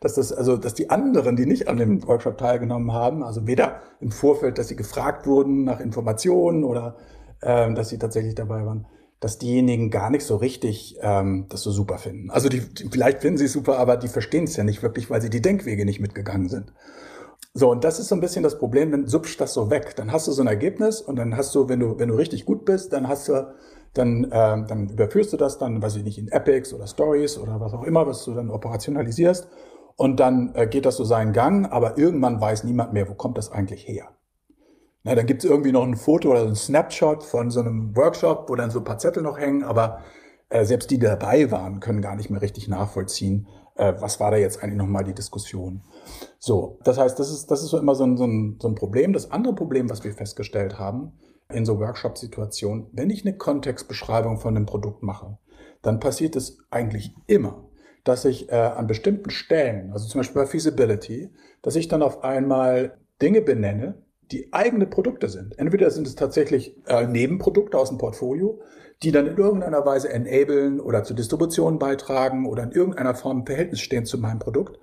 dass 0.00 0.14
das, 0.14 0.32
also, 0.32 0.56
dass 0.56 0.72
die 0.72 0.88
anderen, 0.88 1.36
die 1.36 1.44
nicht 1.44 1.68
an 1.68 1.76
dem 1.76 2.06
Workshop 2.08 2.38
teilgenommen 2.38 2.92
haben, 2.94 3.22
also 3.22 3.46
weder 3.46 3.82
im 4.00 4.10
Vorfeld, 4.10 4.56
dass 4.56 4.68
sie 4.68 4.76
gefragt 4.76 5.26
wurden 5.26 5.64
nach 5.64 5.80
Informationen 5.80 6.64
oder 6.64 6.96
äh, 7.42 7.70
dass 7.74 7.90
sie 7.90 7.98
tatsächlich 7.98 8.36
dabei 8.36 8.64
waren, 8.64 8.86
dass 9.20 9.38
diejenigen 9.38 9.90
gar 9.90 10.10
nicht 10.10 10.24
so 10.24 10.36
richtig 10.36 10.96
ähm, 11.00 11.46
das 11.48 11.62
so 11.62 11.70
super 11.70 11.98
finden. 11.98 12.30
Also 12.30 12.48
die, 12.48 12.62
vielleicht 12.90 13.20
finden 13.20 13.38
sie 13.38 13.46
es 13.46 13.52
super, 13.52 13.78
aber 13.78 13.96
die 13.96 14.08
verstehen 14.08 14.44
es 14.44 14.56
ja 14.56 14.64
nicht 14.64 14.82
wirklich, 14.82 15.10
weil 15.10 15.22
sie 15.22 15.30
die 15.30 15.40
Denkwege 15.40 15.84
nicht 15.84 16.00
mitgegangen 16.00 16.48
sind. 16.48 16.72
So, 17.54 17.70
und 17.70 17.84
das 17.84 18.00
ist 18.00 18.08
so 18.08 18.16
ein 18.16 18.20
bisschen 18.20 18.42
das 18.42 18.58
Problem, 18.58 18.90
dann 18.90 19.06
subst 19.06 19.40
das 19.40 19.54
so 19.54 19.70
weg. 19.70 19.94
Dann 19.96 20.10
hast 20.10 20.26
du 20.26 20.32
so 20.32 20.42
ein 20.42 20.48
Ergebnis 20.48 21.00
und 21.00 21.16
dann 21.16 21.36
hast 21.36 21.54
du, 21.54 21.68
wenn 21.68 21.80
du, 21.80 21.98
wenn 21.98 22.08
du 22.08 22.16
richtig 22.16 22.44
gut 22.44 22.64
bist, 22.64 22.92
dann 22.92 23.06
hast 23.06 23.28
du, 23.28 23.54
dann, 23.94 24.24
äh, 24.24 24.66
dann 24.66 24.88
überführst 24.88 25.32
du 25.32 25.36
das 25.36 25.58
dann, 25.58 25.80
weiß 25.80 25.94
ich 25.96 26.02
nicht, 26.04 26.18
in 26.18 26.28
Epics 26.28 26.74
oder 26.74 26.88
Stories 26.88 27.38
oder 27.38 27.60
was 27.60 27.72
auch 27.72 27.84
immer, 27.84 28.06
was 28.08 28.24
du 28.24 28.34
dann 28.34 28.50
operationalisierst. 28.50 29.48
Und 29.96 30.18
dann 30.18 30.52
äh, 30.54 30.66
geht 30.66 30.84
das 30.84 30.96
so 30.96 31.04
seinen 31.04 31.32
Gang, 31.32 31.70
aber 31.70 31.96
irgendwann 31.96 32.40
weiß 32.40 32.64
niemand 32.64 32.92
mehr, 32.92 33.08
wo 33.08 33.14
kommt 33.14 33.38
das 33.38 33.52
eigentlich 33.52 33.86
her. 33.86 34.08
Na, 35.04 35.14
dann 35.14 35.26
gibt 35.26 35.44
es 35.44 35.50
irgendwie 35.50 35.70
noch 35.70 35.84
ein 35.84 35.96
Foto 35.96 36.30
oder 36.30 36.46
ein 36.46 36.54
Snapshot 36.54 37.22
von 37.22 37.50
so 37.50 37.60
einem 37.60 37.94
Workshop, 37.94 38.48
wo 38.48 38.54
dann 38.54 38.70
so 38.70 38.78
ein 38.78 38.84
paar 38.84 38.96
Zettel 38.96 39.22
noch 39.22 39.38
hängen, 39.38 39.62
aber 39.62 40.00
äh, 40.48 40.64
selbst 40.64 40.90
die, 40.90 40.98
die 40.98 41.04
dabei 41.04 41.50
waren, 41.50 41.80
können 41.80 42.00
gar 42.00 42.16
nicht 42.16 42.30
mehr 42.30 42.40
richtig 42.40 42.68
nachvollziehen, 42.68 43.46
äh, 43.76 43.92
was 43.98 44.18
war 44.18 44.30
da 44.30 44.38
jetzt 44.38 44.62
eigentlich 44.62 44.78
nochmal 44.78 45.04
die 45.04 45.12
Diskussion. 45.12 45.82
So, 46.38 46.78
das 46.84 46.96
heißt, 46.96 47.18
das 47.18 47.30
ist, 47.30 47.50
das 47.50 47.62
ist 47.62 47.68
so 47.68 47.78
immer 47.78 47.94
so 47.94 48.04
ein, 48.04 48.16
so, 48.16 48.24
ein, 48.24 48.58
so 48.60 48.66
ein 48.66 48.74
Problem. 48.74 49.12
Das 49.12 49.30
andere 49.30 49.54
Problem, 49.54 49.90
was 49.90 50.04
wir 50.04 50.12
festgestellt 50.14 50.78
haben 50.78 51.12
in 51.52 51.66
so 51.66 51.78
Workshop-Situationen, 51.78 52.86
wenn 52.92 53.10
ich 53.10 53.26
eine 53.26 53.36
Kontextbeschreibung 53.36 54.38
von 54.38 54.56
einem 54.56 54.64
Produkt 54.64 55.02
mache, 55.02 55.36
dann 55.82 56.00
passiert 56.00 56.34
es 56.34 56.58
eigentlich 56.70 57.14
immer, 57.26 57.68
dass 58.04 58.24
ich 58.24 58.50
äh, 58.50 58.54
an 58.54 58.86
bestimmten 58.86 59.28
Stellen, 59.28 59.92
also 59.92 60.08
zum 60.08 60.20
Beispiel 60.20 60.42
bei 60.42 60.48
Feasibility, 60.48 61.30
dass 61.60 61.76
ich 61.76 61.88
dann 61.88 62.02
auf 62.02 62.24
einmal 62.24 62.96
Dinge 63.20 63.42
benenne, 63.42 64.02
die 64.32 64.52
eigene 64.52 64.86
Produkte 64.86 65.28
sind. 65.28 65.58
Entweder 65.58 65.90
sind 65.90 66.06
es 66.06 66.14
tatsächlich 66.14 66.76
äh, 66.86 67.06
Nebenprodukte 67.06 67.78
aus 67.78 67.88
dem 67.88 67.98
Portfolio, 67.98 68.60
die 69.02 69.12
dann 69.12 69.26
in 69.26 69.36
irgendeiner 69.36 69.84
Weise 69.84 70.08
enablen 70.08 70.80
oder 70.80 71.04
zur 71.04 71.16
Distribution 71.16 71.78
beitragen 71.78 72.46
oder 72.46 72.62
in 72.62 72.72
irgendeiner 72.72 73.14
Form 73.14 73.40
im 73.40 73.46
Verhältnis 73.46 73.80
stehen 73.80 74.06
zu 74.06 74.18
meinem 74.18 74.38
Produkt. 74.38 74.78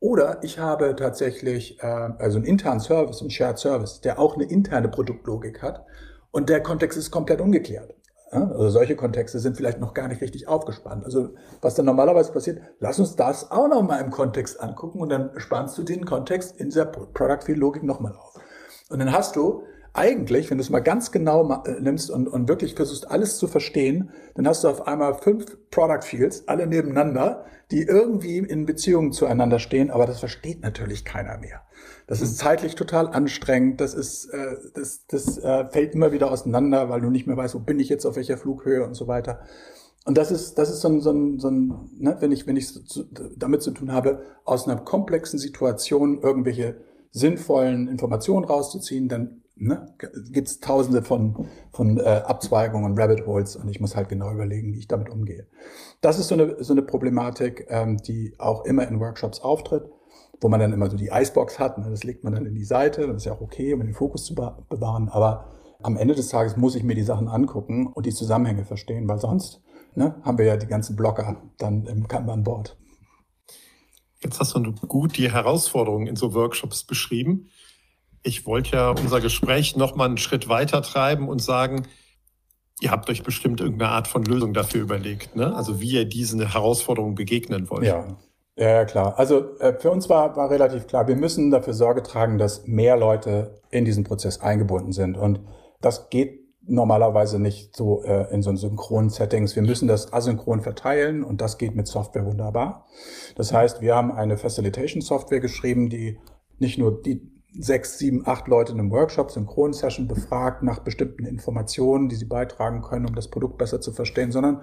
Oder 0.00 0.42
ich 0.42 0.58
habe 0.58 0.96
tatsächlich 0.96 1.78
äh, 1.80 1.86
also 1.86 2.38
einen 2.38 2.44
internen 2.44 2.80
Service, 2.80 3.20
einen 3.20 3.30
Shared 3.30 3.58
Service, 3.58 4.00
der 4.00 4.18
auch 4.18 4.34
eine 4.34 4.44
interne 4.44 4.88
Produktlogik 4.88 5.62
hat 5.62 5.86
und 6.32 6.48
der 6.48 6.62
Kontext 6.62 6.98
ist 6.98 7.10
komplett 7.10 7.40
ungeklärt. 7.40 7.94
Ja, 8.32 8.48
also 8.48 8.70
solche 8.70 8.96
Kontexte 8.96 9.38
sind 9.38 9.56
vielleicht 9.56 9.78
noch 9.78 9.92
gar 9.92 10.08
nicht 10.08 10.22
richtig 10.22 10.48
aufgespannt. 10.48 11.04
Also 11.04 11.34
was 11.60 11.74
dann 11.74 11.84
normalerweise 11.84 12.32
passiert, 12.32 12.62
lass 12.80 12.98
uns 12.98 13.14
das 13.14 13.50
auch 13.50 13.68
noch 13.68 13.82
mal 13.82 14.00
im 14.00 14.10
Kontext 14.10 14.58
angucken 14.60 15.00
und 15.00 15.10
dann 15.10 15.30
spannst 15.36 15.76
du 15.76 15.82
den 15.82 16.06
Kontext 16.06 16.58
in 16.58 16.70
der 16.70 16.86
Product 16.86 17.44
Field 17.44 17.58
Logik 17.58 17.82
nochmal 17.82 18.16
auf. 18.16 18.34
Und 18.92 18.98
dann 18.98 19.12
hast 19.12 19.36
du 19.36 19.64
eigentlich, 19.94 20.50
wenn 20.50 20.58
du 20.58 20.62
es 20.62 20.70
mal 20.70 20.80
ganz 20.80 21.12
genau 21.12 21.62
äh, 21.64 21.80
nimmst 21.80 22.10
und, 22.10 22.26
und 22.28 22.48
wirklich 22.48 22.74
versuchst, 22.74 23.10
alles 23.10 23.36
zu 23.38 23.46
verstehen, 23.46 24.10
dann 24.34 24.46
hast 24.46 24.64
du 24.64 24.68
auf 24.68 24.86
einmal 24.86 25.14
fünf 25.14 25.56
Product 25.70 26.02
Fields, 26.02 26.48
alle 26.48 26.66
nebeneinander, 26.66 27.44
die 27.70 27.82
irgendwie 27.82 28.38
in 28.38 28.66
Beziehungen 28.66 29.12
zueinander 29.12 29.58
stehen, 29.58 29.90
aber 29.90 30.06
das 30.06 30.20
versteht 30.20 30.62
natürlich 30.62 31.04
keiner 31.04 31.38
mehr. 31.38 31.62
Das 32.06 32.20
ist 32.20 32.38
zeitlich 32.38 32.74
total 32.74 33.08
anstrengend, 33.08 33.80
das 33.80 33.94
ist, 33.94 34.26
äh, 34.26 34.56
das, 34.74 35.06
das 35.06 35.38
äh, 35.38 35.66
fällt 35.70 35.94
immer 35.94 36.12
wieder 36.12 36.30
auseinander, 36.30 36.88
weil 36.88 37.00
du 37.00 37.10
nicht 37.10 37.26
mehr 37.26 37.36
weißt, 37.36 37.54
wo 37.54 37.58
bin 37.58 37.78
ich 37.78 37.88
jetzt, 37.88 38.06
auf 38.06 38.16
welcher 38.16 38.38
Flughöhe 38.38 38.84
und 38.84 38.94
so 38.94 39.08
weiter. 39.08 39.40
Und 40.04 40.18
das 40.18 40.32
ist, 40.32 40.58
das 40.58 40.70
ist 40.70 40.80
so 40.80 40.88
ein, 40.88 41.00
so 41.00 41.12
ein, 41.12 41.38
so 41.38 41.48
ein 41.48 41.90
ne, 41.98 42.16
wenn 42.20 42.32
ich, 42.32 42.46
wenn 42.46 42.56
ich 42.56 42.68
so, 42.68 43.04
damit 43.36 43.62
zu 43.62 43.70
tun 43.70 43.92
habe, 43.92 44.22
aus 44.44 44.66
einer 44.66 44.80
komplexen 44.80 45.38
Situation 45.38 46.20
irgendwelche 46.20 46.76
sinnvollen 47.12 47.88
Informationen 47.88 48.44
rauszuziehen, 48.44 49.08
dann 49.08 49.42
ne, 49.56 49.94
gibt 50.30 50.48
es 50.48 50.60
tausende 50.60 51.02
von, 51.02 51.46
von 51.70 51.98
äh, 51.98 52.02
Abzweigungen 52.02 52.90
und 52.90 52.98
Rabbit 52.98 53.26
Holes 53.26 53.54
und 53.56 53.68
ich 53.68 53.80
muss 53.80 53.94
halt 53.94 54.08
genau 54.08 54.32
überlegen, 54.32 54.72
wie 54.72 54.78
ich 54.78 54.88
damit 54.88 55.10
umgehe. 55.10 55.46
Das 56.00 56.18
ist 56.18 56.28
so 56.28 56.34
eine, 56.34 56.62
so 56.64 56.72
eine 56.72 56.82
Problematik, 56.82 57.66
ähm, 57.68 57.98
die 57.98 58.34
auch 58.38 58.64
immer 58.64 58.88
in 58.88 58.98
Workshops 58.98 59.40
auftritt, 59.40 59.84
wo 60.40 60.48
man 60.48 60.58
dann 60.58 60.72
immer 60.72 60.90
so 60.90 60.96
die 60.96 61.10
Icebox 61.12 61.58
hat. 61.58 61.78
Ne, 61.78 61.88
das 61.90 62.02
legt 62.02 62.24
man 62.24 62.34
dann 62.34 62.46
in 62.46 62.54
die 62.54 62.64
Seite, 62.64 63.06
das 63.06 63.18
ist 63.18 63.24
ja 63.26 63.32
auch 63.32 63.40
okay, 63.40 63.74
um 63.74 63.80
den 63.80 63.94
Fokus 63.94 64.24
zu 64.24 64.34
bewahren, 64.34 65.08
aber 65.08 65.46
am 65.82 65.96
Ende 65.96 66.14
des 66.14 66.28
Tages 66.28 66.56
muss 66.56 66.76
ich 66.76 66.84
mir 66.84 66.94
die 66.94 67.02
Sachen 67.02 67.28
angucken 67.28 67.88
und 67.88 68.06
die 68.06 68.14
Zusammenhänge 68.14 68.64
verstehen, 68.64 69.08
weil 69.08 69.18
sonst 69.18 69.62
ne, 69.94 70.14
haben 70.22 70.38
wir 70.38 70.46
ja 70.46 70.56
die 70.56 70.66
ganzen 70.66 70.96
Blocker 70.96 71.42
dann 71.58 71.86
im 71.86 72.08
Kanban-Board. 72.08 72.78
Jetzt 74.22 74.40
hast 74.40 74.54
du 74.54 74.72
gut 74.72 75.16
die 75.16 75.30
Herausforderungen 75.30 76.06
in 76.06 76.16
so 76.16 76.34
Workshops 76.34 76.84
beschrieben. 76.84 77.48
Ich 78.22 78.46
wollte 78.46 78.76
ja 78.76 78.90
unser 78.90 79.20
Gespräch 79.20 79.76
noch 79.76 79.96
mal 79.96 80.04
einen 80.04 80.18
Schritt 80.18 80.48
weiter 80.48 80.82
treiben 80.82 81.28
und 81.28 81.40
sagen, 81.40 81.88
ihr 82.80 82.90
habt 82.90 83.10
euch 83.10 83.22
bestimmt 83.22 83.60
irgendeine 83.60 83.90
Art 83.90 84.06
von 84.06 84.24
Lösung 84.24 84.54
dafür 84.54 84.82
überlegt, 84.82 85.34
ne? 85.34 85.54
Also 85.54 85.80
wie 85.80 85.90
ihr 85.90 86.04
diesen 86.04 86.40
Herausforderungen 86.46 87.14
begegnen 87.14 87.68
wollt. 87.70 87.84
Ja. 87.84 88.16
Ja, 88.54 88.84
klar. 88.84 89.18
Also 89.18 89.58
äh, 89.60 89.72
für 89.78 89.90
uns 89.90 90.10
war, 90.10 90.36
war 90.36 90.50
relativ 90.50 90.86
klar, 90.86 91.08
wir 91.08 91.16
müssen 91.16 91.50
dafür 91.50 91.72
Sorge 91.72 92.02
tragen, 92.02 92.36
dass 92.36 92.66
mehr 92.66 92.98
Leute 92.98 93.62
in 93.70 93.86
diesen 93.86 94.04
Prozess 94.04 94.40
eingebunden 94.40 94.92
sind. 94.92 95.16
Und 95.16 95.40
das 95.80 96.10
geht 96.10 96.41
normalerweise 96.66 97.38
nicht 97.38 97.76
so 97.76 98.02
äh, 98.04 98.32
in 98.32 98.42
so 98.42 98.54
synchronen 98.54 99.10
Settings. 99.10 99.56
Wir 99.56 99.62
müssen 99.62 99.88
das 99.88 100.12
asynchron 100.12 100.60
verteilen 100.60 101.24
und 101.24 101.40
das 101.40 101.58
geht 101.58 101.74
mit 101.74 101.86
Software 101.86 102.24
wunderbar. 102.24 102.86
Das 103.36 103.52
heißt, 103.52 103.80
wir 103.80 103.94
haben 103.94 104.12
eine 104.12 104.36
Facilitation 104.36 105.02
Software 105.02 105.40
geschrieben, 105.40 105.88
die 105.88 106.18
nicht 106.58 106.78
nur 106.78 107.02
die 107.02 107.32
sechs, 107.58 107.98
sieben, 107.98 108.26
acht 108.26 108.48
Leute 108.48 108.72
in 108.72 108.78
einem 108.78 108.90
Workshop, 108.90 109.30
Synchron-Session 109.30 110.08
befragt 110.08 110.62
nach 110.62 110.78
bestimmten 110.78 111.26
Informationen, 111.26 112.08
die 112.08 112.16
sie 112.16 112.24
beitragen 112.24 112.82
können, 112.82 113.06
um 113.06 113.14
das 113.14 113.28
Produkt 113.28 113.58
besser 113.58 113.80
zu 113.80 113.92
verstehen, 113.92 114.32
sondern 114.32 114.62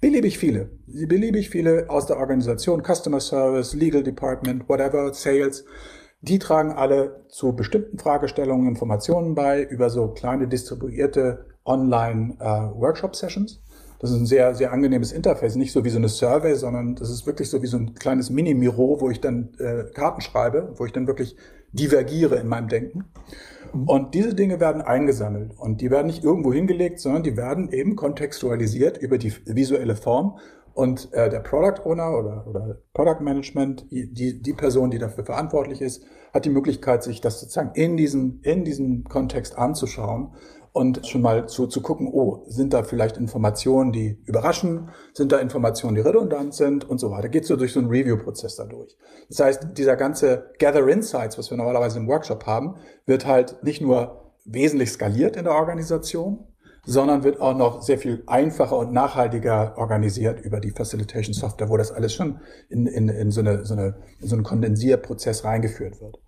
beliebig 0.00 0.36
viele, 0.36 0.70
beliebig 0.86 1.48
viele 1.48 1.88
aus 1.88 2.06
der 2.06 2.18
Organisation, 2.18 2.82
Customer 2.82 3.20
Service, 3.20 3.74
Legal 3.74 4.02
Department, 4.02 4.68
whatever, 4.68 5.14
Sales, 5.14 5.64
die 6.20 6.38
tragen 6.38 6.72
alle 6.72 7.24
zu 7.28 7.54
bestimmten 7.54 7.98
Fragestellungen 7.98 8.68
Informationen 8.68 9.34
bei 9.34 9.62
über 9.62 9.90
so 9.90 10.08
kleine 10.08 10.48
distribuierte 10.48 11.46
Online-Workshop-Sessions. 11.64 13.62
Das 13.98 14.10
ist 14.10 14.16
ein 14.16 14.26
sehr, 14.26 14.54
sehr 14.54 14.72
angenehmes 14.72 15.12
Interface, 15.12 15.56
nicht 15.56 15.72
so 15.72 15.84
wie 15.84 15.90
so 15.90 15.98
eine 15.98 16.08
Survey, 16.08 16.54
sondern 16.54 16.96
das 16.96 17.10
ist 17.10 17.26
wirklich 17.26 17.48
so 17.48 17.62
wie 17.62 17.66
so 17.66 17.78
ein 17.78 17.94
kleines 17.94 18.28
Mini-Miro, 18.28 19.00
wo 19.00 19.10
ich 19.10 19.20
dann 19.20 19.54
äh, 19.58 19.84
Karten 19.94 20.20
schreibe, 20.20 20.74
wo 20.76 20.84
ich 20.84 20.92
dann 20.92 21.06
wirklich 21.06 21.36
divergiere 21.72 22.36
in 22.36 22.48
meinem 22.48 22.68
Denken. 22.68 23.04
Mhm. 23.72 23.88
Und 23.88 24.14
diese 24.14 24.34
Dinge 24.34 24.60
werden 24.60 24.82
eingesammelt 24.82 25.52
und 25.58 25.80
die 25.80 25.90
werden 25.90 26.06
nicht 26.06 26.24
irgendwo 26.24 26.52
hingelegt, 26.52 27.00
sondern 27.00 27.22
die 27.22 27.36
werden 27.36 27.70
eben 27.70 27.96
kontextualisiert 27.96 28.98
über 28.98 29.18
die 29.18 29.32
visuelle 29.46 29.96
Form 29.96 30.38
und 30.76 31.10
äh, 31.14 31.30
der 31.30 31.40
Product 31.40 31.86
Owner 31.86 32.18
oder, 32.18 32.46
oder 32.46 32.76
Product 32.92 33.22
Management, 33.22 33.86
die, 33.90 34.42
die 34.42 34.52
Person, 34.52 34.90
die 34.90 34.98
dafür 34.98 35.24
verantwortlich 35.24 35.80
ist, 35.80 36.04
hat 36.34 36.44
die 36.44 36.50
Möglichkeit, 36.50 37.02
sich 37.02 37.22
das 37.22 37.40
sozusagen 37.40 37.70
in 37.74 37.96
diesem, 37.96 38.40
in 38.42 38.62
diesem 38.62 39.04
Kontext 39.04 39.56
anzuschauen 39.56 40.34
und 40.72 41.06
schon 41.06 41.22
mal 41.22 41.48
zu, 41.48 41.66
zu 41.66 41.80
gucken, 41.80 42.10
oh, 42.12 42.44
sind 42.46 42.74
da 42.74 42.82
vielleicht 42.82 43.16
Informationen, 43.16 43.90
die 43.90 44.20
überraschen, 44.26 44.90
sind 45.14 45.32
da 45.32 45.38
Informationen, 45.38 45.94
die 45.94 46.02
redundant 46.02 46.52
sind 46.52 46.84
und 46.84 46.98
so 46.98 47.10
weiter. 47.10 47.30
Geht 47.30 47.46
so 47.46 47.56
durch 47.56 47.72
so 47.72 47.80
einen 47.80 47.88
Review-Prozess 47.88 48.56
dadurch. 48.56 48.98
Das 49.30 49.40
heißt, 49.40 49.68
dieser 49.78 49.96
ganze 49.96 50.50
Gather 50.58 50.86
Insights, 50.86 51.38
was 51.38 51.48
wir 51.48 51.56
normalerweise 51.56 51.98
im 51.98 52.06
Workshop 52.06 52.44
haben, 52.44 52.74
wird 53.06 53.26
halt 53.26 53.62
nicht 53.62 53.80
nur 53.80 54.34
wesentlich 54.44 54.90
skaliert 54.90 55.36
in 55.36 55.44
der 55.44 55.54
Organisation, 55.54 56.44
sondern 56.86 57.24
wird 57.24 57.40
auch 57.40 57.56
noch 57.56 57.82
sehr 57.82 57.98
viel 57.98 58.22
einfacher 58.26 58.78
und 58.78 58.92
nachhaltiger 58.92 59.74
organisiert 59.76 60.40
über 60.40 60.60
die 60.60 60.70
Facilitation 60.70 61.34
Software, 61.34 61.68
wo 61.68 61.76
das 61.76 61.90
alles 61.90 62.14
schon 62.14 62.40
in, 62.70 62.86
in, 62.86 63.08
in, 63.08 63.30
so, 63.32 63.40
eine, 63.40 63.64
so, 63.66 63.74
eine, 63.74 63.96
in 64.20 64.28
so 64.28 64.36
einen 64.36 64.44
Kondensierprozess 64.44 65.44
reingeführt 65.44 66.00
wird. 66.00 66.20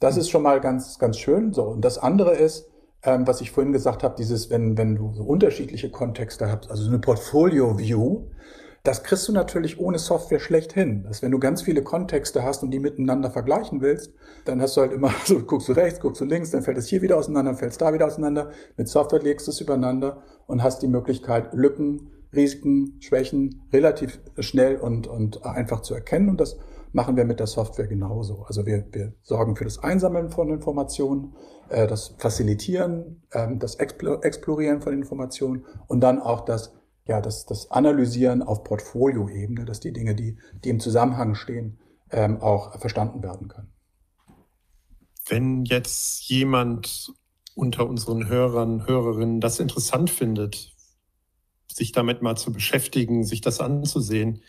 Das 0.00 0.16
ist 0.16 0.28
schon 0.28 0.42
mal 0.42 0.60
ganz, 0.60 0.98
ganz 0.98 1.16
schön. 1.16 1.52
So. 1.52 1.62
Und 1.62 1.84
das 1.84 1.96
andere 1.96 2.34
ist, 2.34 2.68
ähm, 3.04 3.26
was 3.26 3.40
ich 3.40 3.52
vorhin 3.52 3.72
gesagt 3.72 4.02
habe, 4.02 4.16
dieses, 4.18 4.50
wenn, 4.50 4.76
wenn 4.76 4.96
du 4.96 5.12
so 5.14 5.22
unterschiedliche 5.22 5.90
Kontexte 5.90 6.50
hast, 6.50 6.68
also 6.70 6.82
so 6.82 6.88
eine 6.88 6.98
Portfolio-View, 6.98 8.24
das 8.82 9.02
kriegst 9.02 9.28
du 9.28 9.32
natürlich 9.32 9.78
ohne 9.78 9.98
Software 9.98 10.40
schlecht 10.40 10.72
hin. 10.72 11.02
Dass 11.04 11.22
wenn 11.22 11.30
du 11.30 11.38
ganz 11.38 11.62
viele 11.62 11.82
Kontexte 11.82 12.42
hast 12.42 12.62
und 12.62 12.70
die 12.70 12.78
miteinander 12.78 13.30
vergleichen 13.30 13.80
willst, 13.80 14.12
dann 14.44 14.60
hast 14.60 14.76
du 14.76 14.80
halt 14.80 14.92
immer 14.92 15.12
so, 15.24 15.40
guckst 15.40 15.68
du 15.68 15.72
rechts, 15.72 16.00
guckst 16.00 16.20
du 16.20 16.24
links, 16.24 16.50
dann 16.50 16.62
fällt 16.62 16.78
es 16.78 16.88
hier 16.88 17.02
wieder 17.02 17.18
auseinander, 17.18 17.52
dann 17.52 17.58
fällt 17.58 17.72
es 17.72 17.78
da 17.78 17.92
wieder 17.92 18.06
auseinander. 18.06 18.50
Mit 18.76 18.88
Software 18.88 19.22
legst 19.22 19.46
du 19.46 19.50
es 19.50 19.60
übereinander 19.60 20.22
und 20.46 20.62
hast 20.62 20.82
die 20.82 20.88
Möglichkeit, 20.88 21.52
Lücken, 21.52 22.10
Risiken, 22.34 22.96
Schwächen 23.00 23.62
relativ 23.72 24.20
schnell 24.38 24.76
und, 24.76 25.06
und 25.06 25.44
einfach 25.44 25.80
zu 25.80 25.94
erkennen. 25.94 26.28
Und 26.28 26.40
das 26.40 26.56
machen 26.92 27.16
wir 27.16 27.24
mit 27.24 27.40
der 27.40 27.46
Software 27.46 27.86
genauso. 27.86 28.44
Also 28.46 28.66
wir, 28.66 28.86
wir 28.92 29.12
sorgen 29.22 29.56
für 29.56 29.64
das 29.64 29.82
Einsammeln 29.82 30.30
von 30.30 30.50
Informationen, 30.50 31.34
äh, 31.68 31.86
das 31.86 32.14
Facilitieren, 32.18 33.22
äh, 33.30 33.48
das 33.56 33.76
Explorieren 33.76 34.80
von 34.80 34.92
Informationen 34.92 35.64
und 35.86 36.00
dann 36.00 36.20
auch 36.20 36.44
das, 36.44 36.72
ja, 37.10 37.20
das, 37.20 37.44
das 37.44 37.72
Analysieren 37.72 38.40
auf 38.40 38.62
Portfolioebene, 38.62 39.64
dass 39.64 39.80
die 39.80 39.92
Dinge, 39.92 40.14
die, 40.14 40.38
die 40.62 40.68
im 40.68 40.78
Zusammenhang 40.78 41.34
stehen, 41.34 41.80
ähm, 42.12 42.40
auch 42.40 42.78
verstanden 42.78 43.20
werden 43.24 43.48
können. 43.48 43.72
Wenn 45.28 45.64
jetzt 45.64 46.28
jemand 46.28 47.12
unter 47.56 47.88
unseren 47.88 48.28
Hörern, 48.28 48.86
Hörerinnen 48.86 49.40
das 49.40 49.58
interessant 49.58 50.08
findet, 50.08 50.72
sich 51.66 51.90
damit 51.90 52.22
mal 52.22 52.36
zu 52.36 52.52
beschäftigen, 52.52 53.24
sich 53.24 53.40
das 53.40 53.58
anzusehen, 53.58 54.42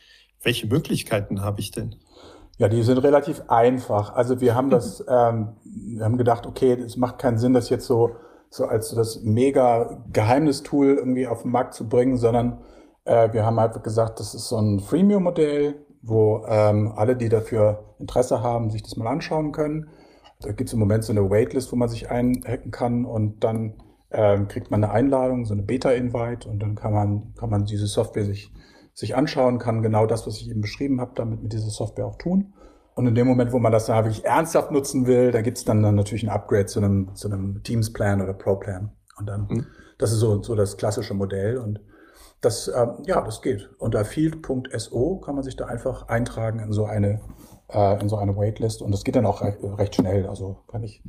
welche 0.44 0.68
Möglichkeiten 0.68 1.42
habe 1.42 1.62
ich 1.62 1.72
denn? 1.72 1.96
Ja, 2.60 2.70
die 2.70 2.84
sind 2.84 3.00
relativ 3.00 3.42
einfach. 3.48 4.14
Also 4.14 4.40
wir 4.40 4.54
haben 4.54 4.70
das, 4.70 5.00
ähm, 5.08 5.56
wir 5.64 6.06
haben 6.06 6.20
gedacht, 6.20 6.46
okay, 6.46 6.74
es 6.74 6.96
macht 6.96 7.18
keinen 7.18 7.40
Sinn, 7.40 7.54
das 7.54 7.72
jetzt 7.72 7.88
so, 7.88 8.16
so 8.52 8.66
als 8.66 8.90
so 8.90 8.98
das 8.98 9.22
mega 9.24 10.04
Geheimnistool 10.12 10.96
irgendwie 10.98 11.26
auf 11.26 11.44
den 11.44 11.52
Markt 11.52 11.74
zu 11.74 11.88
bringen, 11.88 12.18
sondern 12.18 12.60
äh, 13.06 13.32
wir 13.32 13.46
haben 13.46 13.60
halt 13.60 13.82
gesagt, 13.82 14.20
das 14.20 14.36
ist 14.36 14.50
so 14.50 14.58
ein 14.58 14.82
Freemium-Modell, 14.82 15.86
wo 16.02 16.44
ähm, 16.48 16.92
alle, 16.96 17.16
die 17.16 17.30
dafür 17.30 17.96
Interesse 17.98 18.44
haben, 18.44 18.70
sich 18.70 18.84
das 18.84 18.98
mal 18.98 19.08
anschauen 19.08 19.54
können. 19.54 19.88
Da 20.42 20.52
gibt 20.52 20.70
es 20.70 20.74
im 20.74 20.80
Moment 20.80 21.06
so 21.06 21.14
eine 21.14 21.30
Waitlist, 21.30 21.72
wo 21.72 21.78
man 21.78 21.88
sich 21.88 22.12
einhacken 22.12 22.72
kann 22.72 23.06
und 23.06 23.44
dann 23.44 23.82
ähm, 24.12 24.50
kriegt 24.50 24.70
man 24.70 24.84
eine 24.84 24.92
Einladung, 24.92 25.46
so 25.46 25.54
eine 25.54 25.64
Beta-Invite 25.64 26.50
und 26.50 26.60
dann 26.60 26.76
kann 26.76 26.92
man, 26.92 27.34
kann 27.36 27.50
man 27.50 27.64
diese 27.64 27.88
Software 27.88 28.26
sich, 28.26 28.52
sich 28.94 29.16
anschauen, 29.16 29.60
kann 29.60 29.82
genau 29.82 30.06
das, 30.08 30.28
was 30.28 30.42
ich 30.42 30.50
eben 30.50 30.60
beschrieben 30.60 31.00
habe, 31.00 31.12
damit 31.16 31.42
mit 31.42 31.54
dieser 31.54 31.70
Software 31.70 32.06
auch 32.06 32.18
tun. 32.18 32.54
Und 32.94 33.08
in 33.08 33.16
dem 33.16 33.28
Moment, 33.28 33.54
wo 33.54 33.60
man 33.60 33.72
das 33.72 33.86
dann 33.86 34.04
wirklich 34.04 34.26
ernsthaft 34.26 34.72
nutzen 34.72 35.08
will, 35.08 35.32
da 35.32 35.42
gibt's 35.42 35.64
dann, 35.64 35.82
dann 35.82 35.96
natürlich 35.96 36.24
ein 36.24 36.30
Upgrade 36.30 36.66
zu 36.66 36.80
einem, 36.80 37.16
zu 37.16 37.28
einem 37.28 37.64
Teams-Plan 37.64 38.22
oder 38.22 38.34
Pro-Plan. 38.34 38.92
Und 39.18 39.28
dann, 39.28 39.48
mhm. 39.50 39.68
das 39.98 40.12
ist 40.12 40.20
so, 40.20 40.42
so 40.44 40.56
das 40.56 40.78
klassische 40.78 41.14
Modell. 41.14 41.58
Und 41.58 41.80
das, 42.42 42.68
ähm, 42.68 43.04
ja, 43.06 43.22
das 43.22 43.42
geht. 43.42 43.70
Unter 43.78 44.04
field.so 44.04 45.18
kann 45.18 45.36
man 45.36 45.44
sich 45.44 45.56
da 45.56 45.66
einfach 45.66 46.08
eintragen 46.10 46.60
in 46.60 46.74
so 46.74 46.86
eine, 46.86 47.22
äh, 47.70 48.02
in 48.02 48.10
so 48.10 48.18
eine 48.18 48.36
Waitlist. 48.36 48.82
Und 48.82 48.92
das 48.92 49.04
geht 49.04 49.16
dann 49.16 49.26
auch 49.26 49.42
recht, 49.42 49.60
recht 49.64 49.96
schnell. 49.96 50.28
Also 50.28 50.64
kann 50.68 50.84
ich, 50.84 51.02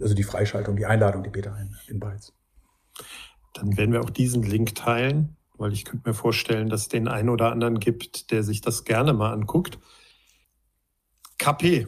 also 0.00 0.14
die 0.14 0.24
Freischaltung, 0.24 0.76
die 0.76 0.86
Einladung, 0.86 1.22
die 1.22 1.30
Beta-Invites. 1.30 2.34
Dann 3.54 3.76
werden 3.76 3.92
wir 3.92 4.00
auch 4.02 4.10
diesen 4.10 4.42
Link 4.42 4.74
teilen, 4.74 5.36
weil 5.56 5.72
ich 5.72 5.84
könnte 5.84 6.08
mir 6.08 6.14
vorstellen, 6.14 6.68
dass 6.68 6.82
es 6.82 6.88
den 6.88 7.08
einen 7.08 7.28
oder 7.28 7.50
anderen 7.50 7.78
gibt, 7.78 8.30
der 8.30 8.42
sich 8.42 8.60
das 8.60 8.84
gerne 8.84 9.12
mal 9.12 9.32
anguckt. 9.32 9.78
KP. 11.40 11.86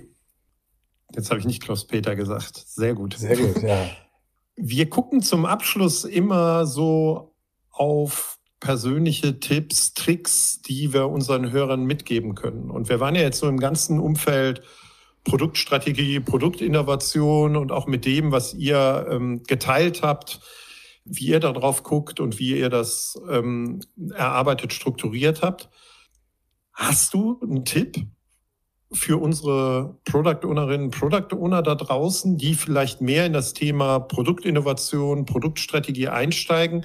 Jetzt 1.15 1.31
habe 1.31 1.39
ich 1.39 1.47
nicht 1.47 1.63
Klaus-Peter 1.63 2.17
gesagt. 2.17 2.57
Sehr 2.67 2.95
gut. 2.95 3.15
Sehr 3.19 3.37
gut, 3.37 3.63
ja. 3.63 3.87
Wir 4.57 4.89
gucken 4.89 5.23
zum 5.23 5.47
Abschluss 5.47 6.05
immer 6.05 6.67
so 6.67 7.35
auf 7.71 8.39
persönliche 8.61 9.41
Tipps, 9.41 9.95
Tricks, 9.95 10.61
die 10.63 10.93
wir 10.93 11.09
unseren 11.09 11.51
Hörern 11.51 11.85
mitgeben 11.85 12.35
können. 12.35 12.71
Und 12.71 12.89
wir 12.89 13.01
waren 13.01 13.15
ja 13.15 13.23
jetzt 13.23 13.41
so 13.41 13.49
im 13.49 13.59
ganzen 13.59 13.99
Umfeld 13.99 14.63
Produktstrategie, 15.25 16.21
Produktinnovation 16.21 17.57
und 17.57 17.73
auch 17.73 17.87
mit 17.87 18.05
dem, 18.05 18.31
was 18.31 18.55
ihr 18.55 19.07
ähm, 19.11 19.43
geteilt 19.45 20.03
habt, 20.03 20.41
wie 21.05 21.29
ihr 21.29 21.41
darauf 21.41 21.83
guckt 21.83 22.21
und 22.21 22.39
wie 22.39 22.57
ihr 22.59 22.69
das 22.69 23.21
ähm, 23.29 23.81
erarbeitet, 24.15 24.73
strukturiert 24.73 25.43
habt. 25.43 25.69
Hast 26.73 27.15
du 27.15 27.41
einen 27.43 27.65
Tipp 27.65 28.07
für 28.95 29.21
unsere 29.21 29.99
Product 30.05 30.45
Ownerinnen, 30.45 30.91
Product 30.91 31.35
Owner 31.37 31.63
da 31.63 31.75
draußen, 31.75 32.37
die 32.37 32.55
vielleicht 32.55 33.01
mehr 33.01 33.27
in 33.27 33.33
das 33.33 33.55
Thema 33.55 34.01
Produktinnovation, 34.01 35.25
Produktstrategie 35.25 36.09
einsteigen, 36.09 36.85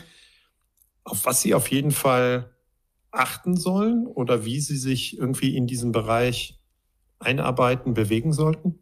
auf 1.03 1.25
was 1.25 1.41
sie 1.41 1.53
auf 1.53 1.69
jeden 1.69 1.91
Fall 1.91 2.51
achten 3.11 3.55
sollen 3.55 4.07
oder 4.07 4.45
wie 4.45 4.59
sie 4.59 4.77
sich 4.77 5.17
irgendwie 5.17 5.55
in 5.55 5.67
diesem 5.67 5.91
Bereich 5.91 6.59
einarbeiten, 7.19 7.93
bewegen 7.93 8.33
sollten? 8.33 8.79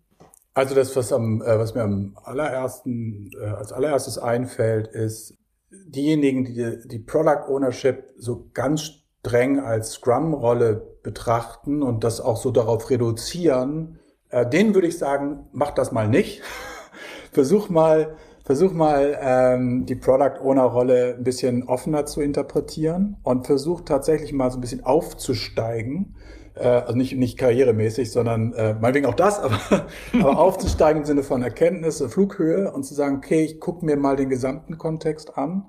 Also 0.53 0.73
das, 0.73 0.95
was, 0.95 1.11
am, 1.11 1.41
äh, 1.41 1.59
was 1.59 1.75
mir 1.75 1.83
am 1.83 2.17
allerersten, 2.23 3.29
äh, 3.39 3.45
als 3.45 3.71
allererstes 3.71 4.17
einfällt, 4.17 4.87
ist 4.87 5.37
diejenigen, 5.69 6.45
die 6.45 6.87
die 6.87 6.99
Product 6.99 7.49
Ownership 7.49 8.05
so 8.17 8.49
ganz 8.53 9.04
streng 9.25 9.59
als 9.59 9.93
Scrum-Rolle 9.93 10.99
betrachten 11.01 11.81
und 11.81 12.03
das 12.03 12.21
auch 12.21 12.37
so 12.37 12.51
darauf 12.51 12.89
reduzieren, 12.89 13.99
äh, 14.29 14.47
denen 14.47 14.75
würde 14.75 14.87
ich 14.87 14.97
sagen, 14.97 15.47
mach 15.51 15.71
das 15.71 15.91
mal 15.91 16.07
nicht. 16.07 16.43
versuch 17.31 17.69
mal, 17.69 18.15
versuch 18.43 18.71
mal 18.71 19.17
ähm, 19.19 19.85
die 19.87 19.95
Product 19.95 20.39
Owner 20.43 20.63
Rolle 20.63 21.15
ein 21.17 21.23
bisschen 21.23 21.63
offener 21.67 22.05
zu 22.05 22.21
interpretieren 22.21 23.17
und 23.23 23.47
versuch 23.47 23.81
tatsächlich 23.81 24.31
mal 24.31 24.51
so 24.51 24.57
ein 24.57 24.61
bisschen 24.61 24.83
aufzusteigen 24.83 26.15
äh, 26.53 26.67
also 26.67 26.95
nicht, 26.95 27.17
nicht 27.17 27.37
karrieremäßig, 27.37 28.11
sondern 28.11 28.53
äh, 28.53 28.75
meinetwegen 28.75 29.07
auch 29.07 29.15
das, 29.15 29.39
aber, 29.43 29.87
aber 30.13 30.37
aufzusteigen 30.37 31.01
im 31.01 31.05
Sinne 31.05 31.23
von 31.23 31.41
Erkenntnis, 31.41 32.01
Flughöhe 32.07 32.71
und 32.71 32.83
zu 32.83 32.93
sagen, 32.93 33.17
okay, 33.17 33.43
ich 33.43 33.59
gucke 33.59 33.85
mir 33.85 33.97
mal 33.97 34.15
den 34.15 34.29
gesamten 34.29 34.77
Kontext 34.77 35.37
an 35.37 35.65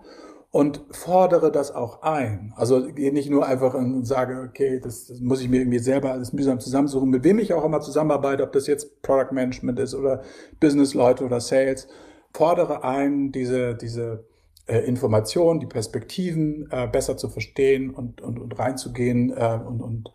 und 0.56 0.80
fordere 0.90 1.52
das 1.52 1.70
auch 1.70 2.00
ein. 2.00 2.54
Also 2.56 2.86
gehe 2.86 3.12
nicht 3.12 3.28
nur 3.28 3.44
einfach 3.44 3.74
und 3.74 4.06
sage, 4.06 4.40
okay, 4.48 4.80
das, 4.80 5.06
das 5.06 5.20
muss 5.20 5.42
ich 5.42 5.50
mir 5.50 5.58
irgendwie 5.58 5.78
selber 5.78 6.12
alles 6.12 6.32
mühsam 6.32 6.60
zusammensuchen, 6.60 7.10
mit 7.10 7.24
wem 7.24 7.38
ich 7.38 7.52
auch 7.52 7.62
immer 7.62 7.82
zusammenarbeite, 7.82 8.42
ob 8.42 8.52
das 8.52 8.66
jetzt 8.66 9.02
Product 9.02 9.32
Management 9.32 9.78
ist 9.78 9.94
oder 9.94 10.22
Business-Leute 10.58 11.26
oder 11.26 11.40
Sales, 11.40 11.88
fordere 12.32 12.84
ein, 12.84 13.32
diese, 13.32 13.74
diese 13.74 14.24
äh, 14.64 14.78
Informationen, 14.78 15.60
die 15.60 15.66
Perspektiven 15.66 16.70
äh, 16.70 16.88
besser 16.88 17.18
zu 17.18 17.28
verstehen 17.28 17.90
und, 17.90 18.22
und, 18.22 18.38
und 18.38 18.58
reinzugehen 18.58 19.34
äh, 19.36 19.60
und, 19.62 19.82
und 19.82 20.10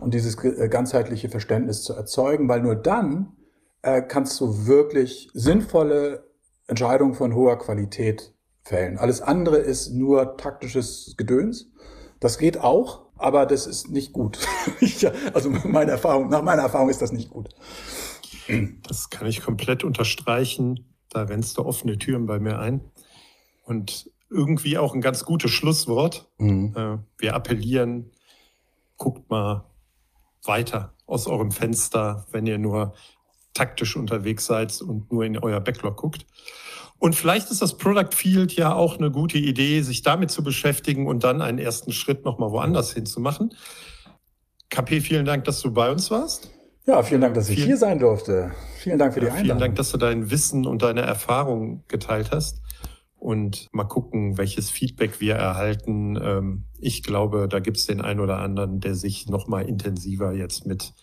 und 0.00 0.14
dieses 0.14 0.42
äh, 0.42 0.70
ganzheitliche 0.70 1.28
Verständnis 1.28 1.82
zu 1.82 1.92
erzeugen, 1.92 2.48
weil 2.48 2.62
nur 2.62 2.76
dann 2.76 3.36
äh, 3.82 4.00
kannst 4.00 4.40
du 4.40 4.66
wirklich 4.66 5.28
sinnvolle 5.34 6.24
Entscheidungen 6.66 7.12
von 7.12 7.34
hoher 7.34 7.58
Qualität 7.58 8.32
fällen. 8.62 8.98
Alles 8.98 9.20
andere 9.20 9.56
ist 9.58 9.90
nur 9.90 10.36
taktisches 10.36 11.14
Gedöns. 11.16 11.70
Das 12.20 12.38
geht 12.38 12.58
auch, 12.58 13.06
aber 13.16 13.46
das 13.46 13.66
ist 13.66 13.90
nicht 13.90 14.12
gut. 14.12 14.38
also 15.34 15.50
meine 15.50 15.92
Erfahrung, 15.92 16.28
nach 16.28 16.42
meiner 16.42 16.62
Erfahrung 16.62 16.88
ist 16.88 17.02
das 17.02 17.12
nicht 17.12 17.30
gut. 17.30 17.48
Das 18.88 19.10
kann 19.10 19.26
ich 19.26 19.42
komplett 19.42 19.84
unterstreichen. 19.84 20.94
Da 21.08 21.22
rennst 21.22 21.58
du 21.58 21.64
offene 21.64 21.98
Türen 21.98 22.26
bei 22.26 22.38
mir 22.38 22.58
ein. 22.58 22.80
Und 23.64 24.10
irgendwie 24.30 24.78
auch 24.78 24.94
ein 24.94 25.00
ganz 25.00 25.24
gutes 25.24 25.50
Schlusswort. 25.50 26.28
Mhm. 26.38 26.74
Äh, 26.76 26.98
wir 27.18 27.34
appellieren, 27.34 28.10
guckt 28.96 29.28
mal 29.30 29.64
weiter 30.44 30.94
aus 31.06 31.26
eurem 31.26 31.52
Fenster, 31.52 32.26
wenn 32.30 32.46
ihr 32.46 32.58
nur 32.58 32.94
taktisch 33.54 33.96
unterwegs 33.96 34.46
seid 34.46 34.80
und 34.80 35.12
nur 35.12 35.24
in 35.24 35.38
euer 35.38 35.60
Backlog 35.60 35.96
guckt. 35.96 36.26
Und 37.02 37.16
vielleicht 37.16 37.50
ist 37.50 37.60
das 37.60 37.76
Product 37.76 38.14
Field 38.14 38.52
ja 38.52 38.72
auch 38.76 38.96
eine 38.96 39.10
gute 39.10 39.36
Idee, 39.36 39.82
sich 39.82 40.02
damit 40.02 40.30
zu 40.30 40.44
beschäftigen 40.44 41.08
und 41.08 41.24
dann 41.24 41.42
einen 41.42 41.58
ersten 41.58 41.90
Schritt 41.90 42.24
nochmal 42.24 42.52
woanders 42.52 42.92
hinzumachen. 42.92 43.56
KP, 44.70 45.00
vielen 45.00 45.24
Dank, 45.24 45.42
dass 45.42 45.60
du 45.60 45.72
bei 45.72 45.90
uns 45.90 46.12
warst. 46.12 46.52
Ja, 46.86 47.02
vielen 47.02 47.20
Dank, 47.20 47.34
dass 47.34 47.48
ich 47.48 47.56
vielen, 47.56 47.66
hier 47.66 47.76
sein 47.76 47.98
durfte. 47.98 48.52
Vielen 48.78 49.00
Dank 49.00 49.14
für 49.14 49.18
ja, 49.18 49.24
die 49.24 49.30
Einladung. 49.30 49.46
Vielen 49.46 49.58
Dank, 49.58 49.74
dass 49.74 49.90
du 49.90 49.98
dein 49.98 50.30
Wissen 50.30 50.64
und 50.64 50.82
deine 50.82 51.00
Erfahrung 51.00 51.82
geteilt 51.88 52.30
hast 52.30 52.62
und 53.16 53.68
mal 53.72 53.82
gucken, 53.82 54.38
welches 54.38 54.70
Feedback 54.70 55.20
wir 55.20 55.34
erhalten. 55.34 56.16
Ähm, 56.22 56.66
ich 56.78 57.02
glaube, 57.02 57.48
da 57.48 57.58
gibt 57.58 57.78
es 57.78 57.86
den 57.86 58.00
einen 58.00 58.20
oder 58.20 58.38
anderen, 58.38 58.78
der 58.78 58.94
sich 58.94 59.28
noch 59.28 59.48
mal 59.48 59.62
intensiver 59.62 60.34
jetzt 60.34 60.66
mit 60.66 60.94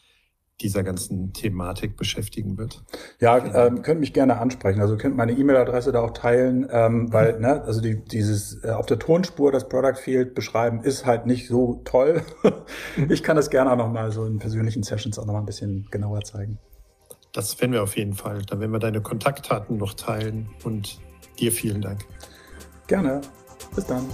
dieser 0.62 0.84
ganzen 0.84 1.34
Thematik 1.34 1.96
beschäftigen 1.98 2.58
wird. 2.58 2.84
Ja, 3.20 3.38
ähm, 3.38 3.82
könnt 3.82 4.00
mich 4.00 4.14
gerne 4.14 4.40
ansprechen. 4.40 4.82
Also 4.82 4.98
könnt 4.98 5.16
meine 5.16 5.32
E-Mail-Adresse 5.32 5.92
da 5.92 6.02
auch 6.02 6.12
teilen, 6.12 6.68
ähm, 6.72 7.12
weil 7.14 7.36
mhm. 7.36 7.42
ne, 7.42 7.62
also 7.64 7.82
die, 7.82 8.04
dieses 8.04 8.64
äh, 8.64 8.72
auf 8.72 8.86
der 8.86 9.00
Tonspur 9.00 9.52
das 9.52 9.70
Product 9.70 9.96
Field 9.96 10.36
beschreiben 10.36 10.82
ist 10.84 11.06
halt 11.06 11.26
nicht 11.26 11.48
so 11.48 11.82
toll. 11.86 12.22
Mhm. 12.98 13.12
ich 13.12 13.24
kann 13.24 13.36
das 13.36 13.50
gerne 13.50 13.72
auch 13.72 13.78
noch 13.78 13.92
mal 13.92 14.12
so 14.12 14.26
in 14.26 14.40
persönlichen 14.40 14.84
Sessions 14.84 15.18
auch 15.20 15.26
noch 15.26 15.34
mal 15.34 15.40
ein 15.40 15.46
bisschen 15.46 15.88
genauer 15.92 16.22
zeigen. 16.22 16.58
Das 17.32 17.60
werden 17.62 17.74
wir 17.74 17.84
auf 17.84 17.96
jeden 17.96 18.14
Fall. 18.14 18.42
Da 18.48 18.60
werden 18.60 18.72
wir 18.72 18.80
deine 18.80 19.02
Kontaktdaten 19.02 19.78
noch 19.78 19.94
teilen 19.94 20.50
und 20.64 21.00
Dir 21.40 21.52
vielen 21.52 21.82
Dank. 21.82 22.06
Gerne. 22.88 23.22
Bis 23.76 23.86
dann. 23.86 24.06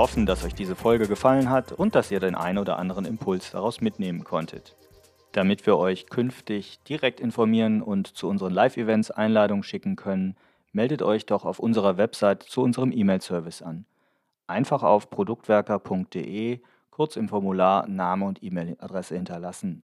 Hoffen, 0.00 0.24
dass 0.24 0.46
euch 0.46 0.54
diese 0.54 0.76
Folge 0.76 1.06
gefallen 1.06 1.50
hat 1.50 1.72
und 1.72 1.94
dass 1.94 2.10
ihr 2.10 2.20
den 2.20 2.34
einen 2.34 2.56
oder 2.56 2.78
anderen 2.78 3.04
Impuls 3.04 3.50
daraus 3.50 3.82
mitnehmen 3.82 4.24
konntet. 4.24 4.74
Damit 5.32 5.66
wir 5.66 5.76
euch 5.76 6.06
künftig 6.06 6.82
direkt 6.84 7.20
informieren 7.20 7.82
und 7.82 8.06
zu 8.06 8.26
unseren 8.26 8.54
Live-Events 8.54 9.10
Einladungen 9.10 9.62
schicken 9.62 9.96
können, 9.96 10.36
meldet 10.72 11.02
euch 11.02 11.26
doch 11.26 11.44
auf 11.44 11.58
unserer 11.58 11.98
Website 11.98 12.42
zu 12.44 12.62
unserem 12.62 12.92
E-Mail-Service 12.92 13.60
an. 13.60 13.84
Einfach 14.46 14.82
auf 14.82 15.10
produktwerker.de 15.10 16.60
kurz 16.88 17.16
im 17.16 17.28
Formular 17.28 17.86
Name 17.86 18.24
und 18.24 18.42
E-Mail-Adresse 18.42 19.16
hinterlassen 19.16 19.82